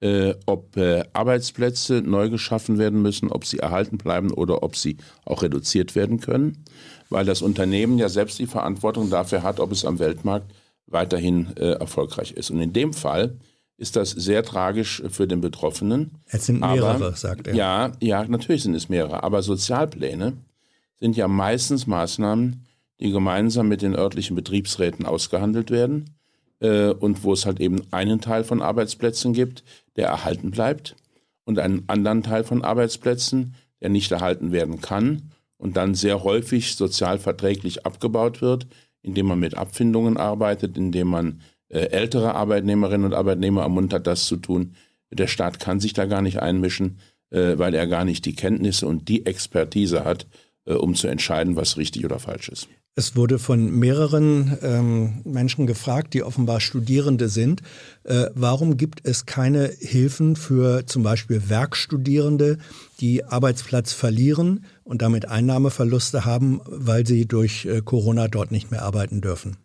[0.00, 4.96] äh, ob äh, Arbeitsplätze neu geschaffen werden müssen, ob sie erhalten bleiben oder ob sie
[5.26, 6.64] auch reduziert werden können,
[7.10, 10.50] weil das Unternehmen ja selbst die Verantwortung dafür hat, ob es am Weltmarkt
[10.86, 12.50] weiterhin äh, erfolgreich ist.
[12.50, 13.36] Und in dem Fall
[13.76, 16.12] ist das sehr tragisch für den Betroffenen.
[16.28, 17.54] Es sind mehrere, aber, sagt er.
[17.54, 19.22] Ja, ja, natürlich sind es mehrere.
[19.22, 20.38] Aber Sozialpläne
[21.02, 22.64] sind ja meistens Maßnahmen,
[23.00, 26.14] die gemeinsam mit den örtlichen Betriebsräten ausgehandelt werden
[26.60, 29.64] äh, und wo es halt eben einen Teil von Arbeitsplätzen gibt,
[29.96, 30.94] der erhalten bleibt
[31.44, 36.76] und einen anderen Teil von Arbeitsplätzen, der nicht erhalten werden kann und dann sehr häufig
[36.76, 38.68] sozialverträglich abgebaut wird,
[39.02, 44.36] indem man mit Abfindungen arbeitet, indem man äh, ältere Arbeitnehmerinnen und Arbeitnehmer ermuntert, das zu
[44.36, 44.76] tun.
[45.10, 46.98] Der Staat kann sich da gar nicht einmischen,
[47.30, 50.28] äh, weil er gar nicht die Kenntnisse und die Expertise hat,
[50.64, 52.68] um zu entscheiden, was richtig oder falsch ist.
[52.94, 57.62] Es wurde von mehreren ähm, Menschen gefragt, die offenbar Studierende sind,
[58.04, 62.58] äh, warum gibt es keine Hilfen für zum Beispiel Werkstudierende,
[63.00, 68.82] die Arbeitsplatz verlieren und damit Einnahmeverluste haben, weil sie durch äh, Corona dort nicht mehr
[68.82, 69.56] arbeiten dürfen?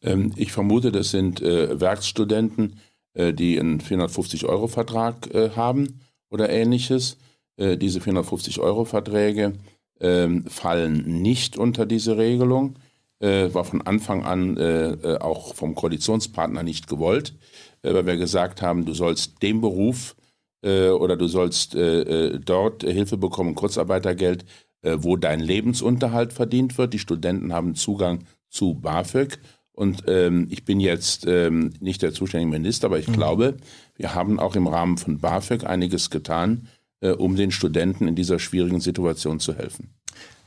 [0.00, 2.76] Ähm, ich vermute, das sind äh, Werkstudenten,
[3.14, 6.00] äh, die einen 450-Euro-Vertrag äh, haben
[6.30, 7.16] oder ähnliches.
[7.56, 9.54] Äh, diese 450-Euro-Verträge
[10.02, 12.76] ähm, fallen nicht unter diese Regelung.
[13.20, 17.34] Äh, war von Anfang an äh, äh, auch vom Koalitionspartner nicht gewollt,
[17.82, 20.16] äh, weil wir gesagt haben, du sollst den Beruf
[20.62, 24.44] äh, oder du sollst äh, dort Hilfe bekommen, Kurzarbeitergeld,
[24.84, 26.92] wo dein Lebensunterhalt verdient wird.
[26.92, 29.38] Die Studenten haben Zugang zu BAföG.
[29.70, 33.12] Und ähm, ich bin jetzt ähm, nicht der zuständige Minister, aber ich mhm.
[33.12, 33.56] glaube,
[33.94, 36.66] wir haben auch im Rahmen von BAföG einiges getan,
[37.10, 39.90] um den Studenten in dieser schwierigen Situation zu helfen.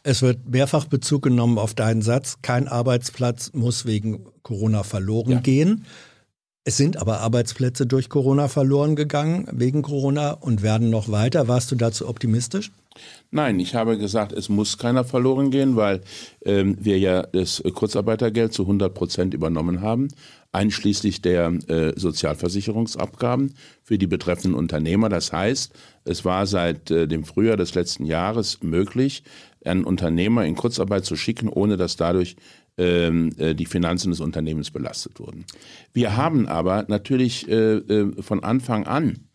[0.04, 5.40] Es wird mehrfach Bezug genommen auf deinen Satz, kein Arbeitsplatz muss wegen Corona verloren ja.
[5.40, 5.86] gehen.
[6.68, 11.48] Es sind aber Arbeitsplätze durch Corona verloren gegangen, wegen Corona und werden noch weiter.
[11.48, 12.72] Warst du dazu optimistisch?
[13.30, 16.02] Nein, ich habe gesagt, es muss keiner verloren gehen, weil
[16.44, 20.08] ähm, wir ja das Kurzarbeitergeld zu 100 Prozent übernommen haben,
[20.54, 25.10] einschließlich der äh, Sozialversicherungsabgaben für die betreffenden Unternehmer.
[25.10, 25.72] Das heißt,
[26.06, 29.22] es war seit äh, dem Frühjahr des letzten Jahres möglich,
[29.64, 32.38] einen Unternehmer in Kurzarbeit zu schicken, ohne dass dadurch
[32.78, 35.46] die Finanzen des Unternehmens belastet wurden.
[35.94, 39.26] Wir haben aber natürlich äh, äh, von Anfang an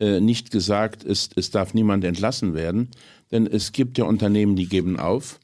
[0.00, 2.88] äh, nicht gesagt, es, es darf niemand entlassen werden,
[3.30, 5.40] denn es gibt ja Unternehmen, die geben auf,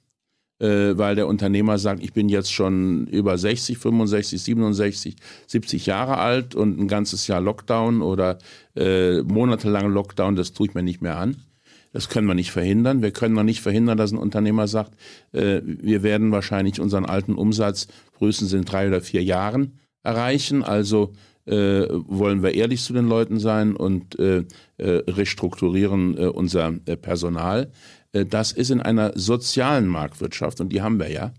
[0.60, 5.16] äh, weil der Unternehmer sagt, ich bin jetzt schon über 60, 65, 67,
[5.47, 8.39] 70 Jahre alt und ein ganzes Jahr Lockdown oder
[8.76, 11.43] äh, monatelang Lockdown, das tue ich mir nicht mehr an.
[11.95, 13.03] Das können wir nicht verhindern.
[13.03, 14.95] Wir können noch nicht verhindern, dass ein Unternehmer sagt,
[15.31, 20.65] äh, wir werden wahrscheinlich unseren alten Umsatz frühestens in drei oder vier Jahren erreichen.
[20.65, 21.12] Also
[21.47, 24.39] äh, wollen wir ehrlich zu den Leuten sein und äh,
[24.79, 27.71] äh restrukturieren äh, unser äh, Personal.
[28.12, 31.33] das ist in einer sozialen Marktwirtschaft, und die haben wir ja,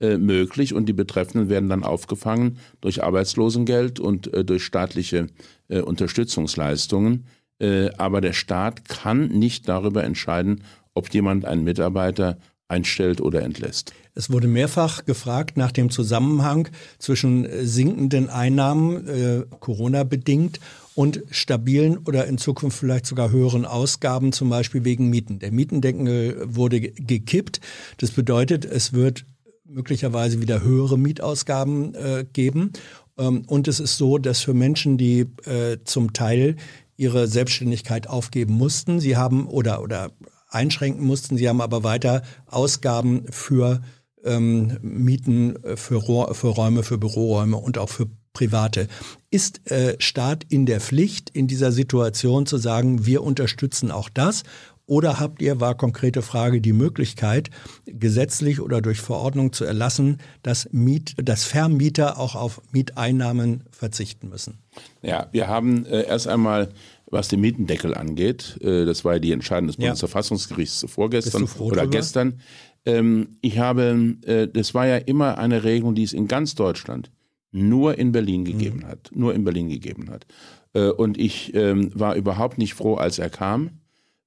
[0.00, 5.26] möglich und die Betreffenden werden dann aufgefangen durch Arbeitslosengeld und durch staatliche
[5.68, 7.26] Unterstützungsleistungen.
[7.60, 10.62] Äh, aber der Staat kann nicht darüber entscheiden,
[10.94, 12.38] ob jemand einen Mitarbeiter
[12.68, 13.92] einstellt oder entlässt.
[14.14, 16.68] Es wurde mehrfach gefragt nach dem Zusammenhang
[16.98, 20.60] zwischen sinkenden Einnahmen, äh, Corona bedingt,
[20.94, 25.38] und stabilen oder in Zukunft vielleicht sogar höheren Ausgaben, zum Beispiel wegen Mieten.
[25.38, 27.60] Der Mietendeckel wurde gekippt.
[27.98, 29.24] Das bedeutet, es wird
[29.64, 32.72] möglicherweise wieder höhere Mietausgaben äh, geben.
[33.16, 36.56] Ähm, und es ist so, dass für Menschen, die äh, zum Teil
[37.00, 40.12] ihre Selbstständigkeit aufgeben mussten, sie haben oder, oder
[40.50, 43.80] einschränken mussten, sie haben aber weiter Ausgaben für
[44.22, 46.02] ähm, Mieten, äh, für,
[46.34, 48.86] für Räume, für Büroräume und auch für Private.
[49.30, 54.42] Ist äh, Staat in der Pflicht, in dieser Situation zu sagen, wir unterstützen auch das?
[54.90, 57.50] Oder habt ihr, war konkrete Frage, die Möglichkeit,
[57.86, 64.58] gesetzlich oder durch Verordnung zu erlassen, dass, Miet, dass Vermieter auch auf Mieteinnahmen verzichten müssen?
[65.00, 66.70] Ja, wir haben äh, erst einmal,
[67.06, 70.88] was den Mietendeckel angeht, äh, das war ja die Entscheidung des Bundesverfassungsgerichts ja.
[70.88, 71.86] vorgestern oder drüber?
[71.86, 72.40] gestern.
[72.84, 77.12] Ähm, ich habe, äh, das war ja immer eine Regelung, die es in ganz Deutschland
[77.52, 78.86] nur in Berlin gegeben mhm.
[78.86, 80.26] hat, nur in Berlin gegeben hat.
[80.72, 83.79] Äh, und ich ähm, war überhaupt nicht froh, als er kam,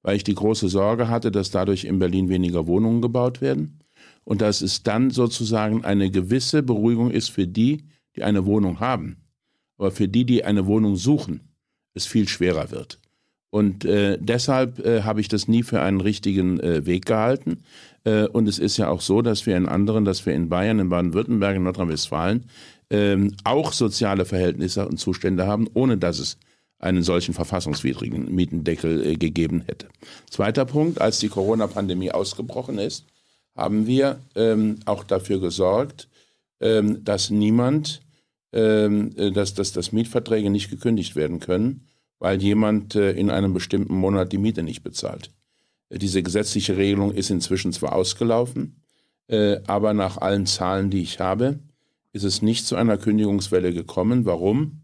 [0.04, 3.80] weil ich die große Sorge hatte, dass dadurch in Berlin weniger Wohnungen gebaut werden
[4.22, 9.16] und dass es dann sozusagen eine gewisse Beruhigung ist für die, die eine Wohnung haben.
[9.78, 11.40] Aber für die, die eine Wohnung suchen,
[11.94, 13.00] es viel schwerer wird.
[13.48, 17.62] Und äh, deshalb äh, habe ich das nie für einen richtigen äh, Weg gehalten.
[18.04, 20.80] Äh, und es ist ja auch so, dass wir in anderen, dass wir in Bayern,
[20.80, 22.44] in Baden-Württemberg, in Nordrhein-Westfalen
[22.90, 26.36] ähm, auch soziale Verhältnisse und Zustände haben, ohne dass es
[26.84, 29.88] einen solchen verfassungswidrigen Mietendeckel äh, gegeben hätte.
[30.30, 33.06] Zweiter Punkt, als die Corona-Pandemie ausgebrochen ist,
[33.56, 36.08] haben wir ähm, auch dafür gesorgt,
[36.60, 38.02] ähm, dass niemand,
[38.52, 41.86] ähm, äh, dass, dass, dass Mietverträge nicht gekündigt werden können,
[42.18, 45.30] weil jemand äh, in einem bestimmten Monat die Miete nicht bezahlt.
[45.90, 48.82] Diese gesetzliche Regelung ist inzwischen zwar ausgelaufen,
[49.28, 51.60] äh, aber nach allen Zahlen, die ich habe,
[52.12, 54.24] ist es nicht zu einer Kündigungswelle gekommen.
[54.24, 54.83] Warum?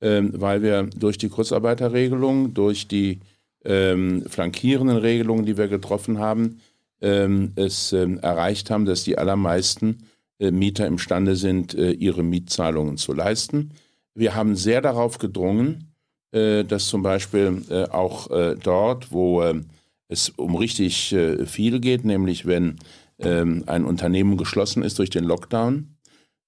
[0.00, 3.20] Ähm, weil wir durch die Kurzarbeiterregelung, durch die
[3.64, 6.60] ähm, flankierenden Regelungen, die wir getroffen haben,
[7.00, 10.04] ähm, es ähm, erreicht haben, dass die allermeisten
[10.38, 13.70] äh, Mieter imstande sind, äh, ihre Mietzahlungen zu leisten.
[14.14, 15.92] Wir haben sehr darauf gedrungen,
[16.32, 19.60] äh, dass zum Beispiel äh, auch äh, dort, wo äh,
[20.08, 21.16] es um richtig
[21.46, 22.76] viel geht, nämlich wenn
[23.18, 25.93] ähm, ein Unternehmen geschlossen ist durch den Lockdown,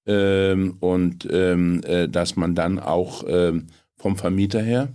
[0.06, 3.66] ähm, und ähm, äh, dass man dann auch ähm,
[3.96, 4.88] vom Vermieter her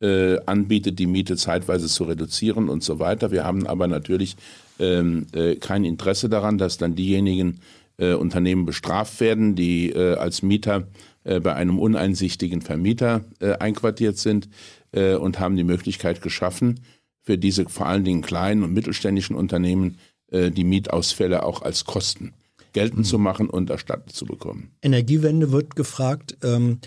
[0.00, 3.30] äh, anbietet, die Miete zeitweise zu reduzieren und so weiter.
[3.30, 4.36] Wir haben aber natürlich
[4.78, 7.60] ähm, äh, kein Interesse daran, dass dann diejenigen
[7.98, 10.88] äh, Unternehmen bestraft werden, die äh, als Mieter
[11.24, 13.24] äh, bei einem uneinsichtigen Vermieter
[13.58, 14.48] einquartiert sind
[14.94, 16.80] und haben die Möglichkeit geschaffen,
[17.22, 19.96] für diese vor allen Dingen kleinen und mittelständischen Unternehmen
[20.30, 22.34] die Mietausfälle auch als Kosten
[22.72, 24.70] geltend zu machen und erstattet zu bekommen.
[24.82, 26.36] Energiewende wird gefragt.
[26.42, 26.78] Ähm,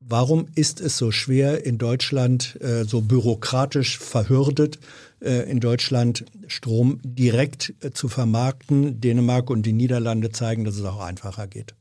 [0.00, 4.78] warum ist es so schwer in Deutschland, äh, so bürokratisch verhürdet,
[5.20, 9.00] äh, in Deutschland Strom direkt äh, zu vermarkten?
[9.00, 11.74] Dänemark und die Niederlande zeigen, dass es auch einfacher geht.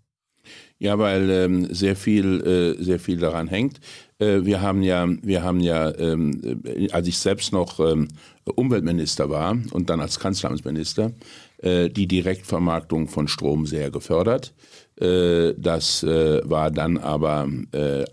[0.79, 2.41] Ja, weil ähm, sehr viel,
[2.79, 3.79] äh, sehr viel daran hängt.
[4.19, 8.09] Äh, wir haben ja, wir haben ja, ähm, äh, als ich selbst noch ähm,
[8.45, 11.13] Umweltminister war und dann als Kanzleramtsminister,
[11.59, 14.53] die Direktvermarktung von Strom sehr gefördert.
[14.99, 17.47] Äh, das äh, war dann aber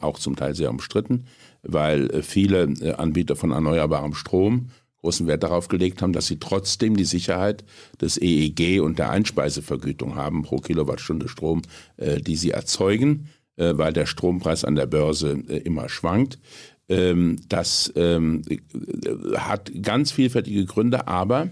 [0.00, 1.26] auch zum Teil sehr umstritten,
[1.62, 7.04] weil viele Anbieter von erneuerbarem Strom großen Wert darauf gelegt haben, dass sie trotzdem die
[7.04, 7.64] Sicherheit
[8.00, 11.60] des EEG und der Einspeisevergütung haben pro Kilowattstunde Strom,
[11.98, 16.38] die sie erzeugen, weil der Strompreis an der Börse immer schwankt.
[16.88, 18.42] Ähm, das ähm,
[19.36, 21.48] hat ganz vielfältige Gründe, aber äh,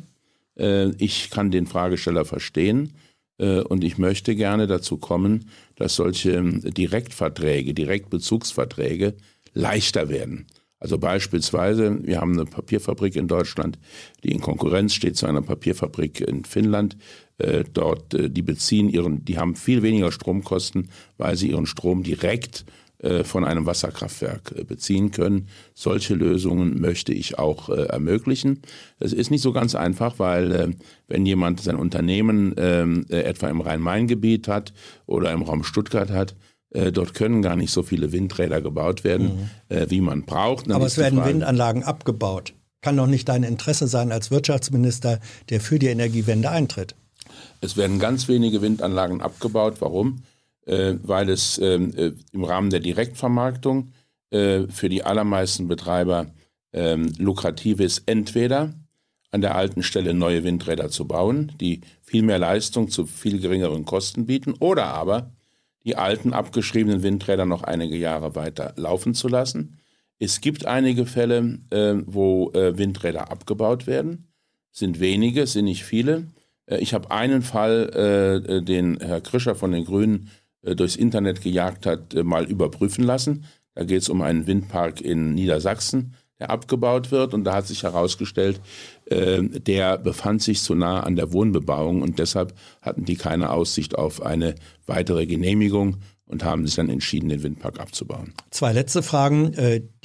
[0.54, 2.92] ich kann den Fragesteller verstehen
[3.38, 9.14] äh, und ich möchte gerne dazu kommen, dass solche ähm, Direktverträge, Direktbezugsverträge
[9.52, 10.46] leichter werden.
[10.78, 13.78] Also beispielsweise, wir haben eine Papierfabrik in Deutschland,
[14.24, 16.96] die in Konkurrenz steht zu einer Papierfabrik in Finnland.
[17.38, 22.64] Äh, dort, die beziehen ihren, die haben viel weniger Stromkosten, weil sie ihren Strom direkt
[22.66, 22.81] äh,
[23.24, 25.48] von einem Wasserkraftwerk äh, beziehen können.
[25.74, 28.62] Solche Lösungen möchte ich auch äh, ermöglichen.
[29.00, 30.74] Das ist nicht so ganz einfach, weil
[31.08, 34.72] wenn jemand sein Unternehmen ähm, etwa im Rhein-Main-Gebiet hat
[35.06, 36.36] oder im Raum Stuttgart hat,
[36.70, 39.90] dort können gar nicht so viele Windräder gebaut werden, mhm.
[39.90, 40.66] wie man braucht.
[40.66, 42.54] Dann Aber es werden Frage, Windanlagen abgebaut.
[42.80, 45.20] Kann doch nicht dein Interesse sein als Wirtschaftsminister,
[45.50, 46.94] der für die Energiewende eintritt.
[47.60, 49.76] Es werden ganz wenige Windanlagen abgebaut.
[49.80, 50.22] Warum?
[50.66, 53.92] Äh, weil es ähm, äh, im Rahmen der Direktvermarktung
[54.30, 56.26] äh, für die allermeisten Betreiber
[56.72, 58.72] ähm, lukrativ ist, entweder
[59.30, 63.84] an der alten Stelle neue Windräder zu bauen, die viel mehr Leistung zu viel geringeren
[63.84, 65.32] Kosten bieten, oder aber
[65.84, 69.78] die alten abgeschriebenen Windräder noch einige Jahre weiter laufen zu lassen.
[70.18, 74.28] Es gibt einige Fälle, äh, wo äh, Windräder abgebaut werden.
[74.70, 76.28] Sind wenige, sind nicht viele.
[76.66, 80.30] Äh, ich habe einen Fall, den Herr Krischer von den Grünen
[80.62, 83.44] durchs Internet gejagt hat, mal überprüfen lassen.
[83.74, 87.34] Da geht es um einen Windpark in Niedersachsen, der abgebaut wird.
[87.34, 88.60] Und da hat sich herausgestellt,
[89.10, 94.22] der befand sich zu nah an der Wohnbebauung und deshalb hatten die keine Aussicht auf
[94.22, 94.54] eine
[94.86, 98.34] weitere Genehmigung und haben sich dann entschieden, den Windpark abzubauen.
[98.50, 99.54] Zwei letzte Fragen,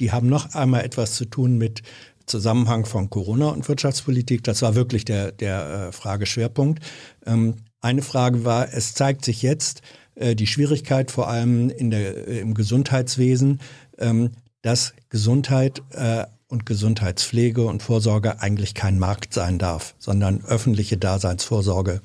[0.00, 1.82] die haben noch einmal etwas zu tun mit
[2.28, 4.44] Zusammenhang von Corona und Wirtschaftspolitik.
[4.44, 6.84] Das war wirklich der, der Frageschwerpunkt.
[7.26, 12.28] Ähm, eine Frage war, es zeigt sich jetzt, äh, die Schwierigkeit vor allem in der,
[12.28, 13.60] äh, im Gesundheitswesen,
[13.98, 14.30] ähm,
[14.62, 22.00] dass Gesundheit äh, und Gesundheitspflege und Vorsorge eigentlich kein Markt sein darf, sondern öffentliche Daseinsvorsorge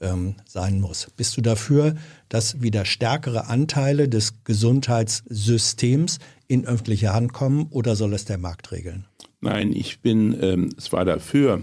[0.00, 1.08] ähm, sein muss.
[1.16, 1.94] Bist du dafür,
[2.28, 6.18] dass wieder stärkere Anteile des Gesundheitssystems
[6.48, 9.06] in öffentliche Hand kommen oder soll es der Markt regeln?
[9.40, 11.62] Nein, ich bin ähm, zwar dafür,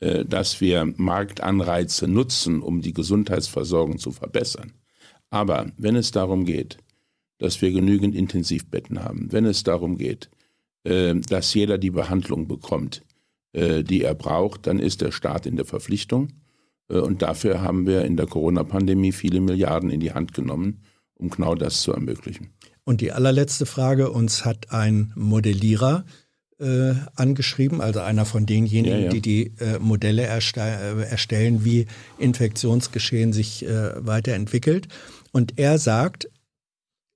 [0.00, 4.72] äh, dass wir Marktanreize nutzen, um die Gesundheitsversorgung zu verbessern.
[5.30, 6.78] Aber wenn es darum geht,
[7.38, 10.28] dass wir genügend Intensivbetten haben, wenn es darum geht,
[10.84, 13.02] äh, dass jeder die Behandlung bekommt,
[13.52, 16.28] äh, die er braucht, dann ist der Staat in der Verpflichtung.
[16.88, 20.82] Äh, und dafür haben wir in der Corona-Pandemie viele Milliarden in die Hand genommen,
[21.14, 22.50] um genau das zu ermöglichen.
[22.84, 26.04] Und die allerletzte Frage, uns hat ein Modellierer
[26.58, 29.10] äh, angeschrieben, also einer von denjenigen, ja, ja.
[29.10, 31.86] die die äh, Modelle erste erstellen, wie
[32.18, 34.88] Infektionsgeschehen sich äh, weiterentwickelt.
[35.32, 36.28] Und er sagt,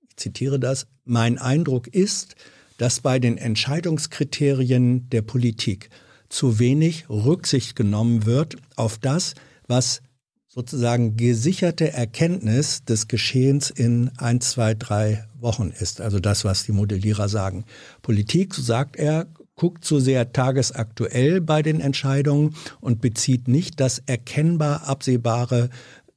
[0.01, 2.35] ich zitiere das, mein Eindruck ist,
[2.77, 5.89] dass bei den Entscheidungskriterien der Politik
[6.29, 9.35] zu wenig Rücksicht genommen wird auf das,
[9.67, 10.01] was
[10.47, 15.99] sozusagen gesicherte Erkenntnis des Geschehens in ein, zwei, drei Wochen ist.
[15.99, 17.65] Also das, was die Modellierer sagen.
[18.01, 24.01] Politik, so sagt er, guckt zu sehr tagesaktuell bei den Entscheidungen und bezieht nicht das
[24.05, 25.69] erkennbar absehbare,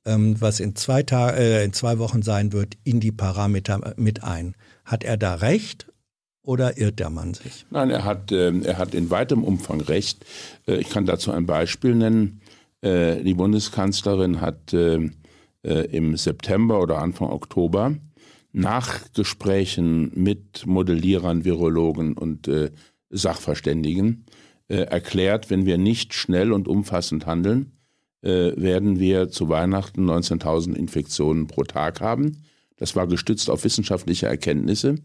[0.06, 4.24] ähm, was in zwei, Tag, äh, in zwei Wochen sein wird, in die Parameter mit
[4.24, 4.54] ein.
[4.84, 5.86] Hat er da recht
[6.42, 7.66] oder irrt der Mann sich?
[7.70, 10.24] Nein, er hat, äh, er hat in weitem Umfang recht.
[10.66, 12.40] Äh, ich kann dazu ein Beispiel nennen.
[12.80, 15.10] Äh, die Bundeskanzlerin hat äh,
[15.62, 17.96] äh, im September oder Anfang Oktober
[18.52, 22.48] nach Gesprächen mit Modellierern, Virologen und
[23.10, 24.24] Sachverständigen
[24.68, 27.75] erklärt, wenn wir nicht schnell und umfassend handeln,
[28.26, 32.42] werden wir zu Weihnachten 19.000 Infektionen pro Tag haben.
[32.76, 34.96] Das war gestützt auf wissenschaftliche Erkenntnisse.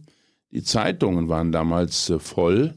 [0.51, 2.73] Die Zeitungen waren damals voll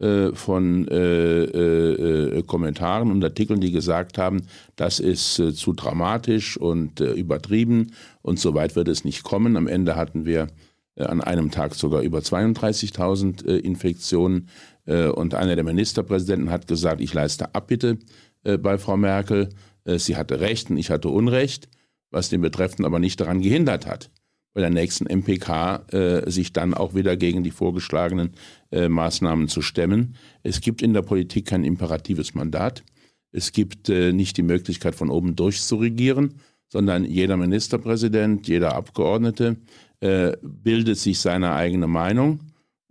[0.00, 4.42] äh, von äh, äh, Kommentaren und Artikeln, die gesagt haben,
[4.74, 9.56] das ist äh, zu dramatisch und äh, übertrieben und so weit wird es nicht kommen.
[9.56, 10.48] Am Ende hatten wir
[10.96, 14.48] äh, an einem Tag sogar über 32.000 Infektionen
[14.86, 17.96] und einer der Ministerpräsidenten hat gesagt, ich leiste Abbitte
[18.42, 19.48] bei Frau Merkel.
[19.86, 21.68] Sie hatte Recht und ich hatte Unrecht,
[22.10, 24.10] was den Betreffenden aber nicht daran gehindert hat
[24.54, 28.30] bei der nächsten MPK äh, sich dann auch wieder gegen die vorgeschlagenen
[28.70, 30.14] äh, Maßnahmen zu stemmen.
[30.42, 32.84] Es gibt in der Politik kein imperatives Mandat.
[33.32, 36.34] Es gibt äh, nicht die Möglichkeit, von oben durchzuregieren,
[36.68, 39.56] sondern jeder Ministerpräsident, jeder Abgeordnete
[40.00, 42.38] äh, bildet sich seine eigene Meinung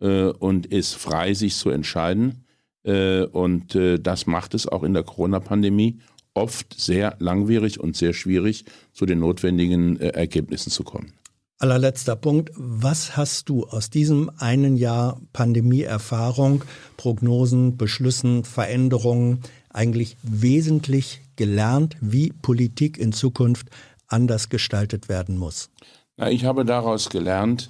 [0.01, 2.43] äh, und ist frei, sich zu entscheiden.
[2.83, 5.99] Äh, und das macht es auch in der Corona-Pandemie
[6.33, 11.13] oft sehr langwierig und sehr schwierig, zu den notwendigen Ergebnissen zu kommen.
[11.59, 12.51] Allerletzter Punkt.
[12.55, 16.65] Was hast du aus diesem einen Jahr Pandemieerfahrung,
[16.97, 19.39] Prognosen, Beschlüssen, Veränderungen
[19.69, 23.69] eigentlich wesentlich gelernt, wie Politik in Zukunft
[24.07, 25.69] anders gestaltet werden muss?
[26.17, 27.69] Na, ich habe daraus gelernt,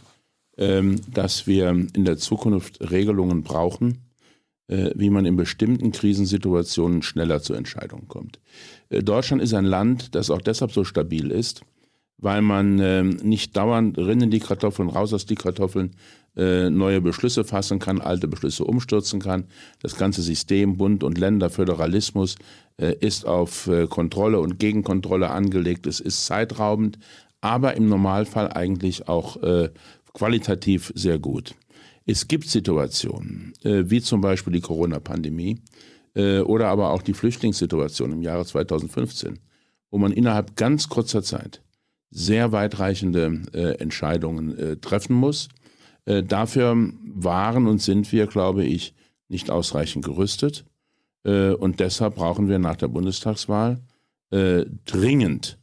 [0.58, 4.13] ähm, dass wir in der Zukunft Regelungen brauchen, äh,
[4.68, 8.40] wie man in bestimmten Krisensituationen schneller zu Entscheidungen kommt.
[8.90, 11.62] Äh, Deutschland ist ein Land, das auch deshalb so stabil ist,
[12.18, 15.96] weil man äh, nicht dauernd rinnen die Kartoffeln, raus aus die Kartoffeln,
[16.36, 19.46] äh, neue Beschlüsse fassen kann, alte Beschlüsse umstürzen kann.
[19.82, 22.36] Das ganze System Bund und Länder, Föderalismus
[22.78, 25.86] äh, ist auf äh, Kontrolle und Gegenkontrolle angelegt.
[25.86, 26.98] Es ist zeitraubend,
[27.42, 29.70] aber im Normalfall eigentlich auch äh,
[30.14, 31.56] qualitativ sehr gut.
[32.06, 35.60] Es gibt Situationen, äh, wie zum Beispiel die Corona-Pandemie
[36.16, 39.40] äh, oder aber auch die Flüchtlingssituation im Jahre 2015,
[39.90, 41.62] wo man innerhalb ganz kurzer Zeit
[42.10, 45.50] sehr weitreichende äh, Entscheidungen äh, treffen muss.
[46.06, 46.76] Äh, dafür
[47.16, 48.94] waren und sind wir, glaube ich,
[49.30, 50.66] nicht ausreichend gerüstet.
[51.24, 53.82] Äh, und deshalb brauchen wir nach der Bundestagswahl
[54.86, 55.60] dringend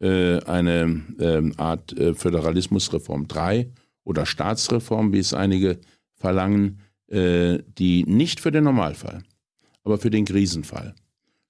[0.00, 3.70] eine ähm, Art Föderalismusreform 3
[4.06, 5.78] oder Staatsreform, wie es einige
[6.14, 9.22] verlangen, äh, die nicht für den Normalfall,
[9.84, 10.94] aber für den Krisenfall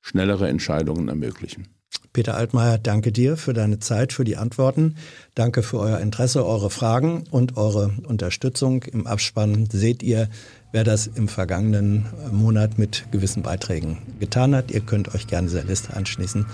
[0.00, 1.68] schnellere Entscheidungen ermöglichen.
[2.12, 4.96] Peter Altmaier, danke dir für deine Zeit, für die Antworten.
[5.34, 8.84] Danke für euer Interesse, eure Fragen und eure Unterstützung.
[8.84, 10.28] Im Abspann seht ihr,
[10.72, 14.70] wer das im vergangenen Monat mit gewissen Beiträgen getan hat.
[14.70, 16.46] Ihr könnt euch gerne dieser Liste anschließen.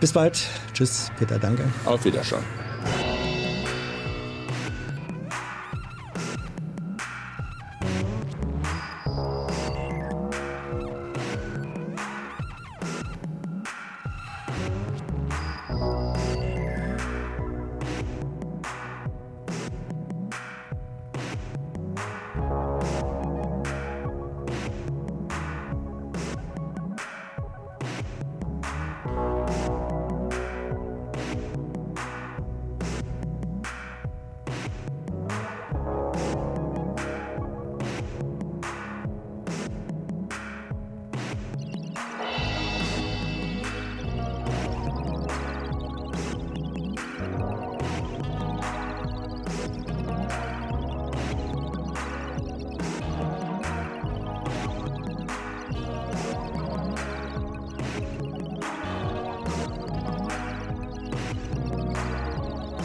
[0.00, 0.46] Bis bald.
[0.72, 1.64] Tschüss, Peter, danke.
[1.84, 2.42] Auf Wiedersehen.